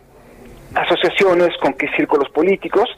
[0.74, 2.88] asociaciones con qué círculos políticos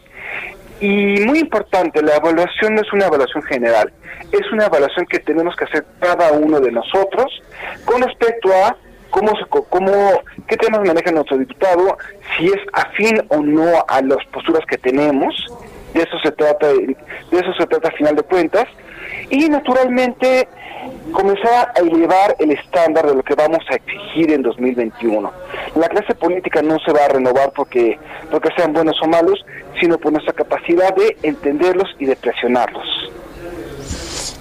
[0.80, 3.92] y muy importante, la evaluación no es una evaluación general,
[4.32, 7.42] es una evaluación que tenemos que hacer cada uno de nosotros
[7.84, 8.76] con respecto a
[9.10, 9.32] cómo,
[9.70, 9.92] cómo
[10.46, 11.96] qué temas maneja nuestro diputado,
[12.36, 15.34] si es afín o no a las posturas que tenemos,
[15.94, 16.96] de eso se trata, de
[17.32, 18.66] eso se trata a final de cuentas,
[19.30, 20.48] y naturalmente
[21.12, 25.30] comenzar a elevar el estándar de lo que vamos a exigir en 2021.
[25.76, 27.98] La clase política no se va a renovar porque,
[28.30, 29.44] porque sean buenos o malos,
[29.80, 32.86] sino por nuestra capacidad de entenderlos y de presionarlos.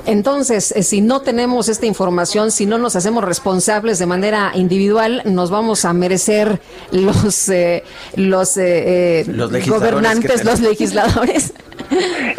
[0.07, 5.21] Entonces, eh, si no tenemos esta información, si no nos hacemos responsables de manera individual,
[5.25, 6.61] nos vamos a merecer
[6.91, 7.83] los eh,
[8.15, 11.53] los, eh, Los legisladores gobernantes, los legisladores.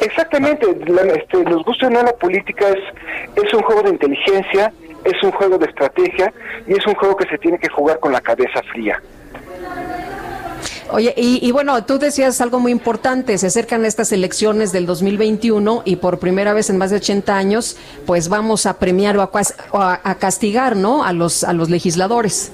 [0.01, 4.73] Exactamente, la, este, nos gusta o no la política es, es un juego de inteligencia,
[5.05, 6.33] es un juego de estrategia
[6.67, 9.01] y es un juego que se tiene que jugar con la cabeza fría.
[10.91, 15.83] Oye, y, y bueno, tú decías algo muy importante, se acercan estas elecciones del 2021
[15.85, 19.31] y por primera vez en más de 80 años, pues vamos a premiar o a,
[19.75, 21.05] a- a castigar, ¿no?
[21.05, 22.53] A los, a los legisladores.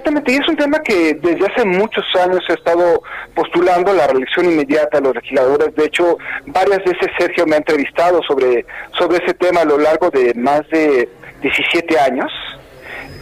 [0.00, 3.02] Exactamente, y es un tema que desde hace muchos años se ha estado
[3.34, 5.74] postulando la reelección inmediata a los legisladores.
[5.74, 6.16] De hecho,
[6.46, 8.64] varias veces Sergio me ha entrevistado sobre,
[8.98, 11.06] sobre ese tema a lo largo de más de
[11.42, 12.32] 17 años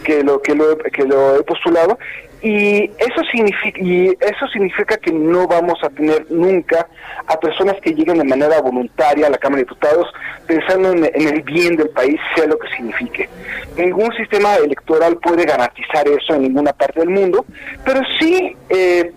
[0.05, 1.99] que lo que lo, que lo he postulado
[2.41, 6.87] y eso significa y eso significa que no vamos a tener nunca
[7.27, 10.07] a personas que lleguen de manera voluntaria a la Cámara de Diputados
[10.47, 13.29] pensando en, el bien del país sea lo que signifique.
[13.77, 17.45] Ningún sistema electoral puede garantizar eso en ninguna parte del mundo
[17.83, 19.11] pero sí eh,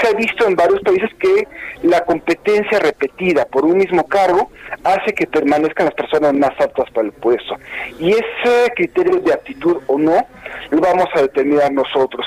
[0.00, 1.46] se ha visto en varios países que
[1.86, 4.50] la competencia repetida por un mismo cargo
[4.84, 7.56] hace que permanezcan las personas más aptas para el puesto.
[7.98, 10.26] Y ese criterio de aptitud o no
[10.70, 12.26] lo vamos a determinar nosotros.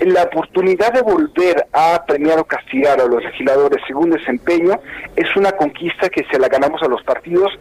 [0.00, 4.80] La oportunidad de volver a premiar o castigar a los legisladores según desempeño
[5.16, 7.52] es una conquista que se la ganamos a los partidos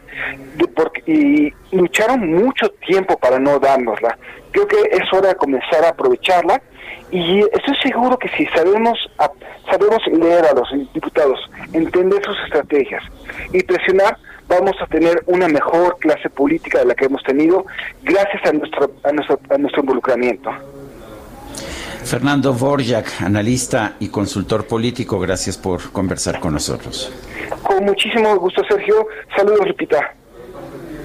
[0.56, 4.18] de porque, y lucharon mucho tiempo para no dárnosla.
[4.52, 6.62] Creo que es hora de comenzar a aprovecharla
[7.12, 9.32] y estoy seguro que si sabemos a-
[9.70, 11.40] sabemos leer a los diputados,
[11.74, 13.04] entender sus estrategias
[13.54, 14.18] y presionar,
[14.48, 17.66] vamos a tener una mejor clase política de la que hemos tenido
[18.04, 20.50] gracias a nuestro a nuestro, a nuestro involucramiento.
[22.04, 27.12] Fernando Borjak, analista y consultor político, gracias por conversar con nosotros.
[27.64, 29.08] Con muchísimo gusto, Sergio.
[29.36, 30.17] Saludos, Lupita.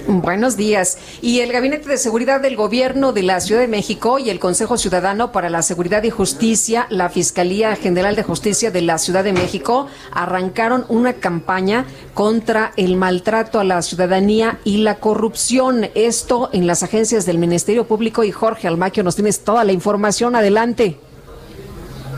[0.06, 0.98] Buenos días.
[1.20, 4.76] Y el Gabinete de Seguridad del Gobierno de la Ciudad de México y el Consejo
[4.76, 9.32] Ciudadano para la Seguridad y Justicia, la Fiscalía General de Justicia de la Ciudad de
[9.32, 15.88] México, arrancaron una campaña contra el maltrato a la ciudadanía y la corrupción.
[15.94, 18.24] Esto en las agencias del Ministerio Público.
[18.24, 20.34] Y Jorge Almaquio, nos tienes toda la información.
[20.34, 20.98] Adelante.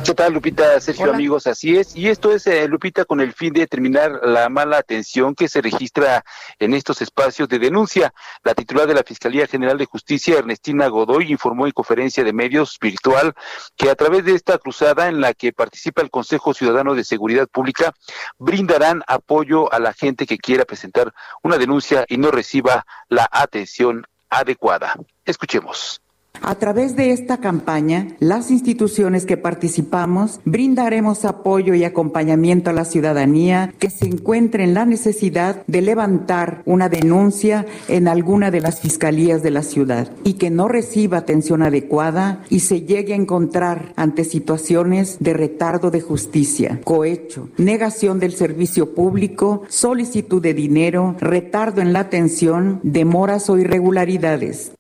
[0.05, 0.79] ¿Qué tal, Lupita?
[0.81, 1.15] Sergio, Hola.
[1.15, 1.97] amigos, así es.
[1.97, 5.63] Y esto es, eh, Lupita, con el fin de terminar la mala atención que se
[5.63, 6.23] registra
[6.59, 8.13] en estos espacios de denuncia.
[8.43, 12.79] La titular de la Fiscalía General de Justicia, Ernestina Godoy, informó en conferencia de medios
[12.79, 13.33] virtual
[13.77, 17.49] que a través de esta cruzada en la que participa el Consejo Ciudadano de Seguridad
[17.49, 17.95] Pública,
[18.39, 24.05] brindarán apoyo a la gente que quiera presentar una denuncia y no reciba la atención
[24.29, 24.97] adecuada.
[25.25, 26.04] Escuchemos.
[26.47, 32.85] A través de esta campaña, las instituciones que participamos brindaremos apoyo y acompañamiento a la
[32.85, 38.81] ciudadanía que se encuentre en la necesidad de levantar una denuncia en alguna de las
[38.81, 43.95] fiscalías de la ciudad y que no reciba atención adecuada y se llegue a encontrar
[43.97, 51.81] ante situaciones de retardo de justicia, cohecho, negación del servicio público, solicitud de dinero, retardo
[51.81, 54.73] en la atención, demoras o irregularidades.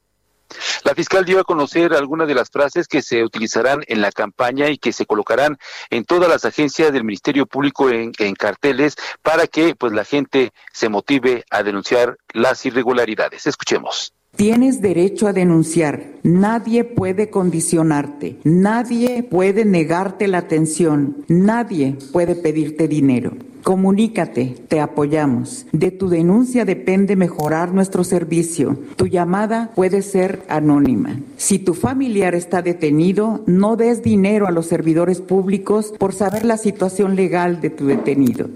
[0.84, 4.68] La fiscal dio a conocer algunas de las frases que se utilizarán en la campaña
[4.70, 5.58] y que se colocarán
[5.90, 10.88] en todas las agencias del Ministerio Público en, carteles para que pues la gente se
[10.88, 13.46] motive a denunciar las irregularidades.
[13.46, 14.12] Escuchemos.
[14.36, 16.06] Tienes derecho a denunciar.
[16.24, 18.38] Nadie puede condicionarte.
[18.42, 21.24] Nadie puede negarte la atención.
[21.28, 23.32] Nadie puede pedirte dinero.
[23.64, 25.66] Comunícate, te apoyamos.
[25.72, 28.76] De tu denuncia depende mejorar nuestro servicio.
[28.96, 31.18] Tu llamada puede ser anónima.
[31.38, 36.58] Si tu familiar está detenido, no des dinero a los servidores públicos por saber la
[36.58, 38.50] situación legal de tu detenido.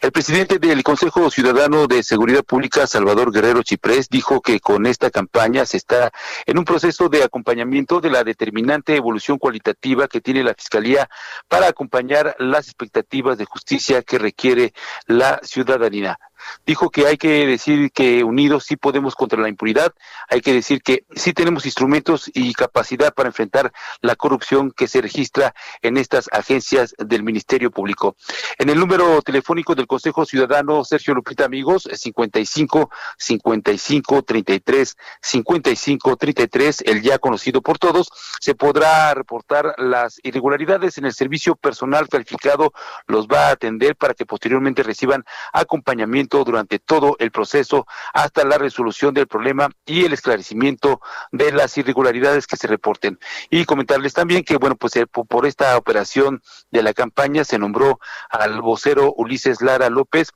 [0.00, 5.10] El presidente del Consejo Ciudadano de Seguridad Pública, Salvador Guerrero Chiprés, dijo que con esta
[5.10, 6.10] campaña se está
[6.46, 11.08] en un proceso de acompañamiento de la determinante evolución cualitativa que tiene la Fiscalía
[11.48, 14.72] para acompañar las expectativas de justicia que requiere
[15.06, 16.18] la ciudadanía
[16.66, 19.94] dijo que hay que decir que unidos sí podemos contra la impunidad,
[20.28, 25.00] hay que decir que sí tenemos instrumentos y capacidad para enfrentar la corrupción que se
[25.00, 28.16] registra en estas agencias del Ministerio Público.
[28.58, 36.82] En el número telefónico del Consejo Ciudadano, Sergio Lupita Amigos, 55 55 33 55 33,
[36.86, 38.10] el ya conocido por todos,
[38.40, 42.72] se podrá reportar las irregularidades en el servicio personal calificado,
[43.06, 48.58] los va a atender para que posteriormente reciban acompañamiento durante todo el proceso hasta la
[48.58, 51.00] resolución del problema y el esclarecimiento
[51.32, 53.18] de las irregularidades que se reporten.
[53.50, 58.00] Y comentarles también que, bueno, pues eh, por esta operación de la campaña se nombró
[58.30, 60.32] al vocero Ulises Lara López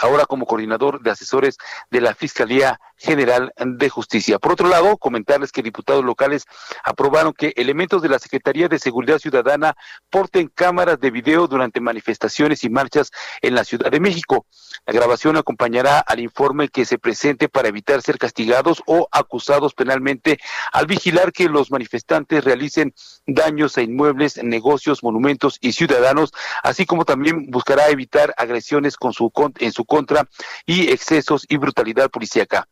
[0.00, 1.56] ahora como coordinador de asesores
[1.90, 4.38] de la Fiscalía General de Justicia.
[4.38, 6.46] Por otro lado, comentarles que diputados locales
[6.82, 9.76] aprobaron que elementos de la Secretaría de Seguridad Ciudadana
[10.10, 13.10] porten cámaras de video durante manifestaciones y marchas
[13.42, 14.46] en la Ciudad de México.
[14.86, 20.38] La grabación acompañará al informe que se presente para evitar ser castigados o acusados penalmente
[20.72, 22.94] al vigilar que los manifestantes realicen
[23.26, 26.32] daños a inmuebles, negocios, monumentos y ciudadanos,
[26.62, 30.26] así como también buscará evitar agresiones con su, en su contra
[30.66, 32.66] y excesos y brutalidad policíaca.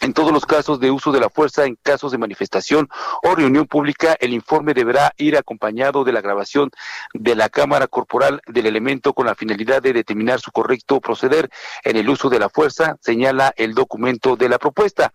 [0.00, 2.88] En todos los casos de uso de la fuerza, en casos de manifestación
[3.22, 6.70] o reunión pública, el informe deberá ir acompañado de la grabación
[7.14, 11.48] de la cámara corporal del elemento con la finalidad de determinar su correcto proceder
[11.84, 15.14] en el uso de la fuerza, señala el documento de la propuesta.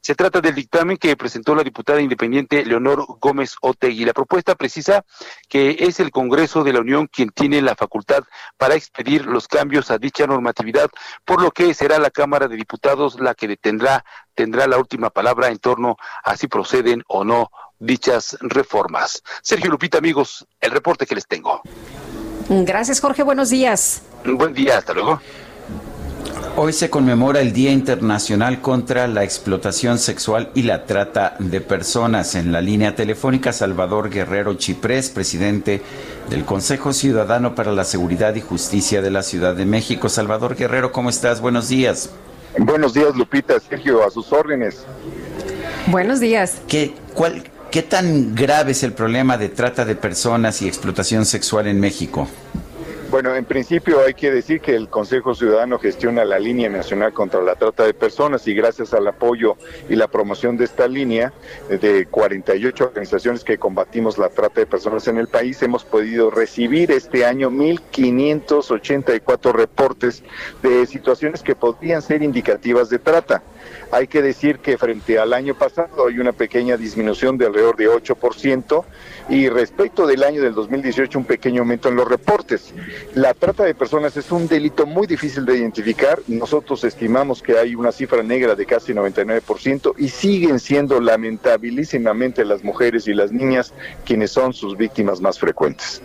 [0.00, 4.04] Se trata del dictamen que presentó la diputada independiente Leonor Gómez Otegui.
[4.04, 5.04] La propuesta precisa
[5.48, 8.22] que es el Congreso de la Unión quien tiene la facultad
[8.56, 10.88] para expedir los cambios a dicha normatividad,
[11.24, 14.04] por lo que será la Cámara de Diputados la que detendrá
[14.34, 19.22] tendrá la última palabra en torno a si proceden o no dichas reformas.
[19.42, 21.62] Sergio Lupita, amigos, el reporte que les tengo.
[22.48, 23.22] Gracias, Jorge.
[23.22, 24.02] Buenos días.
[24.24, 25.20] Buen día, hasta luego.
[26.56, 32.34] Hoy se conmemora el Día Internacional contra la Explotación Sexual y la Trata de Personas.
[32.34, 35.80] En la línea telefónica, Salvador Guerrero Chiprés, presidente
[36.28, 40.08] del Consejo Ciudadano para la Seguridad y Justicia de la Ciudad de México.
[40.08, 41.40] Salvador Guerrero, ¿cómo estás?
[41.40, 42.10] Buenos días.
[42.58, 43.58] Buenos días, Lupita.
[43.60, 44.84] Sergio, a sus órdenes.
[45.86, 46.60] Buenos días.
[46.68, 51.68] ¿Qué, cuál, ¿Qué tan grave es el problema de trata de personas y explotación sexual
[51.68, 52.28] en México?
[53.10, 57.42] Bueno, en principio hay que decir que el Consejo Ciudadano gestiona la línea nacional contra
[57.42, 59.56] la trata de personas y gracias al apoyo
[59.88, 61.32] y la promoción de esta línea
[61.68, 66.92] de 48 organizaciones que combatimos la trata de personas en el país, hemos podido recibir
[66.92, 70.22] este año 1.584 reportes
[70.62, 73.42] de situaciones que podrían ser indicativas de trata.
[73.92, 77.88] Hay que decir que frente al año pasado hay una pequeña disminución de alrededor de
[77.88, 78.84] 8%
[79.28, 82.72] y respecto del año del 2018 un pequeño aumento en los reportes.
[83.14, 86.20] La trata de personas es un delito muy difícil de identificar.
[86.28, 92.62] Nosotros estimamos que hay una cifra negra de casi 99% y siguen siendo lamentabilísimamente las
[92.62, 93.72] mujeres y las niñas
[94.04, 96.00] quienes son sus víctimas más frecuentes.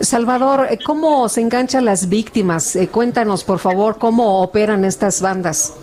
[0.00, 2.76] Salvador, ¿cómo se enganchan las víctimas?
[2.76, 5.74] Eh, cuéntanos, por favor, cómo operan estas bandas.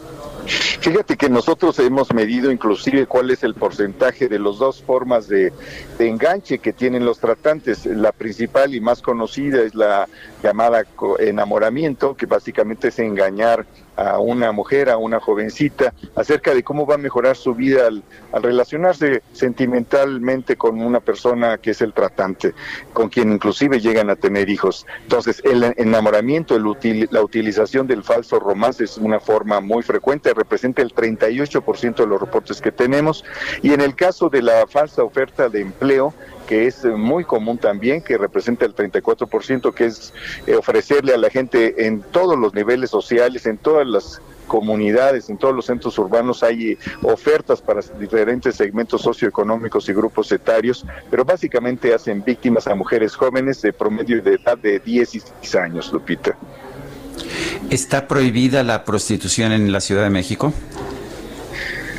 [0.45, 5.53] Fíjate que nosotros hemos medido inclusive cuál es el porcentaje de las dos formas de,
[5.97, 7.85] de, enganche que tienen los tratantes.
[7.85, 10.07] La principal y más conocida es la
[10.43, 10.83] llamada
[11.19, 13.65] enamoramiento, que básicamente es engañar
[13.95, 18.03] a una mujer, a una jovencita, acerca de cómo va a mejorar su vida al,
[18.41, 22.53] relacionarse sentimentalmente con una persona que es el tratante,
[22.93, 24.85] con quien inclusive llegan a tener hijos.
[25.03, 26.63] Entonces, el enamoramiento, el
[27.11, 32.19] la utilización del falso romance es una forma muy frecuente, representa el 38% de los
[32.19, 33.23] reportes que tenemos,
[33.61, 36.13] y en el caso de la falsa oferta de empleo,
[36.47, 40.13] que es muy común también, que representa el 34%, que es
[40.47, 45.37] eh, ofrecerle a la gente en todos los niveles sociales, en todas las comunidades, en
[45.37, 51.25] todos los centros urbanos hay eh, ofertas para diferentes segmentos socioeconómicos y grupos etarios, pero
[51.25, 56.37] básicamente hacen víctimas a mujeres jóvenes de promedio de edad de 16 años, Lupita.
[57.69, 60.53] ¿Está prohibida la prostitución en la Ciudad de México?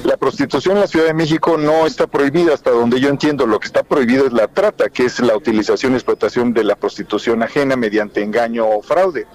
[0.04, 3.46] La prostitución en la Ciudad de México no está prohibida hasta donde yo entiendo.
[3.46, 6.76] Lo que está prohibido es la trata, que es la utilización y explotación de la
[6.76, 9.26] prostitución ajena mediante engaño o fraude.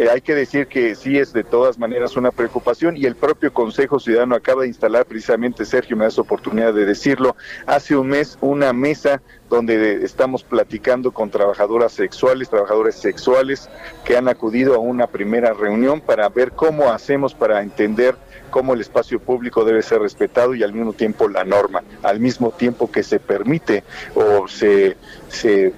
[0.00, 3.52] Eh, hay que decir que sí es de todas maneras una preocupación y el propio
[3.52, 8.08] Consejo Ciudadano acaba de instalar precisamente, Sergio me da su oportunidad de decirlo, hace un
[8.08, 13.70] mes una mesa donde estamos platicando con trabajadoras sexuales, trabajadores sexuales
[14.04, 18.16] que han acudido a una primera reunión para ver cómo hacemos para entender
[18.50, 22.50] cómo el espacio público debe ser respetado y al mismo tiempo la norma, al mismo
[22.50, 24.96] tiempo que se permite o se,
[25.28, 25.72] se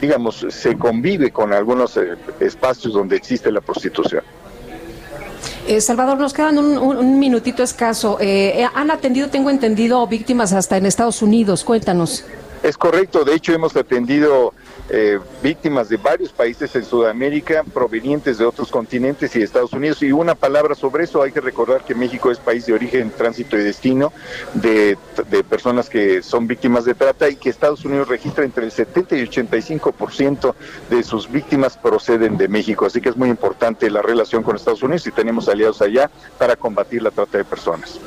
[0.00, 4.22] digamos, se convive con algunos eh, espacios donde existe la prostitución.
[5.66, 8.18] Eh, Salvador, nos quedan un, un- un minutito escaso.
[8.20, 11.64] Eh, han atendido, tengo entendido, víctimas hasta en Estados Unidos.
[11.64, 12.24] Cuéntanos.
[12.62, 14.54] Es correcto, de hecho hemos atendido
[14.90, 20.02] eh, víctimas de varios países en Sudamérica provenientes de otros continentes y de Estados Unidos.
[20.02, 23.56] Y una palabra sobre eso, hay que recordar que México es país de origen, tránsito
[23.56, 24.12] y destino
[24.54, 24.98] de,
[25.30, 29.16] de personas que son víctimas de trata y que Estados Unidos registra entre el 70
[29.16, 30.54] y 85%
[30.90, 32.86] de sus víctimas proceden de México.
[32.86, 36.56] Así que es muy importante la relación con Estados Unidos y tenemos aliados allá para
[36.56, 37.98] combatir la trata de personas.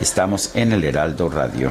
[0.00, 1.70] Estamos en el Heraldo Radio.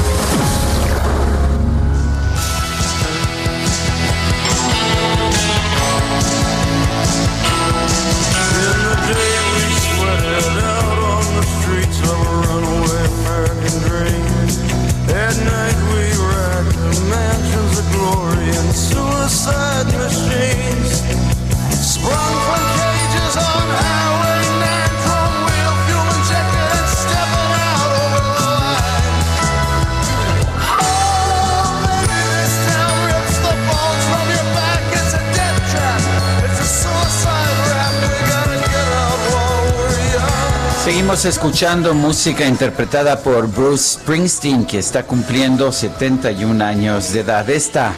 [41.21, 47.47] Seguimos escuchando música interpretada por Bruce Springsteen, que está cumpliendo 71 años de edad.
[47.47, 47.93] Esta,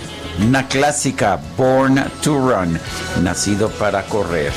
[0.46, 2.78] una clásica, Born to Run,
[3.24, 4.52] nacido para correr.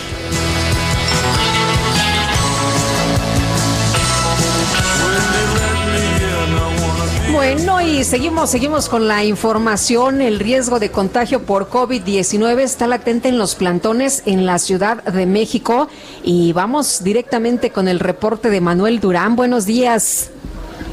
[7.48, 10.20] Bueno, y seguimos, seguimos con la información.
[10.20, 15.26] El riesgo de contagio por COVID-19 está latente en los plantones en la Ciudad de
[15.26, 15.86] México.
[16.24, 19.36] Y vamos directamente con el reporte de Manuel Durán.
[19.36, 20.30] Buenos días.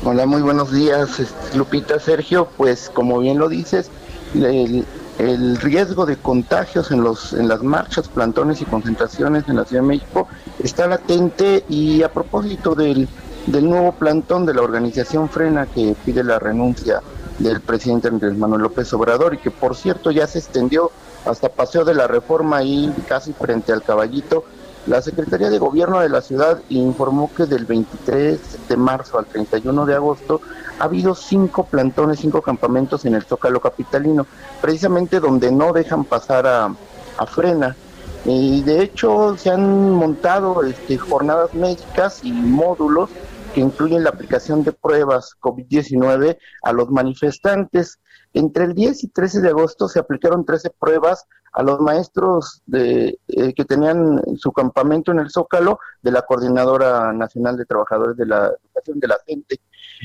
[0.04, 2.48] Hola, muy buenos días, este, Lupita, Sergio.
[2.56, 3.90] Pues como bien lo dices,
[4.36, 4.86] el,
[5.18, 9.82] el riesgo de contagios en, los, en las marchas, plantones y concentraciones en la Ciudad
[9.82, 10.28] de México
[10.64, 13.10] está latente y a propósito del,
[13.48, 17.02] del nuevo plantón de la organización Frena que pide la renuncia
[17.40, 20.92] del presidente Andrés Manuel López Obrador y que por cierto ya se extendió
[21.26, 24.46] hasta Paseo de la Reforma ahí casi frente al caballito.
[24.86, 29.86] La Secretaría de Gobierno de la ciudad informó que del 23 de marzo al 31
[29.86, 30.42] de agosto
[30.80, 34.28] ha habido cinco plantones, cinco campamentos en el Zócalo Capitalino,
[34.62, 36.76] precisamente donde no dejan pasar a,
[37.18, 37.78] a frena.
[38.26, 43.10] Y de hecho se han montado este, jornadas médicas y módulos
[43.54, 48.00] que incluyen la aplicación de pruebas COVID-19 a los manifestantes.
[48.34, 53.20] Entre el 10 y 13 de agosto se aplicaron 13 pruebas a los maestros de,
[53.28, 58.26] eh, que tenían su campamento en el Zócalo de la Coordinadora Nacional de Trabajadores de
[58.26, 59.62] la Educación de la Gente.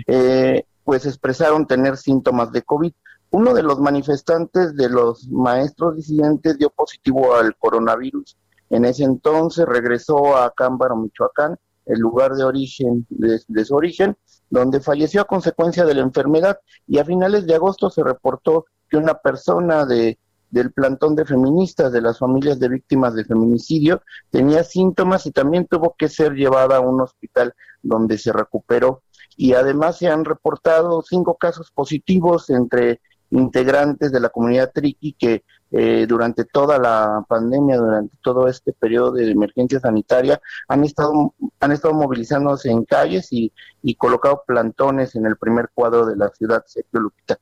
[0.07, 2.93] Eh, pues expresaron tener síntomas de COVID.
[3.31, 8.37] Uno de los manifestantes de los maestros disidentes dio positivo al coronavirus.
[8.70, 11.59] En ese entonces regresó a Cámbaro, Michoacán,
[11.89, 14.16] el lugar de origen de, su origen,
[14.51, 16.59] donde falleció a consecuencia de la enfermedad.
[16.86, 20.19] Y a finales de agosto se reportó que una persona de
[20.51, 25.66] del plantón de feministas de las familias de víctimas de feminicidio tenía síntomas y también
[25.66, 29.02] tuvo que ser llevada a un hospital donde se recuperó.
[29.36, 33.01] Y además se han reportado cinco casos positivos entre
[33.31, 39.12] integrantes de la comunidad triqui que eh, durante toda la pandemia, durante todo este periodo
[39.12, 45.27] de emergencia sanitaria, han estado, han estado movilizándose en calles y, y colocado plantones en
[45.27, 47.39] el primer cuadro de la ciudad, Sergio Lupita.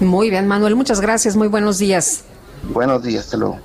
[0.00, 2.24] Muy bien, Manuel, muchas gracias, muy buenos días.
[2.62, 3.58] Buenos días, hasta luego.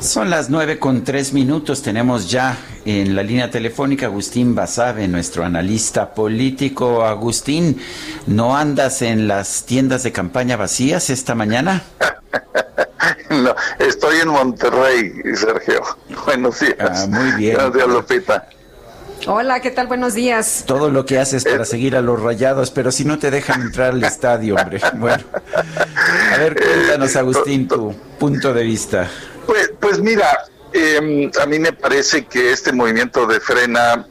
[0.00, 1.80] Son las nueve con tres minutos.
[1.80, 7.04] Tenemos ya en la línea telefónica Agustín Basabe, nuestro analista político.
[7.04, 7.80] Agustín,
[8.26, 11.82] ¿no andas en las tiendas de campaña vacías esta mañana?
[13.30, 15.82] no, estoy en Monterrey, Sergio.
[16.26, 16.76] Buenos días.
[16.80, 17.56] Ah, muy bien.
[17.56, 18.48] Buenos días, Lupita.
[19.26, 19.86] Hola, ¿qué tal?
[19.86, 20.64] Buenos días.
[20.66, 23.92] Todo lo que haces para seguir a los rayados, pero si no te dejan entrar
[23.92, 24.80] al estadio, hombre.
[24.94, 25.24] Bueno,
[26.32, 29.08] a ver, cuéntanos, Agustín, tu punto de vista.
[29.46, 30.26] Pues, pues mira,
[30.74, 34.06] eh, a mí me parece que este movimiento de frena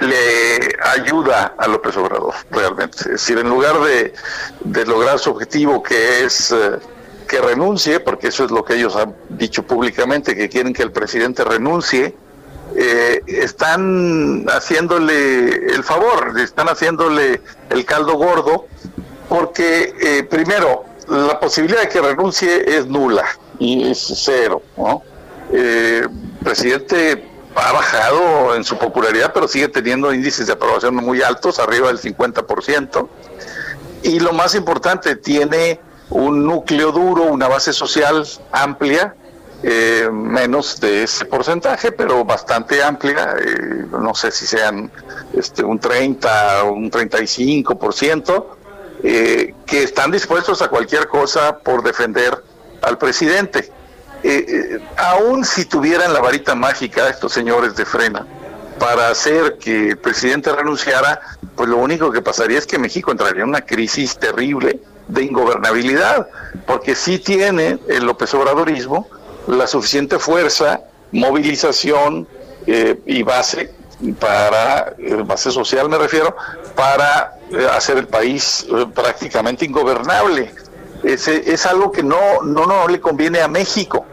[0.00, 2.98] le ayuda a López Obrador, realmente.
[2.98, 6.78] Es decir, en lugar de, lograr su objetivo, que es eh,
[7.26, 10.92] que renuncie, porque eso es lo que ellos han dicho públicamente, que quieren que el
[10.92, 12.14] presidente renuncie,
[12.76, 18.66] eh, están haciéndole el favor, están haciéndole el caldo gordo,
[19.28, 23.24] porque eh, primero, la posibilidad de que renuncie es nula
[23.58, 25.02] y es cero, ¿no?
[25.52, 26.06] Eh,
[26.42, 31.88] presidente ha bajado en su popularidad, pero sigue teniendo índices de aprobación muy altos, arriba
[31.88, 33.08] del 50%.
[34.02, 35.80] Y lo más importante, tiene
[36.10, 39.14] un núcleo duro, una base social amplia,
[39.62, 44.90] eh, menos de ese porcentaje, pero bastante amplia, eh, no sé si sean
[45.32, 48.46] este, un 30 o un 35%,
[49.02, 52.42] eh, que están dispuestos a cualquier cosa por defender
[52.82, 53.72] al presidente.
[54.22, 58.26] Eh, eh, aún si tuvieran la varita mágica estos señores de frena
[58.78, 61.20] para hacer que el presidente renunciara,
[61.54, 66.28] pues lo único que pasaría es que México entraría en una crisis terrible de ingobernabilidad,
[66.66, 69.08] porque sí tiene el López Obradorismo
[69.46, 70.80] la suficiente fuerza,
[71.12, 72.28] movilización
[72.66, 73.72] eh, y base
[74.20, 76.36] para, base social me refiero,
[76.76, 77.38] para
[77.72, 80.52] hacer el país prácticamente ingobernable.
[81.02, 84.06] Ese, es algo que no, no, no le conviene a México.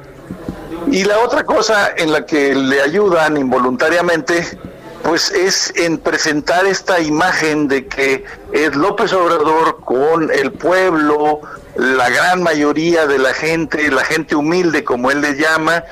[0.92, 4.46] Y la otra cosa en la que le ayudan involuntariamente,
[5.04, 11.42] pues es en presentar esta imagen de que es López Obrador con el pueblo,
[11.76, 15.84] la gran mayoría de la gente, la gente humilde como él le llama,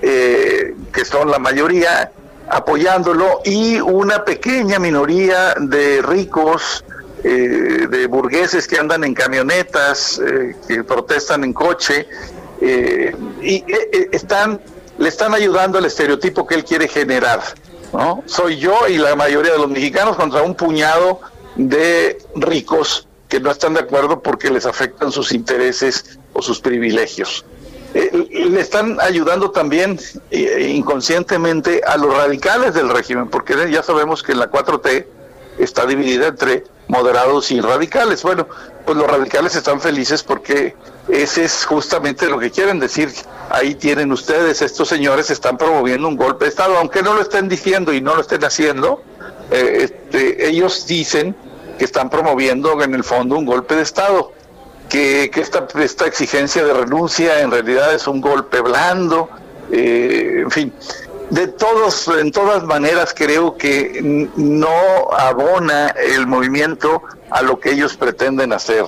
[0.00, 2.12] eh, que son la mayoría,
[2.48, 6.84] apoyándolo, y una pequeña minoría de ricos,
[7.24, 12.08] eh, de burgueses que andan en camionetas, eh, que protestan en coche,
[12.60, 13.64] eh, y
[14.10, 14.60] están,
[14.98, 17.40] le están ayudando al estereotipo que él quiere generar.
[17.92, 18.24] ¿no?
[18.26, 21.20] Soy yo y la mayoría de los mexicanos contra un puñado
[21.54, 27.44] de ricos que no están de acuerdo porque les afectan sus intereses o sus privilegios.
[27.94, 30.00] Le están ayudando también
[30.30, 35.06] inconscientemente a los radicales del régimen, porque ya sabemos que en la 4T
[35.58, 38.22] está dividida entre moderados y radicales.
[38.22, 38.46] Bueno,
[38.84, 40.74] pues los radicales están felices porque
[41.08, 43.10] ese es justamente lo que quieren decir.
[43.50, 47.48] Ahí tienen ustedes, estos señores están promoviendo un golpe de Estado, aunque no lo estén
[47.48, 49.02] diciendo y no lo estén haciendo,
[49.50, 51.36] eh, este, ellos dicen
[51.78, 54.32] que están promoviendo en el fondo un golpe de Estado,
[54.88, 59.28] que, que esta, esta exigencia de renuncia en realidad es un golpe blando,
[59.70, 60.72] eh, en fin.
[61.32, 67.96] De todos, en todas maneras creo que no abona el movimiento a lo que ellos
[67.96, 68.84] pretenden hacer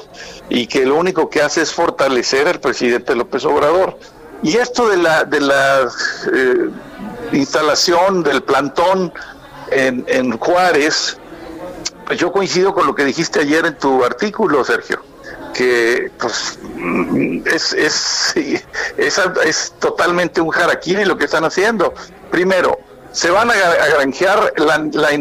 [0.50, 3.98] y que lo único que hace es fortalecer al presidente López Obrador.
[4.42, 5.88] Y esto de la, de la
[6.34, 6.68] eh,
[7.32, 9.10] instalación del plantón
[9.70, 11.16] en, en Juárez,
[12.06, 15.00] pues yo coincido con lo que dijiste ayer en tu artículo, Sergio,
[15.54, 18.34] que pues mm, es, es,
[18.98, 21.94] es, es totalmente un harakiri lo que están haciendo.
[22.30, 22.78] Primero,
[23.12, 23.54] se van a,
[23.96, 25.12] granjear la, la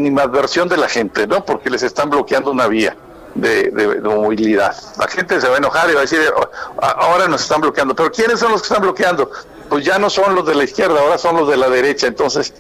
[0.67, 1.45] de la gente, ¿no?
[1.45, 2.95] Porque les están bloqueando una vía
[3.35, 4.75] de, de- movilidad.
[4.97, 6.47] La gente se va a enojar y va a decir, "Oh,
[6.81, 7.95] ahora nos están bloqueando.
[7.95, 9.29] Pero ¿quiénes son los que están bloqueando?
[9.69, 12.07] Pues ya no son los de la izquierda, ahora son los de la derecha.
[12.07, 12.53] Entonces,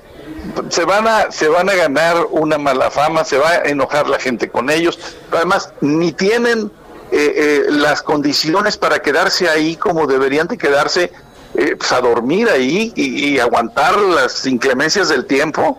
[0.69, 4.19] se van a se van a ganar una mala fama, se va a enojar la
[4.19, 4.99] gente con ellos.
[5.31, 6.71] Además, ni tienen
[7.11, 11.11] eh, eh, las condiciones para quedarse ahí como deberían de quedarse,
[11.55, 15.77] eh, pues a dormir ahí y, aguantar las inclemencias del tiempo,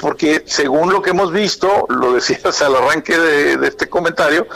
[0.00, 4.46] porque según lo que hemos visto, lo decías al arranque de, este comentario,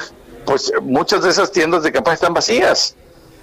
[0.44, 2.94] pues muchas de esas tiendas de campaña están vacías.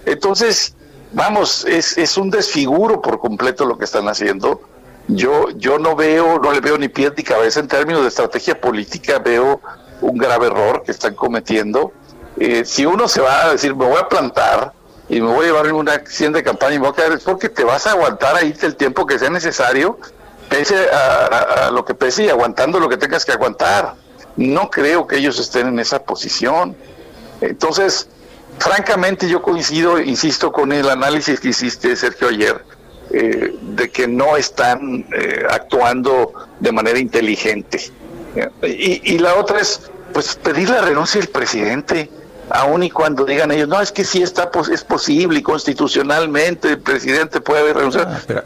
[0.06, 0.76] Entonces,
[1.14, 4.62] vamos, es, es un desfiguro por completo lo que están haciendo
[5.08, 8.60] yo, yo no veo, no le veo ni pie ni cabeza en términos de estrategia
[8.60, 9.62] política, veo
[10.02, 11.92] un grave error que están cometiendo.
[12.38, 14.74] Eh, si uno se va a decir, me voy a plantar
[15.08, 17.24] y me voy a llevar en una acción de campaña y voy a quedar, es
[17.24, 20.00] porque te vas a aguantar ahí el tiempo que sea necesario,
[20.50, 23.96] pese a, lo que pese y aguantando lo que tengas que aguantar.
[24.36, 26.76] No creo que ellos estén en esa posición.
[27.40, 28.08] Entonces,
[28.58, 32.64] francamente yo coincido, insisto, con el análisis que hiciste, Sergio, ayer
[33.12, 37.92] eh, de que no están eh, actuando de manera inteligente.
[38.64, 42.10] Y, la otra es, pues, pedir la renuncia del presidente,
[42.50, 46.80] aun y cuando digan ellos, no, es que sí está, es posible y constitucionalmente el
[46.80, 48.08] presidente puede renunciar.
[48.10, 48.44] Ah,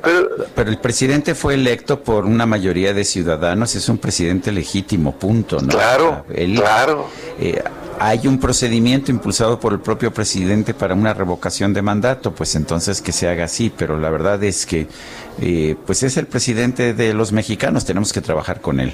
[0.56, 5.60] pero, el presidente fue electo por una mayoría de ciudadanos, es un presidente legítimo, punto,
[5.60, 5.68] ¿no?
[5.68, 7.08] Claro, claro.
[7.40, 7.62] Eh,
[8.00, 13.02] hay un procedimiento impulsado por el propio presidente para una revocación de mandato, pues entonces
[13.02, 14.88] que se haga así, pero la verdad es que
[15.42, 18.94] eh, pues es el presidente de los mexicanos, tenemos que trabajar con él.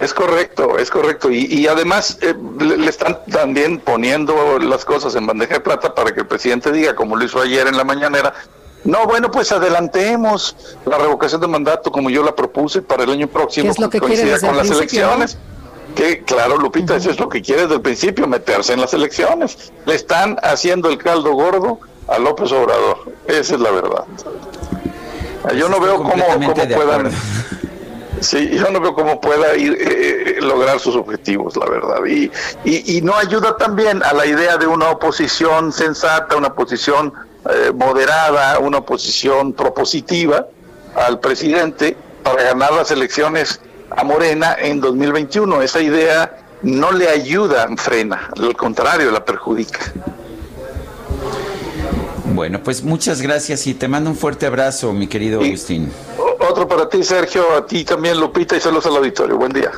[0.00, 1.30] Es correcto, es correcto.
[1.30, 6.20] Y, además eh, le, están también poniendo las cosas en bandeja de plata para que
[6.20, 8.32] el presidente diga, como lo hizo ayer en la mañanera,
[8.84, 10.56] no, bueno, pues adelantemos
[10.86, 14.00] la revocación de mandato como yo la propuse para el año próximo, es lo que
[14.00, 15.38] coincida con las elecciones.
[15.94, 19.72] Que claro, Lupita, eso es lo que quiere desde el principio, meterse en las elecciones.
[19.84, 23.12] Le están haciendo el caldo gordo a López Obrador.
[23.26, 24.04] Esa es la verdad.
[25.54, 27.12] Yo no veo cómo, cómo puedan.
[28.22, 32.04] Sí, yo no veo cómo pueda ir eh, eh, lograr sus objetivos, la verdad.
[32.06, 32.30] Y,
[32.64, 37.12] y, no ayuda también a la idea de una oposición sensata, una oposición
[37.50, 40.46] eh, moderada, una oposición propositiva
[40.94, 45.60] al presidente para ganar las elecciones a Morena en 2021.
[45.60, 49.80] Esa idea no le ayuda, frena, al contrario, la perjudica.
[52.34, 55.90] Bueno, pues muchas gracias y te mando un fuerte abrazo, mi querido Agustín.
[56.52, 59.38] Otro para ti, Sergio, a ti también, Lupita, y saludos al auditorio.
[59.38, 59.72] Buen día.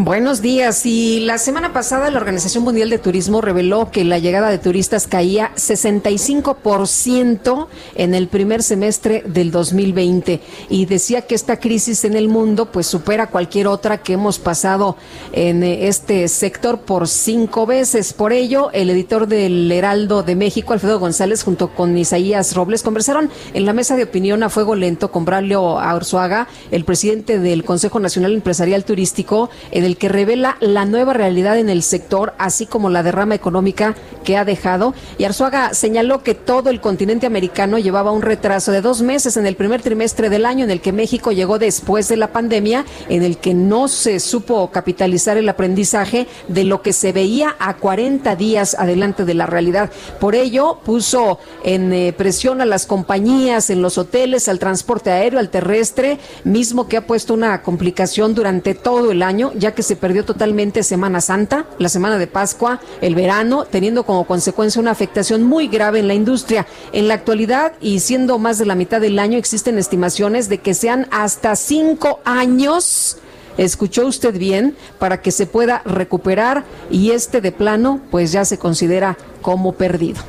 [0.00, 0.86] Buenos días.
[0.86, 5.08] Y la semana pasada la Organización Mundial de Turismo reveló que la llegada de turistas
[5.08, 7.66] caía 65%
[7.96, 12.86] en el primer semestre del 2020 y decía que esta crisis en el mundo pues
[12.86, 14.96] supera cualquier otra que hemos pasado
[15.32, 18.12] en este sector por cinco veces.
[18.12, 23.30] Por ello, el editor del Heraldo de México, Alfredo González, junto con Isaías Robles, conversaron
[23.52, 27.98] en la mesa de opinión a fuego lento con Braulio Arzuaga, el presidente del Consejo
[27.98, 32.90] Nacional Empresarial Turístico, en el que revela la nueva realidad en el sector, así como
[32.90, 33.94] la derrama económica
[34.24, 34.94] que ha dejado.
[35.16, 39.46] Y Arzuaga señaló que todo el continente americano llevaba un retraso de dos meses en
[39.46, 43.22] el primer trimestre del año, en el que México llegó después de la pandemia, en
[43.22, 48.36] el que no se supo capitalizar el aprendizaje de lo que se veía a 40
[48.36, 49.90] días adelante de la realidad.
[50.20, 55.38] Por ello, puso en eh, presión a las compañías, en los hoteles, al transporte aéreo,
[55.38, 59.96] al terrestre, mismo que ha puesto una complicación durante todo el año, ya que se
[59.96, 65.42] perdió totalmente Semana Santa, la semana de Pascua, el verano, teniendo como consecuencia una afectación
[65.42, 66.66] muy grave en la industria.
[66.92, 70.74] En la actualidad, y siendo más de la mitad del año, existen estimaciones de que
[70.74, 73.18] sean hasta cinco años
[73.58, 78.56] escuchó usted bien, para que se pueda recuperar y este de plano pues ya se
[78.58, 80.22] considera como perdido.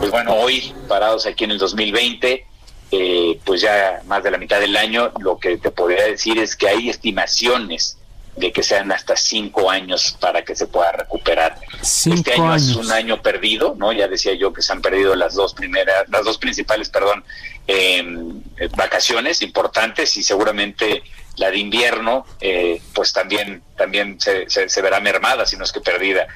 [0.00, 2.46] Pues bueno, hoy parados aquí en el 2020,
[2.92, 6.56] eh, pues ya más de la mitad del año, lo que te podría decir es
[6.56, 7.96] que hay estimaciones
[8.36, 11.56] de que sean hasta cinco años para que se pueda recuperar.
[11.82, 13.92] este año es un año perdido, ¿no?
[13.92, 17.24] Ya decía yo que se han perdido las dos primeras, las dos principales, perdón,
[17.66, 18.42] em,
[18.76, 21.02] vacaciones importantes y seguramente
[21.36, 25.80] la de invierno, eh, pues también también se, se, verá mermada, si no es que
[25.80, 26.26] perdida.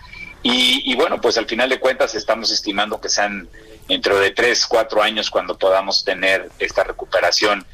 [0.42, 3.48] Y, y bueno, pues al final de cuentas estamos estimando que sean
[3.88, 7.64] dentro de tres, cuatro años cuando podamos tener esta recuperación.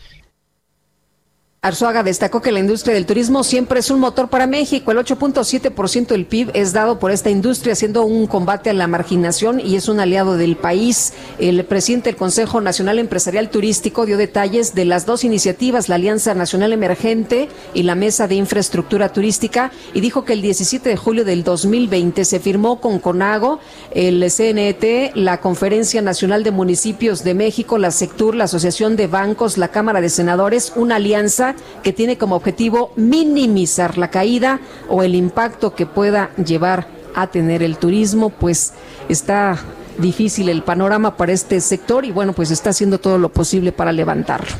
[1.63, 4.93] Arzuaga destacó que la industria del turismo siempre es un motor para México.
[4.93, 9.61] El 8.7% del PIB es dado por esta industria, siendo un combate a la marginación
[9.61, 11.13] y es un aliado del país.
[11.39, 16.33] El presidente del Consejo Nacional Empresarial Turístico dio detalles de las dos iniciativas, la Alianza
[16.33, 21.27] Nacional Emergente y la Mesa de Infraestructura Turística, y dijo que el 17 de julio
[21.27, 23.61] del 2020 se firmó con CONAGO,
[23.91, 29.59] el CNET, la Conferencia Nacional de Municipios de México, la SECTUR, la Asociación de Bancos,
[29.59, 31.50] la Cámara de Senadores, una alianza
[31.83, 37.63] que tiene como objetivo minimizar la caída o el impacto que pueda llevar a tener
[37.63, 38.73] el turismo, pues
[39.09, 39.59] está
[39.99, 43.93] difícil el panorama para este sector y bueno, pues está haciendo todo lo posible para
[43.93, 44.51] levantarlo.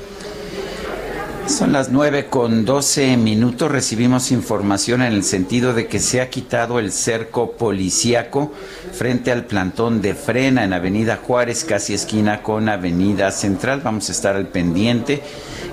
[1.51, 3.73] Son las nueve con 12 minutos.
[3.73, 8.53] Recibimos información en el sentido de que se ha quitado el cerco policíaco
[8.93, 13.81] frente al plantón de frena en Avenida Juárez, casi esquina con Avenida Central.
[13.83, 15.23] Vamos a estar al pendiente.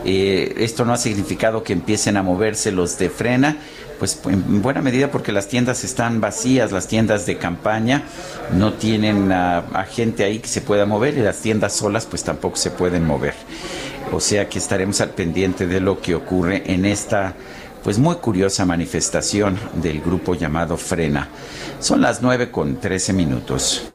[0.03, 3.57] Eh, esto no ha significado que empiecen a moverse los de frena
[3.99, 8.03] pues en buena medida porque las tiendas están vacías, las tiendas de campaña
[8.53, 12.23] no tienen a, a, gente ahí que se pueda mover y las tiendas solas pues
[12.23, 13.33] tampoco se pueden mover.
[14.11, 17.35] O sea que estaremos al pendiente de lo que ocurre en esta
[17.83, 21.29] pues muy curiosa manifestación del grupo llamado Frena.
[21.79, 23.93] Son las 9 con 13 minutos.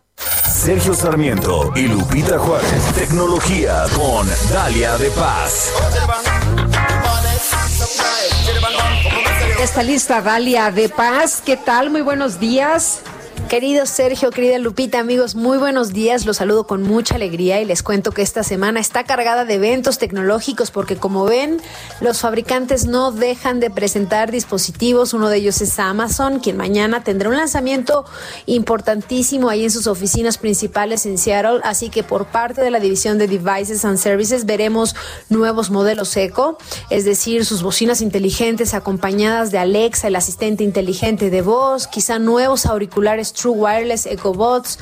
[0.51, 2.95] Sergio Sarmiento y Lupita Juárez.
[2.95, 5.73] Tecnología con Dalia de Paz.
[9.61, 11.43] Está lista Dalia de Paz.
[11.45, 11.91] ¿Qué tal?
[11.91, 13.03] Muy buenos días.
[13.53, 16.25] Querido Sergio, querida Lupita, amigos, muy buenos días.
[16.25, 19.99] Los saludo con mucha alegría y les cuento que esta semana está cargada de eventos
[19.99, 21.61] tecnológicos porque como ven,
[22.01, 25.13] los fabricantes no dejan de presentar dispositivos.
[25.13, 28.07] Uno de ellos es Amazon, quien mañana tendrá un lanzamiento
[28.47, 31.61] importantísimo ahí en sus oficinas principales en Seattle.
[31.63, 34.97] Así que por parte de la división de Devices and Services veremos
[35.29, 36.57] nuevos modelos Echo,
[36.89, 42.65] es decir, sus bocinas inteligentes acompañadas de Alexa, el asistente inteligente de voz, quizá nuevos
[42.65, 44.79] auriculares True Wireless EcoBots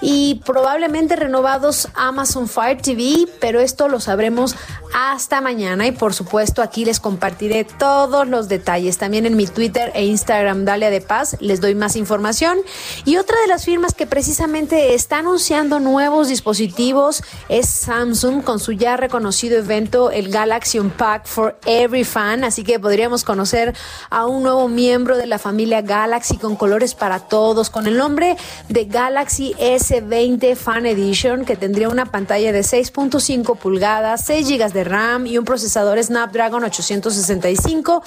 [0.00, 4.54] y probablemente renovados Amazon Fire TV, pero esto lo sabremos
[4.94, 8.98] hasta mañana y por supuesto aquí les compartiré todos los detalles.
[8.98, 12.58] También en mi Twitter e Instagram Dalia de Paz les doy más información.
[13.04, 18.72] Y otra de las firmas que precisamente está anunciando nuevos dispositivos es Samsung con su
[18.72, 23.74] ya reconocido evento el Galaxy Unpack for Every Fan, así que podríamos conocer
[24.10, 28.36] a un nuevo miembro de la familia Galaxy con colores para todos, con el nombre
[28.68, 34.84] de Galaxy S20 Fan Edition que tendría una pantalla de 6.5 pulgadas, 6 GB de
[34.84, 38.02] RAM y un procesador Snapdragon 865,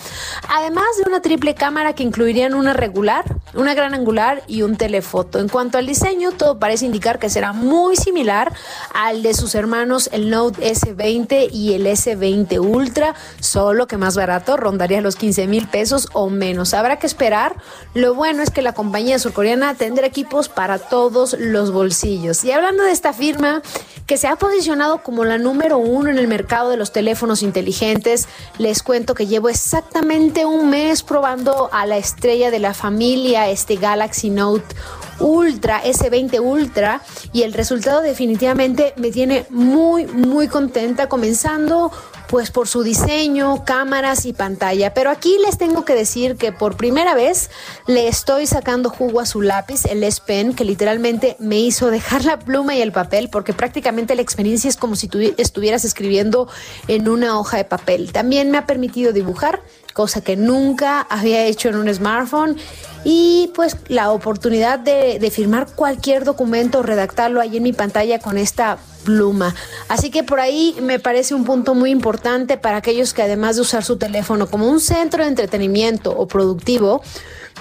[0.50, 5.40] además de una triple cámara que incluirían una regular, una gran angular y un telefoto.
[5.40, 8.54] En cuanto al diseño, todo parece indicar que será muy similar
[8.94, 14.56] al de sus hermanos el Note S20 y el S20 Ultra, solo que más barato,
[14.56, 16.74] rondaría los 15 mil pesos o menos.
[16.74, 17.58] Habrá que esperar.
[17.94, 22.44] Lo bueno es que la compañía surcoreana tendrá equipos para todos los bolsillos.
[22.44, 23.62] Y hablando de esta firma
[24.06, 28.28] que se ha posicionado como la número uno en el mercado de los teléfonos inteligentes,
[28.58, 33.78] les cuento que llevo exactamente un mes probando a la estrella de la familia, este
[33.78, 34.76] Galaxy Note
[35.20, 41.92] Ultra, S20 Ultra, y el resultado definitivamente me tiene muy, muy contenta, comenzando
[42.32, 44.94] pues por su diseño, cámaras y pantalla.
[44.94, 47.50] Pero aquí les tengo que decir que por primera vez
[47.88, 52.24] le estoy sacando jugo a su lápiz, el S Pen, que literalmente me hizo dejar
[52.24, 56.48] la pluma y el papel, porque prácticamente la experiencia es como si tú estuvieras escribiendo
[56.88, 58.14] en una hoja de papel.
[58.14, 59.62] También me ha permitido dibujar,
[59.94, 62.58] cosa que nunca había hecho en un smartphone
[63.04, 68.78] y pues la oportunidad de, firmar cualquier documento, redactarlo ahí en mi pantalla con esta
[69.04, 69.56] pluma.
[69.88, 73.64] Así que por ahí me parece un punto muy importante para aquellos que además de
[73.64, 77.02] usar su teléfono como un centro de entretenimiento o productivo,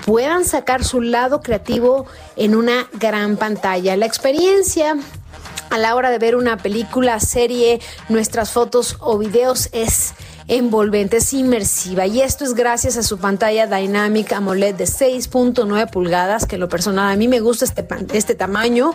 [0.05, 3.97] puedan sacar su lado creativo en una gran pantalla.
[3.97, 4.97] La experiencia
[5.71, 10.15] a la hora de ver una película, serie, nuestras fotos o videos es
[10.51, 12.07] envolvente, es inmersiva.
[12.07, 17.13] Y esto es gracias a su pantalla Dynamic AMOLED de 6.9 pulgadas, que lo personal
[17.13, 18.93] a mí me gusta este, este tamaño,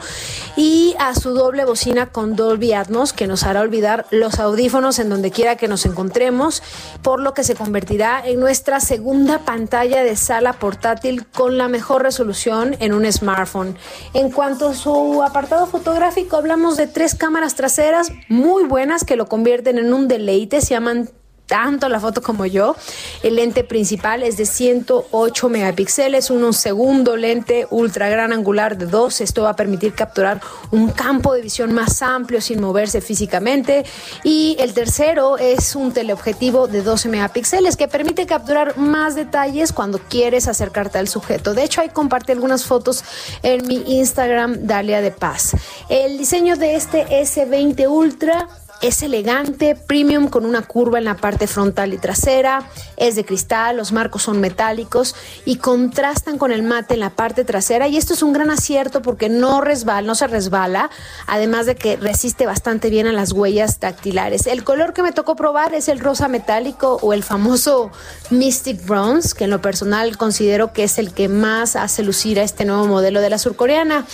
[0.57, 5.09] y a su doble bocina con Dolby Atmos que nos hará olvidar los audífonos en
[5.09, 6.61] donde quiera que nos encontremos,
[7.01, 12.03] por lo que se convertirá en nuestra segunda pantalla de sala portátil con la mejor
[12.03, 13.77] resolución en un smartphone.
[14.13, 19.27] En cuanto a su apartado fotográfico, hablamos de tres cámaras traseras muy buenas que lo
[19.27, 21.09] convierten en un deleite, se llaman
[21.45, 22.75] tanto la foto como yo.
[23.23, 29.21] El lente principal es de 108 megapíxeles, un segundo lente ultra gran angular de 2.
[29.21, 30.41] Esto va a permitir capturar
[30.71, 33.85] un campo de visión más amplio sin moverse físicamente.
[34.23, 39.99] Y el tercero es un teleobjetivo de 12 megapíxeles que permite capturar más detalles cuando
[39.99, 41.53] quieres acercarte al sujeto.
[41.53, 43.03] De hecho, ahí compartí algunas fotos
[43.43, 45.55] en mi Instagram, Dalia de Paz.
[45.89, 48.47] El diseño de este S20 Ultra
[48.81, 53.77] es elegante, premium con una curva en la parte frontal y trasera, es de cristal,
[53.77, 55.15] los marcos son metálicos
[55.45, 59.01] y contrastan con el mate en la parte trasera y esto es un gran acierto
[59.01, 60.89] porque no resbala, no se resbala,
[61.27, 64.47] además de que resiste bastante bien a las huellas dactilares.
[64.47, 67.91] El color que me tocó probar es el rosa metálico o el famoso
[68.29, 72.43] Mystic Bronze, que en lo personal considero que es el que más hace lucir a
[72.43, 74.05] este nuevo modelo de la surcoreana.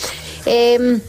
[0.46, 1.02] Eh,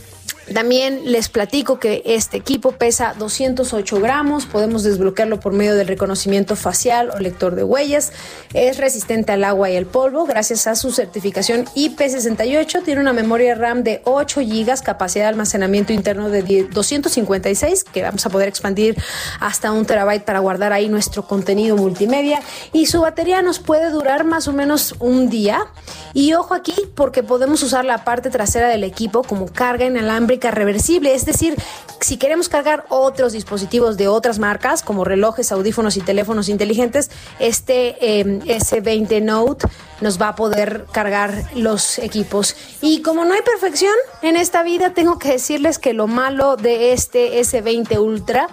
[0.53, 6.57] también les platico que este equipo pesa 208 gramos, podemos desbloquearlo por medio del reconocimiento
[6.57, 8.13] facial o lector de huellas,
[8.53, 10.27] es resistente al agua y al polvo.
[10.27, 15.93] Gracias a su certificación IP68, tiene una memoria RAM de 8 GB, capacidad de almacenamiento
[15.93, 18.97] interno de 256 que vamos a poder expandir
[19.39, 22.41] hasta un terabyte para guardar ahí nuestro contenido multimedia.
[22.73, 25.67] Y su batería nos puede durar más o menos un día.
[26.15, 31.15] Y ojo aquí porque podemos usar la parte trasera del equipo como carga inalámbrica reversible,
[31.15, 31.57] es decir,
[32.01, 38.21] si queremos cargar otros dispositivos de otras marcas como relojes, audífonos y teléfonos inteligentes, este
[38.21, 39.67] eh, S20 Note
[40.01, 42.57] nos va a poder cargar los equipos.
[42.81, 46.93] Y como no hay perfección en esta vida, tengo que decirles que lo malo de
[46.93, 48.49] este S20 Ultra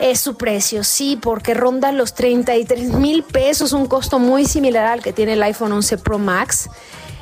[0.00, 5.02] es su precio, sí, porque ronda los 33 mil pesos, un costo muy similar al
[5.02, 6.68] que tiene el iPhone 11 Pro Max.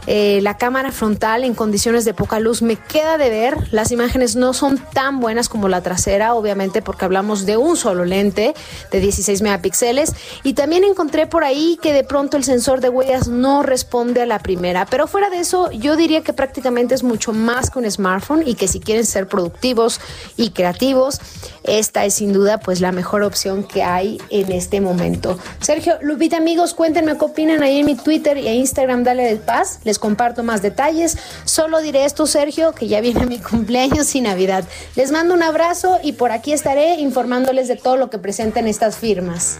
[0.06, 3.72] Eh, la cámara frontal en condiciones de poca luz me queda de ver.
[3.72, 8.04] Las imágenes no son tan buenas como la trasera, obviamente porque hablamos de un solo
[8.04, 8.54] lente
[8.90, 10.14] de 16 megapíxeles.
[10.42, 14.26] Y también encontré por ahí que de pronto el sensor de huellas no responde a
[14.26, 14.86] la primera.
[14.86, 18.54] Pero fuera de eso, yo diría que prácticamente es mucho más que un smartphone y
[18.54, 20.00] que si quieren ser productivos
[20.36, 21.20] y creativos,
[21.64, 25.38] esta es sin duda pues la mejor opción que hay en este momento.
[25.60, 29.80] Sergio, Lupita, amigos, cuéntenme qué opinan ahí en mi Twitter y Instagram, dale de paz.
[29.90, 31.18] Les comparto más detalles.
[31.44, 34.62] Solo diré esto, Sergio, que ya viene mi cumpleaños y Navidad.
[34.94, 38.96] Les mando un abrazo y por aquí estaré informándoles de todo lo que presentan estas
[38.98, 39.58] firmas.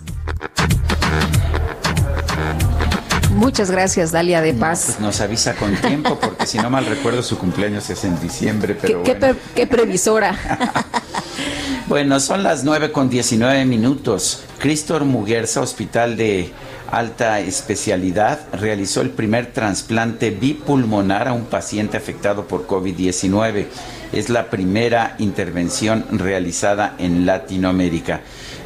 [3.33, 4.85] Muchas gracias, Dalia de Paz.
[4.87, 8.77] Pues nos avisa con tiempo, porque si no mal recuerdo, su cumpleaños es en diciembre,
[8.81, 9.35] pero ¿Qué, bueno.
[9.35, 10.39] qué, qué previsora.
[11.91, 14.45] Bueno, son las 9 con 19 minutos.
[14.61, 16.53] Cristor Muguerza, Hospital de
[16.91, 23.67] Alta Especialidad, realizó el primer trasplante bipulmonar a un paciente afectado por COVID-19.
[24.13, 28.23] Es la primera intervención realizada en Latinoamérica.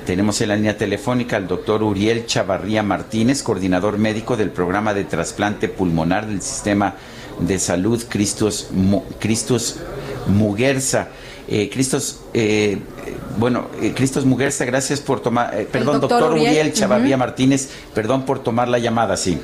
[0.06, 5.05] Tenemos en la línea telefónica al doctor Uriel Chavarría Martínez, coordinador médico del programa de
[5.05, 6.94] trasplante pulmonar del Sistema
[7.40, 9.80] de Salud Cristos, Mu- Cristos
[10.28, 11.09] Muguerza.
[11.47, 16.39] Eh, Cristos, eh, eh, bueno, eh, Cristos Muguerza, gracias por tomar, eh, perdón, doctor doctor,
[16.39, 17.16] Uriel, ujú.
[17.19, 19.39] Martínez, perdón por tomar la llamada, sí.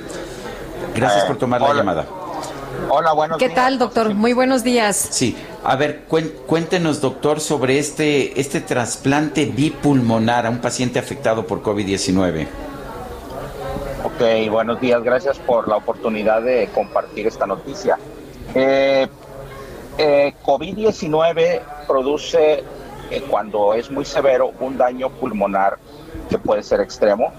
[0.95, 2.07] Gracias Eh, por tomar la llamada.
[2.89, 3.57] Hola, buenos ¿Qué días.
[3.57, 4.15] tal, doctor?
[4.15, 4.97] Muy buenos días.
[5.11, 6.05] Sí, a ver,
[6.47, 12.47] cuéntenos, doctor, sobre este, este trasplante bipulmonar a un paciente afectado por COVID-19.
[14.05, 15.03] Ok, buenos días.
[15.03, 17.99] Gracias por la oportunidad de compartir esta noticia.
[18.55, 19.07] Eh,
[20.03, 22.65] eh, COVID-19 produce,
[23.11, 25.79] eh, cuando es muy severo, un daño pulmonar
[26.29, 27.33] que puede ser extremo.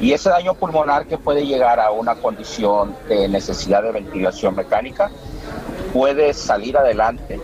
[0.00, 5.10] Y ese daño pulmonar que puede llegar a una condición de necesidad de ventilación mecánica
[5.92, 7.40] puede salir adelante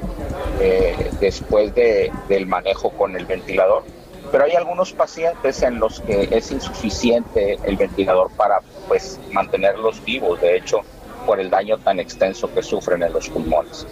[0.61, 3.83] eh, después de- del manejo con el ventilador.
[4.31, 10.41] Pero hay algunos pacientes en los que es insuficiente el ventilador para pues, mantenerlos vivos,
[10.41, 10.83] de hecho,
[11.27, 13.87] por el daño tan extenso que sufren en los pulmones.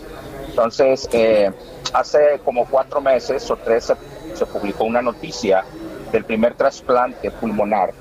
[0.53, 1.51] Entonces, eh,
[1.95, 3.95] hace como cuatro meses o tres se,
[4.35, 5.65] se publicó una noticia
[6.13, 7.95] del primer trasplante pulmonar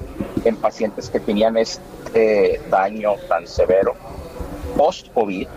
[0.43, 3.95] en pacientes que tenían este daño tan severo
[4.75, 5.47] post-COVID.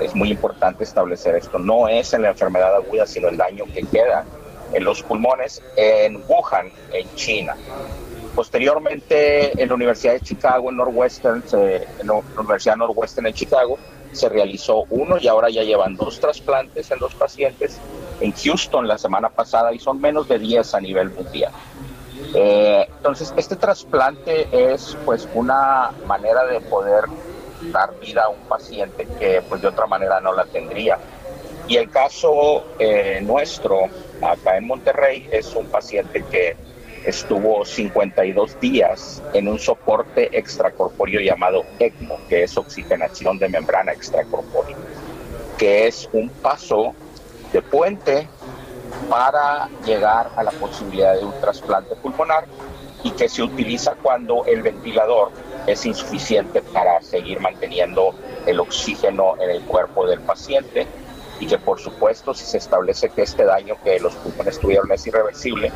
[0.00, 1.58] Es muy importante establecer esto.
[1.58, 4.24] No es en la enfermedad aguda, sino el daño que queda
[4.72, 7.56] en los pulmones en Wuhan, en China.
[8.36, 13.76] Posteriormente, en la Universidad de Chicago, en Northwestern, en la Universidad Northwestern en Chicago,
[14.12, 17.78] se realizó uno y ahora ya llevan dos trasplantes en los pacientes.
[18.20, 21.52] En Houston la semana pasada y son menos de 10 a nivel mundial.
[22.34, 27.04] Eh, entonces, este trasplante es pues una manera de poder
[27.72, 30.98] dar vida a un paciente que pues de otra manera no la tendría.
[31.66, 33.84] Y el caso eh, nuestro
[34.22, 36.56] acá en Monterrey es un paciente que
[37.08, 44.76] estuvo 52 días en un soporte extracorpóreo llamado ECMO, que es oxigenación de membrana extracorpórea,
[45.56, 46.94] que es un paso
[47.50, 48.28] de puente
[49.08, 52.44] para llegar a la posibilidad de un trasplante pulmonar
[53.02, 55.30] y que se utiliza cuando el ventilador
[55.66, 58.14] es insuficiente para seguir manteniendo
[58.44, 60.86] el oxígeno en el cuerpo del paciente
[61.40, 65.06] y que por supuesto si se establece que este daño que los pulmones tuvieron es
[65.06, 65.72] irreversible,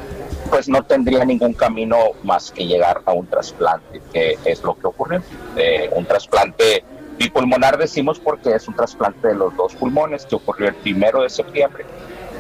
[0.50, 4.86] pues no tendría ningún camino más que llegar a un trasplante, que es lo que
[4.86, 5.20] ocurre.
[5.56, 6.84] Eh, un trasplante
[7.18, 11.30] bipulmonar decimos porque es un trasplante de los dos pulmones que ocurrió el primero de
[11.30, 11.84] septiembre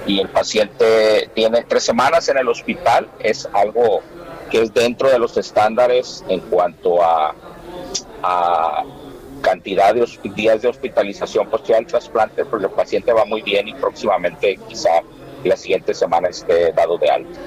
[0.06, 4.00] y el paciente tiene tres semanas en el hospital, es algo
[4.50, 7.34] que es dentro de los estándares en cuanto a,
[8.22, 8.84] a
[9.42, 13.74] cantidad de días de hospitalización posterior al trasplante, porque el paciente va muy bien y
[13.74, 14.90] próximamente quizá
[15.44, 17.38] la siguiente semana esté dado de alta.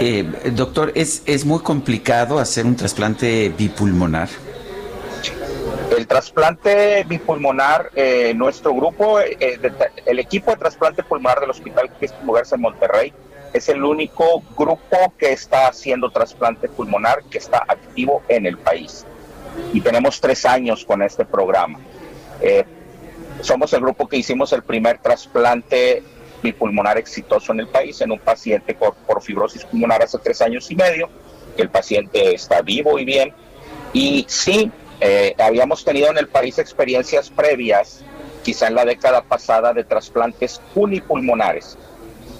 [0.00, 4.28] Eh, doctor, ¿es, ¿es muy complicado hacer un trasplante bipulmonar?
[5.96, 9.72] El trasplante bipulmonar, eh, nuestro grupo, eh, de-
[10.06, 13.12] el equipo de trasplante pulmonar del Hospital Cristo Mugarza en Monterrey,
[13.52, 19.06] es el único grupo que está haciendo trasplante pulmonar que está activo en el país.
[19.72, 21.78] Y tenemos tres años con este programa.
[22.40, 22.64] Eh,
[23.40, 26.02] somos el grupo que hicimos el primer trasplante
[26.42, 30.70] bipulmonar exitoso en el país en un paciente por, por fibrosis pulmonar hace tres años
[30.70, 31.08] y medio.
[31.56, 33.32] El paciente está vivo y bien.
[33.92, 34.70] Y sí,
[35.00, 38.04] eh, habíamos tenido en el país experiencias previas,
[38.42, 41.76] quizá en la década pasada, de trasplantes unipulmonares.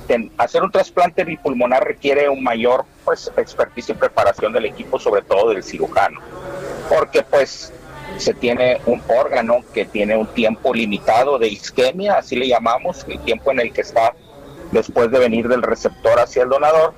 [0.07, 5.23] Ten- hacer un trasplante bipulmonar requiere un mayor pues, expertise y preparación del equipo, sobre
[5.23, 6.21] todo del cirujano,
[6.91, 7.73] porque pues
[8.19, 13.19] se tiene un órgano que tiene un tiempo limitado de isquemia, así le llamamos, el
[13.21, 14.13] tiempo en el que está
[14.73, 16.93] después de venir del receptor hacia el donador,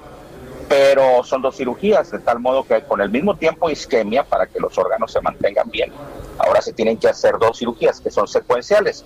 [0.68, 4.58] pero son dos cirugías, de tal modo que con el mismo tiempo isquemia, para que
[4.58, 5.92] los órganos se mantengan bien,
[6.38, 9.04] ahora se tienen que hacer dos cirugías que son secuenciales.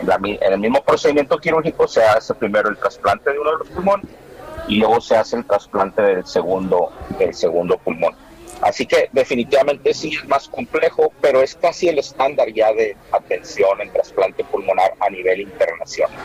[0.00, 3.58] En, la en el mismo procedimiento quirúrgico se hace primero el trasplante de uno de
[3.58, 4.06] los pulmones
[4.68, 8.14] y luego se hace el trasplante del segundo, del segundo pulmón.
[8.62, 13.80] Así que definitivamente sí es más complejo, pero es casi el estándar ya de atención
[13.80, 16.16] en trasplante pulmonar a nivel internacional.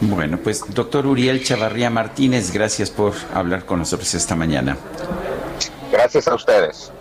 [0.00, 4.76] Bueno, pues doctor Uriel Chavarría Martínez, gracias por hablar con nosotros esta mañana.
[5.90, 6.92] Gracias a ustedes.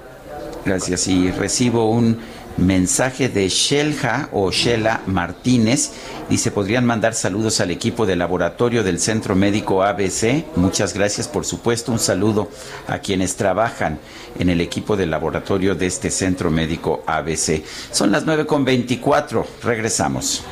[0.63, 2.21] Gracias y recibo un
[2.57, 5.91] mensaje de Shelja o Shela Martínez.
[6.29, 10.45] Dice, podrían mandar saludos al equipo de laboratorio del Centro Médico ABC.
[10.55, 11.91] Muchas gracias, por supuesto.
[11.91, 12.49] Un saludo
[12.87, 13.99] a quienes trabajan
[14.39, 17.63] en el equipo de laboratorio de este Centro Médico ABC.
[17.91, 19.45] Son las 9 con 24.
[19.63, 20.43] Regresamos.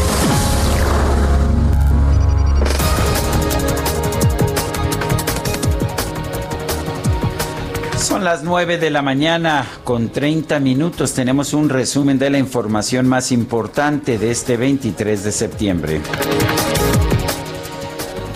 [8.21, 11.13] Son las 9 de la mañana con 30 minutos.
[11.13, 16.01] Tenemos un resumen de la información más importante de este 23 de septiembre.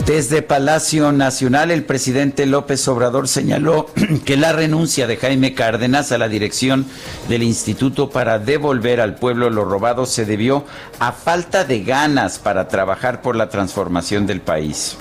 [0.07, 3.86] Desde Palacio Nacional, el presidente López Obrador señaló
[4.26, 6.88] que la renuncia de Jaime Cárdenas a la dirección
[7.30, 10.66] del instituto para devolver al pueblo lo robado se debió
[10.98, 14.98] a falta de ganas para trabajar por la transformación del país.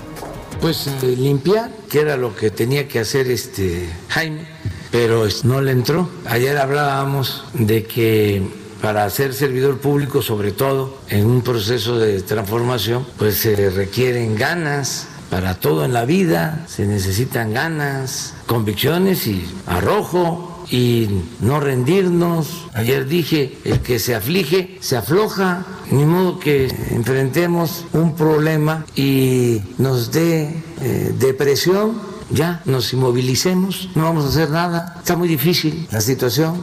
[0.61, 4.54] pues eh, limpiar, que era lo que tenía que hacer este Jaime,
[4.95, 6.09] pero no le entró.
[6.25, 8.49] Ayer hablábamos de que
[8.81, 15.09] para ser servidor público, sobre todo en un proceso de transformación, pues se requieren ganas.
[15.31, 21.09] Para todo en la vida se necesitan ganas, convicciones y arrojo y
[21.41, 22.69] no rendirnos.
[22.73, 25.67] Ayer dije, el que se aflige, se afloja.
[25.91, 34.05] Ni modo que enfrentemos un problema y nos dé eh, depresión, ya nos inmovilicemos, no
[34.05, 34.97] vamos a hacer nada.
[34.99, 36.61] Está muy difícil la situación.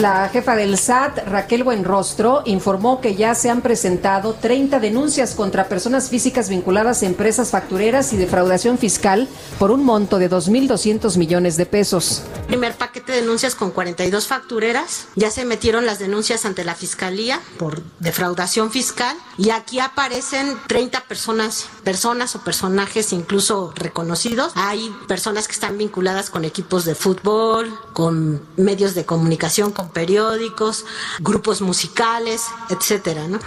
[0.00, 5.68] La jefa del SAT, Raquel Buenrostro, informó que ya se han presentado 30 denuncias contra
[5.68, 9.28] personas físicas vinculadas a empresas factureras y defraudación fiscal
[9.58, 12.22] por un monto de 2.200 millones de pesos.
[12.46, 15.06] Primer paquete de denuncias con 42 factureras.
[15.16, 21.02] Ya se metieron las denuncias ante la Fiscalía por defraudación fiscal y aquí aparecen 30
[21.02, 24.52] personas, personas o personajes incluso reconocidos.
[24.54, 30.84] Hay personas que están vinculadas con equipos de fútbol, con medios de comunicación, con periódicos,
[31.20, 33.38] grupos musicales, etcétera, ¿no?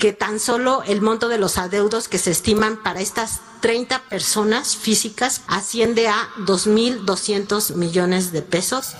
[0.00, 4.74] que tan solo el monto de los adeudos que se estiman para estas 30 personas
[4.74, 8.94] físicas asciende a 2.200 millones de pesos.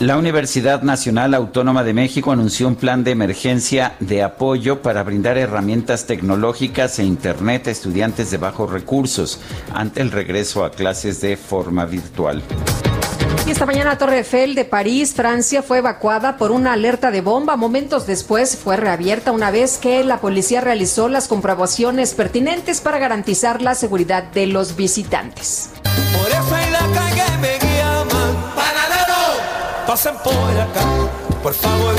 [0.00, 5.38] La Universidad Nacional Autónoma de México anunció un plan de emergencia de apoyo para brindar
[5.38, 9.40] herramientas tecnológicas e Internet a estudiantes de bajos recursos
[9.72, 12.42] ante el regreso a clases de forma virtual.
[13.46, 17.56] Y esta mañana Torre Eiffel de París, Francia, fue evacuada por una alerta de bomba.
[17.56, 23.60] Momentos después fue reabierta una vez que la policía realizó las comprobaciones pertinentes para garantizar
[23.60, 25.70] la seguridad de los visitantes.
[25.82, 30.80] Por eso en la calle me llaman Panadero, pasen por acá
[31.42, 31.94] Por favor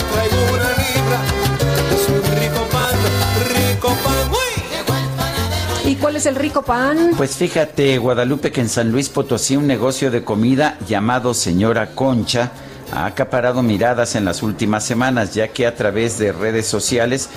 [6.06, 7.14] cuál es el rico pan?
[7.18, 12.52] Pues fíjate, Guadalupe, que en San Luis Potosí un negocio de comida llamado Señora Concha
[12.94, 17.32] ha acaparado miradas en las últimas semanas, ya que a través de redes sociales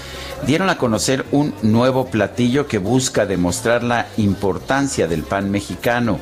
[0.47, 6.19] dieron a conocer un nuevo platillo que busca demostrar la importancia del pan mexicano,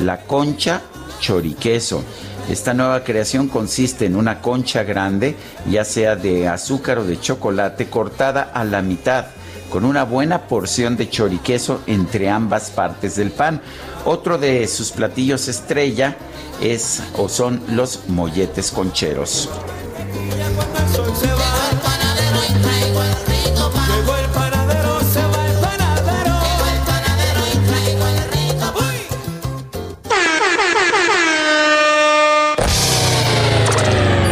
[0.00, 0.80] la concha
[1.20, 2.02] choriqueso.
[2.48, 5.36] Esta nueva creación consiste en una concha grande,
[5.70, 9.26] ya sea de azúcar o de chocolate, cortada a la mitad
[9.70, 13.62] con una buena porción de choriqueso entre ambas partes del pan.
[14.04, 16.16] Otro de sus platillos estrella
[16.60, 19.48] es o son los molletes concheros.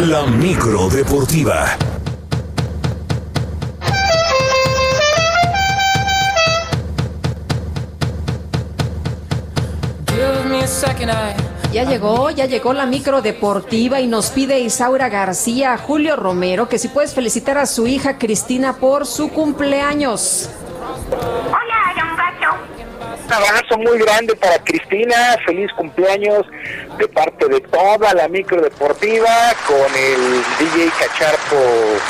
[0.06, 1.76] La micro deportiva.
[11.72, 16.68] Ya llegó, ya llegó la micro deportiva y nos pide Isaura García a Julio Romero
[16.68, 20.48] que si puedes felicitar a su hija Cristina por su cumpleaños.
[23.28, 26.46] Un abrazo muy grande para Cristina, feliz cumpleaños
[26.98, 29.28] de parte de toda la micro deportiva
[29.66, 31.56] con el DJ Cacharpo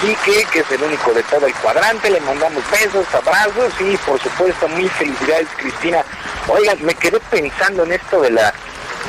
[0.01, 4.21] Quique, que es el único de todo el cuadrante, le mandamos besos, abrazos y por
[4.21, 6.05] supuesto mil felicidades Cristina.
[6.47, 8.55] Oigan, me quedé pensando en esto de la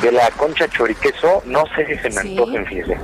[0.02, 2.96] de la concha choriqueso, no sé si se me antojen, fíjese.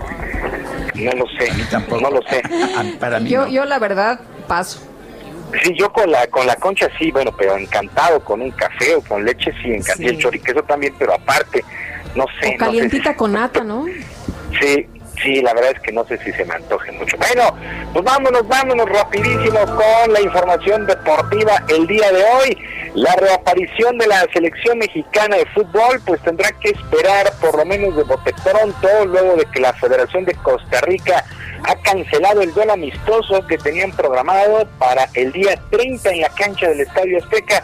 [0.94, 1.52] No lo sé,
[1.90, 2.42] no lo sé.
[2.98, 3.48] Para mí Yo, no.
[3.48, 4.18] yo la verdad
[4.48, 4.80] paso.
[5.62, 9.00] Sí, yo con la con la concha sí, bueno, pero encantado con un café o
[9.02, 10.02] con leche sí, encantado.
[10.02, 11.64] Y el choriqueso también, pero aparte,
[12.14, 12.46] no sé.
[12.46, 13.84] O no sé calientita con nata, ¿no?
[13.86, 14.88] si- sí,
[15.22, 17.16] sí, la verdad es que no sé si se me antoje mucho.
[17.16, 17.54] Bueno,
[17.92, 22.58] pues vámonos, vámonos rapidísimo con la información deportiva el día de hoy.
[22.94, 27.94] La reaparición de la selección mexicana de fútbol, pues tendrá que esperar por lo menos
[27.94, 31.22] de bote pronto, luego de que la Federación de Costa Rica
[31.64, 36.68] ha cancelado el duelo amistoso que tenían programado para el día 30 en la cancha
[36.68, 37.62] del Estadio Azteca.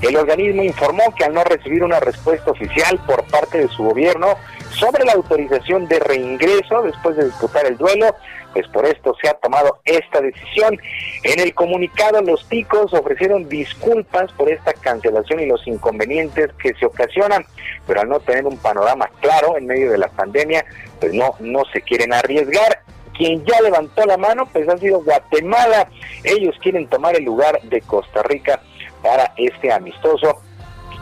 [0.00, 4.36] El organismo informó que al no recibir una respuesta oficial por parte de su gobierno
[4.70, 8.16] sobre la autorización de reingreso después de disputar el duelo,
[8.52, 10.78] pues por esto se ha tomado esta decisión.
[11.22, 16.86] En el comunicado los ticos ofrecieron disculpas por esta cancelación y los inconvenientes que se
[16.86, 17.46] ocasionan,
[17.86, 20.64] pero al no tener un panorama claro en medio de la pandemia,
[21.00, 22.82] pues no, no se quieren arriesgar.
[23.16, 25.88] Quien ya levantó la mano, pues ha sido Guatemala.
[26.24, 28.60] Ellos quieren tomar el lugar de Costa Rica
[29.02, 30.40] para este amistoso.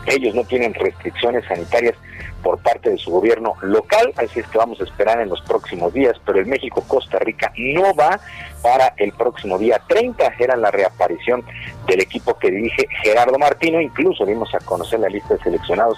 [0.05, 1.95] Ellos no tienen restricciones sanitarias
[2.41, 5.93] por parte de su gobierno local, así es que vamos a esperar en los próximos
[5.93, 8.19] días, pero el México-Costa Rica no va
[8.61, 11.43] para el próximo día 30, era la reaparición
[11.87, 15.97] del equipo que dirige Gerardo Martino, incluso dimos a conocer la lista de seleccionados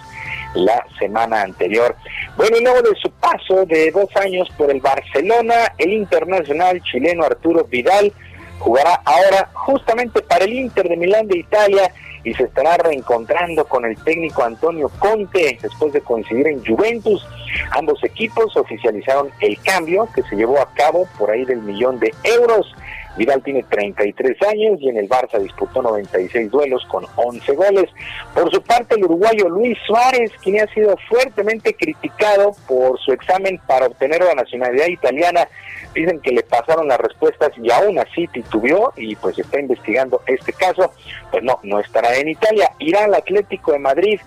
[0.53, 1.95] la semana anterior.
[2.37, 7.25] Bueno, y luego de su paso de dos años por el Barcelona, el internacional chileno
[7.25, 8.13] Arturo Vidal
[8.59, 11.91] jugará ahora justamente para el Inter de Milán de Italia
[12.23, 17.25] y se estará reencontrando con el técnico Antonio Conte después de coincidir en Juventus.
[17.71, 22.13] Ambos equipos oficializaron el cambio que se llevó a cabo por ahí del millón de
[22.23, 22.73] euros.
[23.15, 27.89] Vidal tiene 33 años y en el Barça disputó 96 duelos con 11 goles.
[28.33, 33.59] Por su parte, el uruguayo Luis Suárez, quien ha sido fuertemente criticado por su examen
[33.67, 35.47] para obtener la nacionalidad italiana,
[35.93, 40.53] dicen que le pasaron las respuestas y aún así titubeó y pues está investigando este
[40.53, 40.91] caso,
[41.31, 44.19] pues no, no estará en Italia, irá al Atlético de Madrid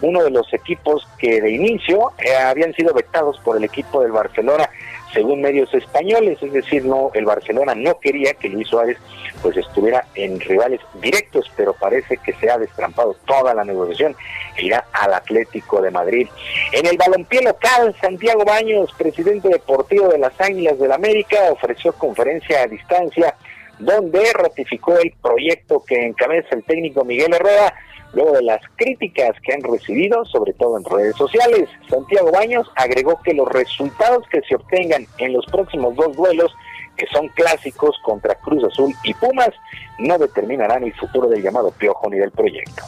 [0.00, 4.12] uno de los equipos que de inicio eh, habían sido vetados por el equipo del
[4.12, 4.68] Barcelona
[5.12, 8.98] según medios españoles, es decir, no el Barcelona no quería que Luis Suárez
[9.42, 14.14] pues estuviera en rivales directos, pero parece que se ha destrampado toda la negociación
[14.56, 16.28] e irá al Atlético de Madrid.
[16.72, 21.92] En el balompié local, Santiago Baños, presidente deportivo de las Águilas del la América, ofreció
[21.92, 23.34] conferencia a distancia
[23.78, 27.74] donde ratificó el proyecto que encabeza el técnico Miguel Herrera
[28.12, 31.68] luego de las críticas que han recibido, sobre todo en redes sociales.
[31.88, 36.52] Santiago Baños agregó que los resultados que se obtengan en los próximos dos duelos,
[36.96, 39.50] que son clásicos contra Cruz Azul y Pumas,
[39.98, 42.82] no determinarán el futuro del llamado Piojo ni del proyecto.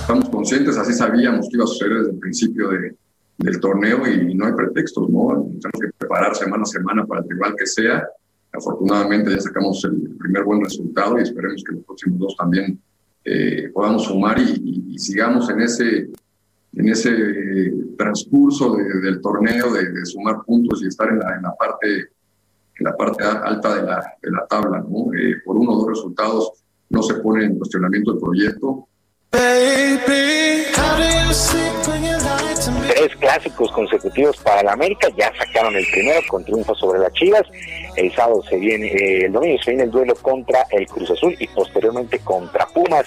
[0.00, 2.94] Estamos conscientes, así sabíamos que iba a suceder desde el principio de,
[3.38, 5.46] del torneo y no hay pretextos, ¿no?
[5.60, 8.06] Tenemos que preparar semana a semana para el rival que sea
[8.52, 12.78] Afortunadamente ya sacamos el primer buen resultado y esperemos que los próximos dos también
[13.24, 16.10] eh, podamos sumar y, sigamos en ese,
[16.74, 22.10] en ese transcurso del torneo de, sumar puntos y estar en la, parte
[22.78, 24.84] en la parte alta de la, tabla.
[24.88, 25.12] ¿no?
[25.14, 26.52] Eh, por uno o dos resultados
[26.90, 28.86] no se pone en cuestionamiento el proyecto.
[33.02, 37.42] Tres clásicos consecutivos para la América, ya sacaron el primero con triunfo sobre las Chivas.
[37.96, 41.34] El sábado se viene, eh, el domingo se viene el duelo contra el Cruz Azul
[41.36, 43.06] y posteriormente contra Pumas.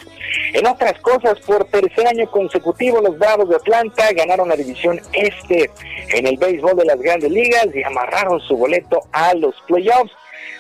[0.52, 5.70] En otras cosas, por tercer año consecutivo, los Bravos de Atlanta ganaron la división este
[6.10, 10.12] en el béisbol de las grandes ligas y amarraron su boleto a los playoffs.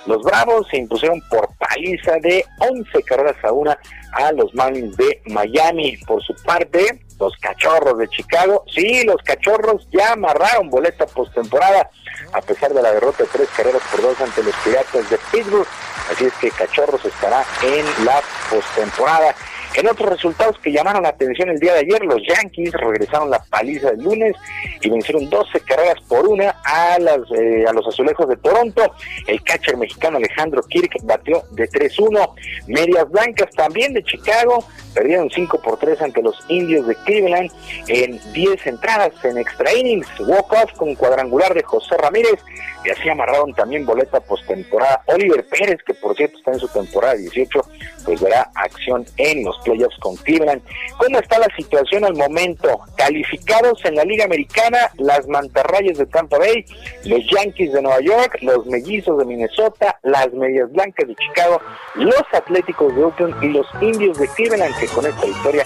[0.05, 3.77] Los Bravos se impusieron por paliza de 11 carreras a una
[4.13, 5.97] a los Marlins de Miami.
[6.05, 11.89] Por su parte, los Cachorros de Chicago, sí, los Cachorros ya amarraron boleta postemporada
[12.33, 15.67] a pesar de la derrota de tres carreras por dos ante los Piratas de Pittsburgh.
[16.11, 19.35] Así es que Cachorros estará en la postemporada.
[19.75, 23.43] En otros resultados que llamaron la atención el día de ayer, los Yankees regresaron la
[23.43, 24.35] paliza del lunes
[24.79, 28.81] y vencieron 12 carreras por una a, las, eh, a los azulejos de Toronto.
[29.27, 32.35] El catcher mexicano Alejandro Kirk batió de 3-1.
[32.67, 37.51] Medias Blancas también de Chicago perdieron 5 por 3 ante los indios de Cleveland
[37.89, 40.07] en 10 entradas en extra innings.
[40.19, 42.39] Walk-off con cuadrangular de José Ramírez
[42.85, 45.01] y así amarraron también boleta postemporada.
[45.07, 47.61] Oliver Pérez, que por cierto está en su temporada 18,
[48.05, 50.61] pues verá acción en los playoffs con Cleveland.
[50.97, 52.79] ¿Cómo está la situación al momento?
[52.95, 56.63] Calificados en la Liga Americana, las Mantarrayas de Tampa Bay,
[57.03, 61.59] los Yankees de Nueva York, los Mellizos de Minnesota, las Medias Blancas de Chicago,
[61.95, 65.65] los Atléticos de Oakland y los Indios de Cleveland, que con esta victoria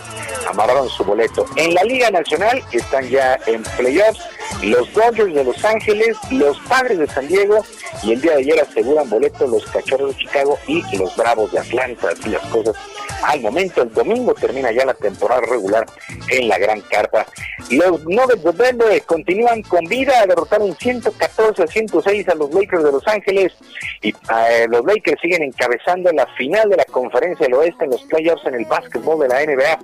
[0.50, 1.46] amarraron su boleto.
[1.58, 4.24] En la Liga Nacional están ya en playoffs
[4.64, 7.64] los Dodgers de Los Ángeles, los Padres de San Diego
[8.04, 11.60] y el día de ayer aseguran boleto los Cachorros de Chicago y los Bravos de
[11.60, 12.10] Atlanta.
[12.10, 12.76] Así las cosas
[13.24, 13.89] al momento.
[13.90, 15.86] El domingo termina ya la temporada regular
[16.30, 17.26] en la Gran Carpa.
[17.72, 22.92] Los Nuggets de Denver continúan con vida, derrotaron 114 a 106 a los Lakers de
[22.92, 23.54] Los Ángeles
[24.02, 28.04] y eh, los Lakers siguen encabezando la final de la Conferencia del Oeste en los
[28.04, 29.80] playoffs en el básquetbol de la NBA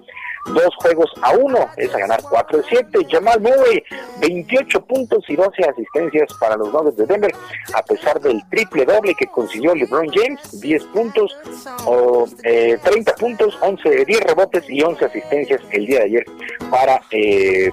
[0.53, 3.07] dos juegos a uno, es a ganar 4 de 7.
[3.09, 3.83] Jamal Murray,
[4.19, 7.31] 28 puntos y 12 asistencias para los Nuggets de Denver,
[7.73, 11.35] a pesar del triple doble que consiguió LeBron James, 10 puntos,
[11.85, 16.25] o, 30 eh, puntos, 11, 10 rebotes y 11 asistencias el día de ayer
[16.69, 17.71] para eh,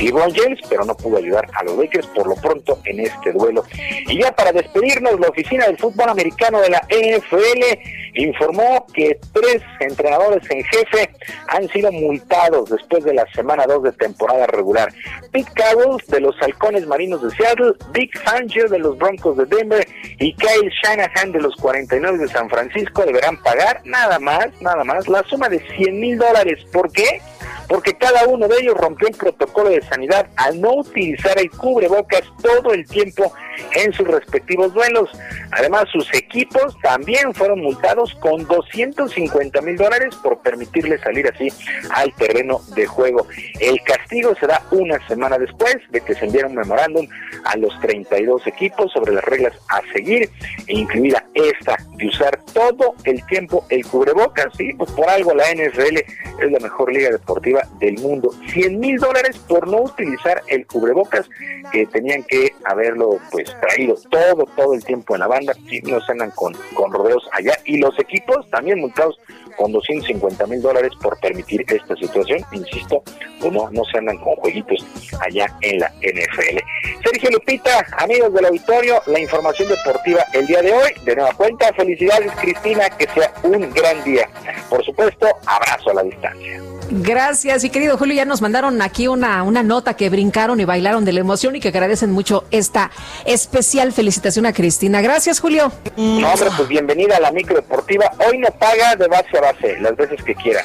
[0.00, 3.64] LeBron James, pero no pudo ayudar a los Lakers por lo pronto en este duelo.
[4.06, 9.62] Y ya para despedirnos, la oficina del fútbol americano de la NFL informó que tres
[9.80, 11.10] entrenadores en jefe
[11.48, 14.92] han sido multados después de la semana 2 de temporada regular.
[15.32, 19.86] Pete Carroll de los Halcones Marinos de Seattle, Vic Fangio de los Broncos de Denver
[20.18, 25.08] y Kyle Shanahan de los 49 de San Francisco deberán pagar nada más, nada más,
[25.08, 26.64] la suma de 100 mil dólares.
[26.72, 27.20] ¿Por qué?
[27.68, 32.22] Porque cada uno de ellos rompió el protocolo de sanidad al no utilizar el cubrebocas
[32.42, 33.32] todo el tiempo
[33.74, 35.10] en sus respectivos duelos.
[35.52, 41.48] Además, sus equipos también fueron multados con 250 mil dólares por permitirle salir así
[41.90, 43.26] al terreno de juego.
[43.60, 47.06] El castigo será una semana después de que se enviara un memorándum
[47.44, 50.28] a los 32 equipos sobre las reglas a seguir,
[50.66, 54.46] e incluida esta de usar todo el tiempo el cubrebocas.
[54.56, 58.30] Sí, pues por algo la NFL es la mejor liga deportiva del mundo.
[58.52, 61.28] 100 mil dólares por no utilizar el cubrebocas
[61.72, 65.54] que tenían que haberlo pues traído todo, todo el tiempo en la banda.
[65.68, 67.52] Sí, no se andan con, con rodeos allá.
[67.64, 69.18] Y los equipos también multados
[69.56, 72.40] con 250 mil dólares por permitir esta situación.
[72.52, 73.02] Insisto,
[73.40, 74.84] como no se andan con jueguitos
[75.20, 76.58] allá en la NFL.
[77.04, 80.90] Sergio Lupita, amigos del auditorio, la información deportiva el día de hoy.
[81.04, 84.28] De nueva cuenta, felicidades Cristina, que sea un gran día.
[84.70, 86.77] Por supuesto, abrazo a la distancia.
[86.90, 91.04] Gracias, y querido Julio, ya nos mandaron aquí una, una nota que brincaron y bailaron
[91.04, 92.90] de la emoción y que agradecen mucho esta
[93.26, 95.02] especial felicitación a Cristina.
[95.02, 95.70] Gracias, Julio.
[95.96, 98.10] No, hombre, pues bienvenida a la micro deportiva.
[98.26, 100.64] Hoy no paga de base a base, las veces que quiera.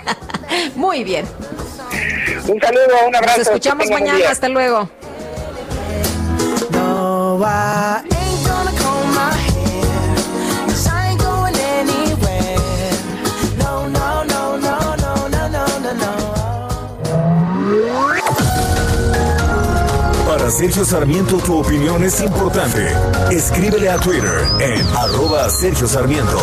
[0.74, 1.24] Muy bien.
[2.48, 3.38] Un saludo, un abrazo.
[3.38, 4.28] Nos escuchamos mañana.
[4.28, 4.90] Hasta luego.
[20.44, 22.86] Para Sergio Sarmiento tu opinión es importante.
[23.30, 26.38] Escríbele a Twitter en arroba Sergio Sarmiento.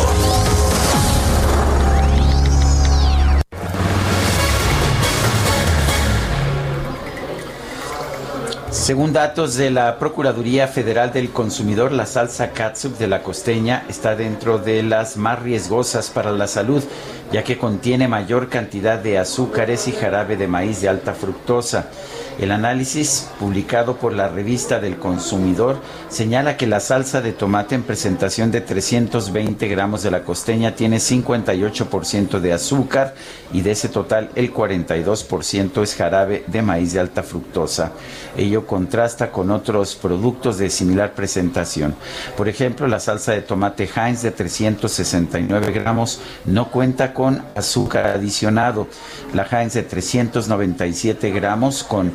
[8.72, 14.16] Según datos de la Procuraduría Federal del Consumidor, la salsa catsup de la costeña está
[14.16, 16.84] dentro de las más riesgosas para la salud,
[17.32, 21.90] ya que contiene mayor cantidad de azúcares y jarabe de maíz de alta fructosa.
[22.42, 25.80] El análisis publicado por la revista del consumidor
[26.10, 30.98] señala que la salsa de tomate en presentación de 320 gramos de la costeña tiene
[30.98, 33.14] 58% de azúcar
[33.54, 37.92] y de ese total el 42% es jarabe de maíz de alta fructosa.
[38.36, 41.94] Ello contrasta con otros productos de similar presentación.
[42.36, 48.88] Por ejemplo, la salsa de tomate Heinz de 369 gramos no cuenta con azúcar adicionado.
[49.36, 52.12] La Heinz de 397 gramos con,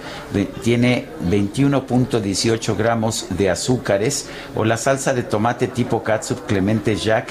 [0.63, 7.29] tiene 21.18 gramos de azúcares o la salsa de tomate tipo catsup Clemente Jack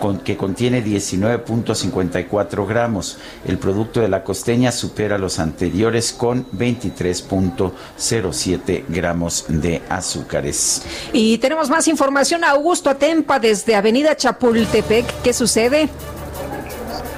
[0.00, 3.18] con- que contiene 19.54 gramos.
[3.46, 10.82] El producto de la costeña supera los anteriores con 23.07 gramos de azúcares.
[11.12, 12.44] Y tenemos más información.
[12.44, 15.04] Augusto Atempa desde Avenida Chapultepec.
[15.22, 15.88] ¿Qué sucede?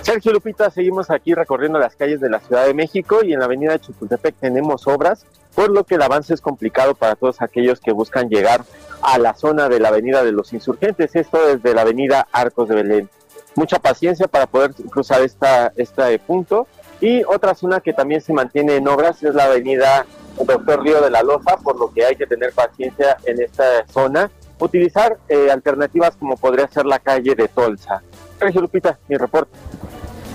[0.03, 3.45] Sergio Lupita, seguimos aquí recorriendo las calles de la Ciudad de México y en la
[3.45, 5.25] avenida Chapultepec tenemos obras,
[5.55, 8.63] por lo que el avance es complicado para todos aquellos que buscan llegar
[9.03, 12.75] a la zona de la avenida de los insurgentes, esto desde la avenida Arcos de
[12.75, 13.11] Belén.
[13.55, 16.67] Mucha paciencia para poder cruzar esta, este punto.
[17.01, 21.11] Y otra zona que también se mantiene en obras es la avenida Doctor Río de
[21.11, 24.31] la Loza, por lo que hay que tener paciencia en esta zona.
[24.59, 28.03] Utilizar eh, alternativas como podría ser la calle de Tolsa.
[28.41, 29.53] Sergio Lupita, mi reporte.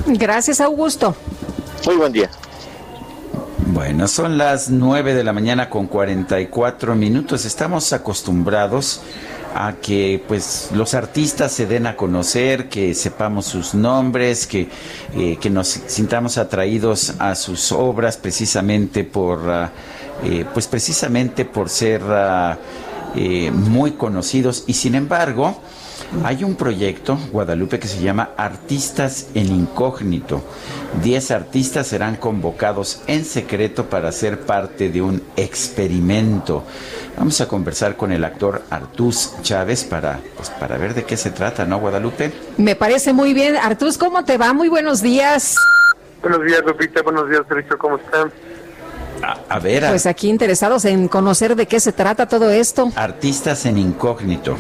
[0.06, 1.16] Gracias, Augusto.
[1.88, 2.30] Muy buen día.
[3.74, 7.46] Bueno, son las 9 de la mañana con 44 minutos.
[7.46, 9.02] Estamos acostumbrados
[9.56, 14.70] a que pues los artistas se den a conocer, que sepamos sus nombres, que,
[15.16, 19.72] eh, que nos sintamos atraídos a sus obras precisamente por ah,
[20.24, 22.02] eh, pues precisamente por ser
[23.16, 25.60] eh, muy conocidos y sin embargo
[26.24, 30.44] hay un proyecto, Guadalupe, que se llama Artistas en Incógnito.
[31.04, 36.64] Diez artistas serán convocados en secreto para ser parte de un experimento.
[37.18, 41.32] Vamos a conversar con el actor Artús Chávez para, pues, para ver de qué se
[41.32, 42.32] trata, ¿no, Guadalupe?
[42.58, 43.56] Me parece muy bien.
[43.58, 44.54] Artús, ¿cómo te va?
[44.54, 45.56] Muy buenos días.
[46.22, 47.02] Buenos días, Lupita.
[47.04, 47.78] Buenos días, Sergio.
[47.78, 48.32] ¿Cómo están?
[49.24, 52.92] A, a ver, a- Pues aquí interesados en conocer de qué se trata todo esto.
[52.96, 54.58] Artistas en Incógnito.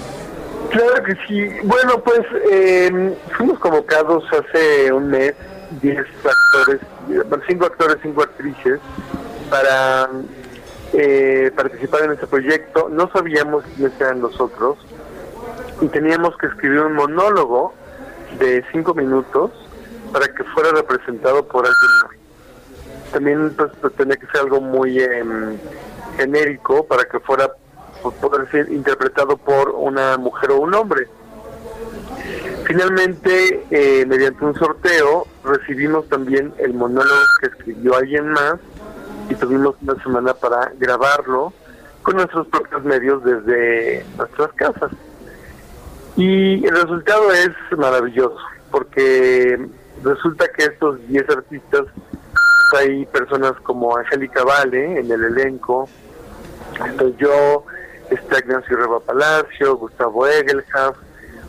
[0.76, 1.50] Claro que sí.
[1.64, 2.20] Bueno, pues
[2.52, 5.34] eh, fuimos convocados hace un mes,
[5.82, 8.82] 10 actores, bueno, cinco actores, cinco actrices,
[9.50, 10.10] para
[10.92, 12.90] eh, participar en este proyecto.
[12.90, 14.78] No sabíamos quiénes eran nosotros
[15.80, 17.74] y teníamos que escribir un monólogo
[18.38, 19.52] de cinco minutos
[20.12, 22.20] para que fuera representado por alguien.
[23.14, 25.58] También pues, tenía que ser algo muy em,
[26.18, 27.50] genérico para que fuera
[28.11, 31.08] po- poder ser interpretado por una mujer o un hombre.
[32.66, 38.56] Finalmente, eh, mediante un sorteo, recibimos también el monólogo que escribió alguien más
[39.30, 41.53] y tuvimos una semana para grabarlo
[42.01, 44.92] con nuestros propios medios desde nuestras casas.
[46.16, 48.38] Y el resultado es maravilloso,
[48.72, 49.67] porque
[50.03, 51.85] resulta que estos 10 artistas,
[52.80, 55.88] hay personas como Angélica Vale en el elenco,
[56.90, 57.66] estoy yo,
[58.09, 60.98] está Ignacio Reba Palacio, Gustavo Egelhaf,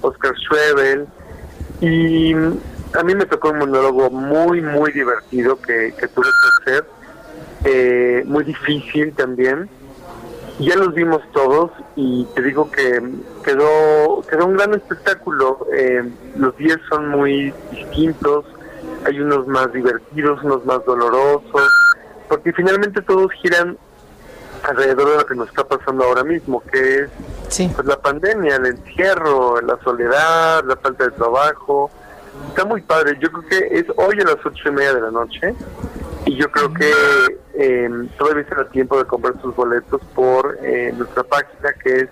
[0.02, 1.06] Oscar Schwebel,
[1.80, 6.84] y a mí me tocó un monólogo muy, muy divertido que, tuve que hacer,
[7.64, 9.68] eh, muy difícil también.
[10.58, 13.02] Ya los vimos todos y te digo que
[13.44, 15.66] quedó, quedó un gran espectáculo.
[15.74, 16.02] Eh,
[16.38, 18.46] los 10 son muy distintos,
[19.04, 21.70] hay unos más divertidos, unos más dolorosos,
[22.28, 23.76] porque finalmente todos giran
[24.66, 27.10] alrededor de lo que nos está pasando ahora mismo, que es
[27.74, 31.90] pues, la pandemia, el encierro, la soledad, la falta de trabajo.
[32.48, 33.16] Está muy padre.
[33.20, 35.54] Yo creo que es hoy a las ocho y media de la noche
[36.26, 36.92] y yo creo que
[37.54, 37.88] eh,
[38.18, 42.08] todavía será tiempo de comprar sus boletos por eh, nuestra página que es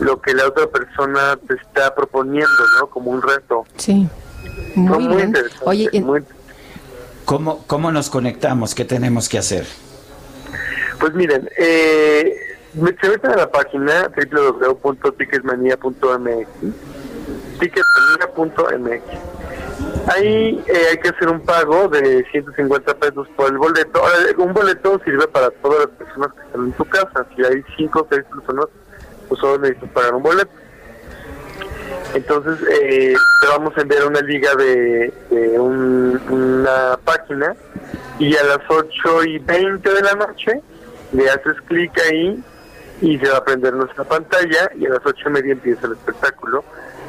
[0.00, 2.48] lo que la otra persona te está proponiendo,
[2.80, 2.86] ¿no?
[2.88, 3.64] Como un reto.
[3.76, 4.08] Sí.
[4.74, 5.34] Muy muy bien.
[5.62, 6.24] Oye, muy-
[7.24, 8.74] ¿Cómo, ¿Cómo nos conectamos?
[8.74, 9.66] ¿Qué tenemos que hacer?
[11.00, 12.34] Pues miren, eh,
[12.74, 16.46] se meten a la página www.ticketmania.mx
[17.60, 19.02] ticketmania.mx
[20.08, 24.00] Ahí eh, hay que hacer un pago de 150 pesos por el boleto.
[24.00, 27.26] Ahora, un boleto sirve para todas las personas que están en tu casa.
[27.34, 28.66] Si hay 5 o 6 personas,
[29.28, 30.50] pues solo necesitas pagar un boleto.
[32.14, 37.54] Entonces, eh, te vamos a enviar una liga de, de un- una página
[38.18, 40.60] y a las 8 y 20 de la noche
[41.12, 42.42] le haces clic ahí
[43.00, 45.92] y se va a prender nuestra pantalla y a las 8 y media empieza el
[45.94, 46.64] espectáculo,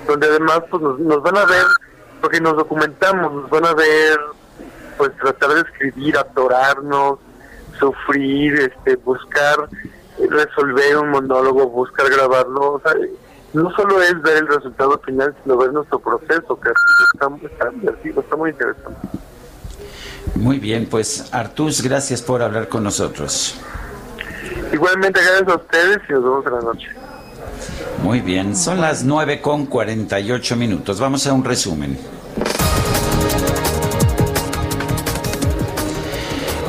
[0.07, 1.65] donde además pues nos, nos van a ver,
[2.21, 4.19] porque nos documentamos, nos van a ver
[4.97, 7.19] pues tratar de escribir, atorarnos,
[7.79, 9.67] sufrir, este, buscar
[10.17, 12.93] resolver un monólogo, buscar grabarlo, o sea,
[13.53, 16.69] no solo es ver el resultado final, sino ver nuestro proceso, que
[17.13, 19.07] está, está divertido, está muy interesante.
[20.35, 23.55] Muy bien, pues Artus, gracias por hablar con nosotros.
[24.73, 26.87] Igualmente, gracias a ustedes y nos vemos en la noche.
[28.03, 30.99] Muy bien, son las 9 con 48 minutos.
[30.99, 31.97] Vamos a un resumen.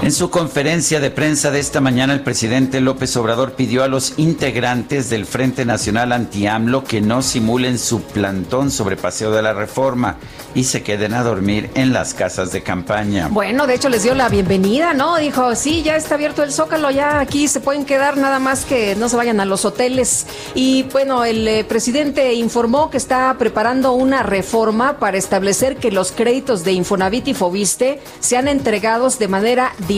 [0.07, 4.15] En su conferencia de prensa de esta mañana, el presidente López Obrador pidió a los
[4.19, 10.19] integrantes del Frente Nacional Anti-AMLO que no simulen su plantón sobre Paseo de la Reforma
[10.55, 13.27] y se queden a dormir en las casas de campaña.
[13.33, 15.17] Bueno, de hecho les dio la bienvenida, ¿no?
[15.17, 18.95] Dijo, sí, ya está abierto el Zócalo, ya aquí se pueden quedar nada más que
[18.95, 20.29] no se vayan a los hoteles.
[20.55, 26.13] Y bueno, el eh, presidente informó que está preparando una reforma para establecer que los
[26.13, 29.96] créditos de Infonavit y Fobiste sean entregados de manera directa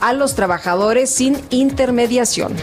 [0.00, 2.54] a los trabajadores sin intermediación.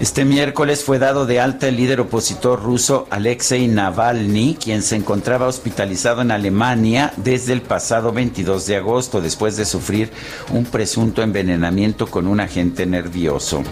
[0.00, 5.48] Este miércoles fue dado de alta el líder opositor ruso Alexei Navalny, quien se encontraba
[5.48, 10.12] hospitalizado en Alemania desde el pasado 22 de agosto después de sufrir
[10.52, 13.64] un presunto envenenamiento con un agente nervioso.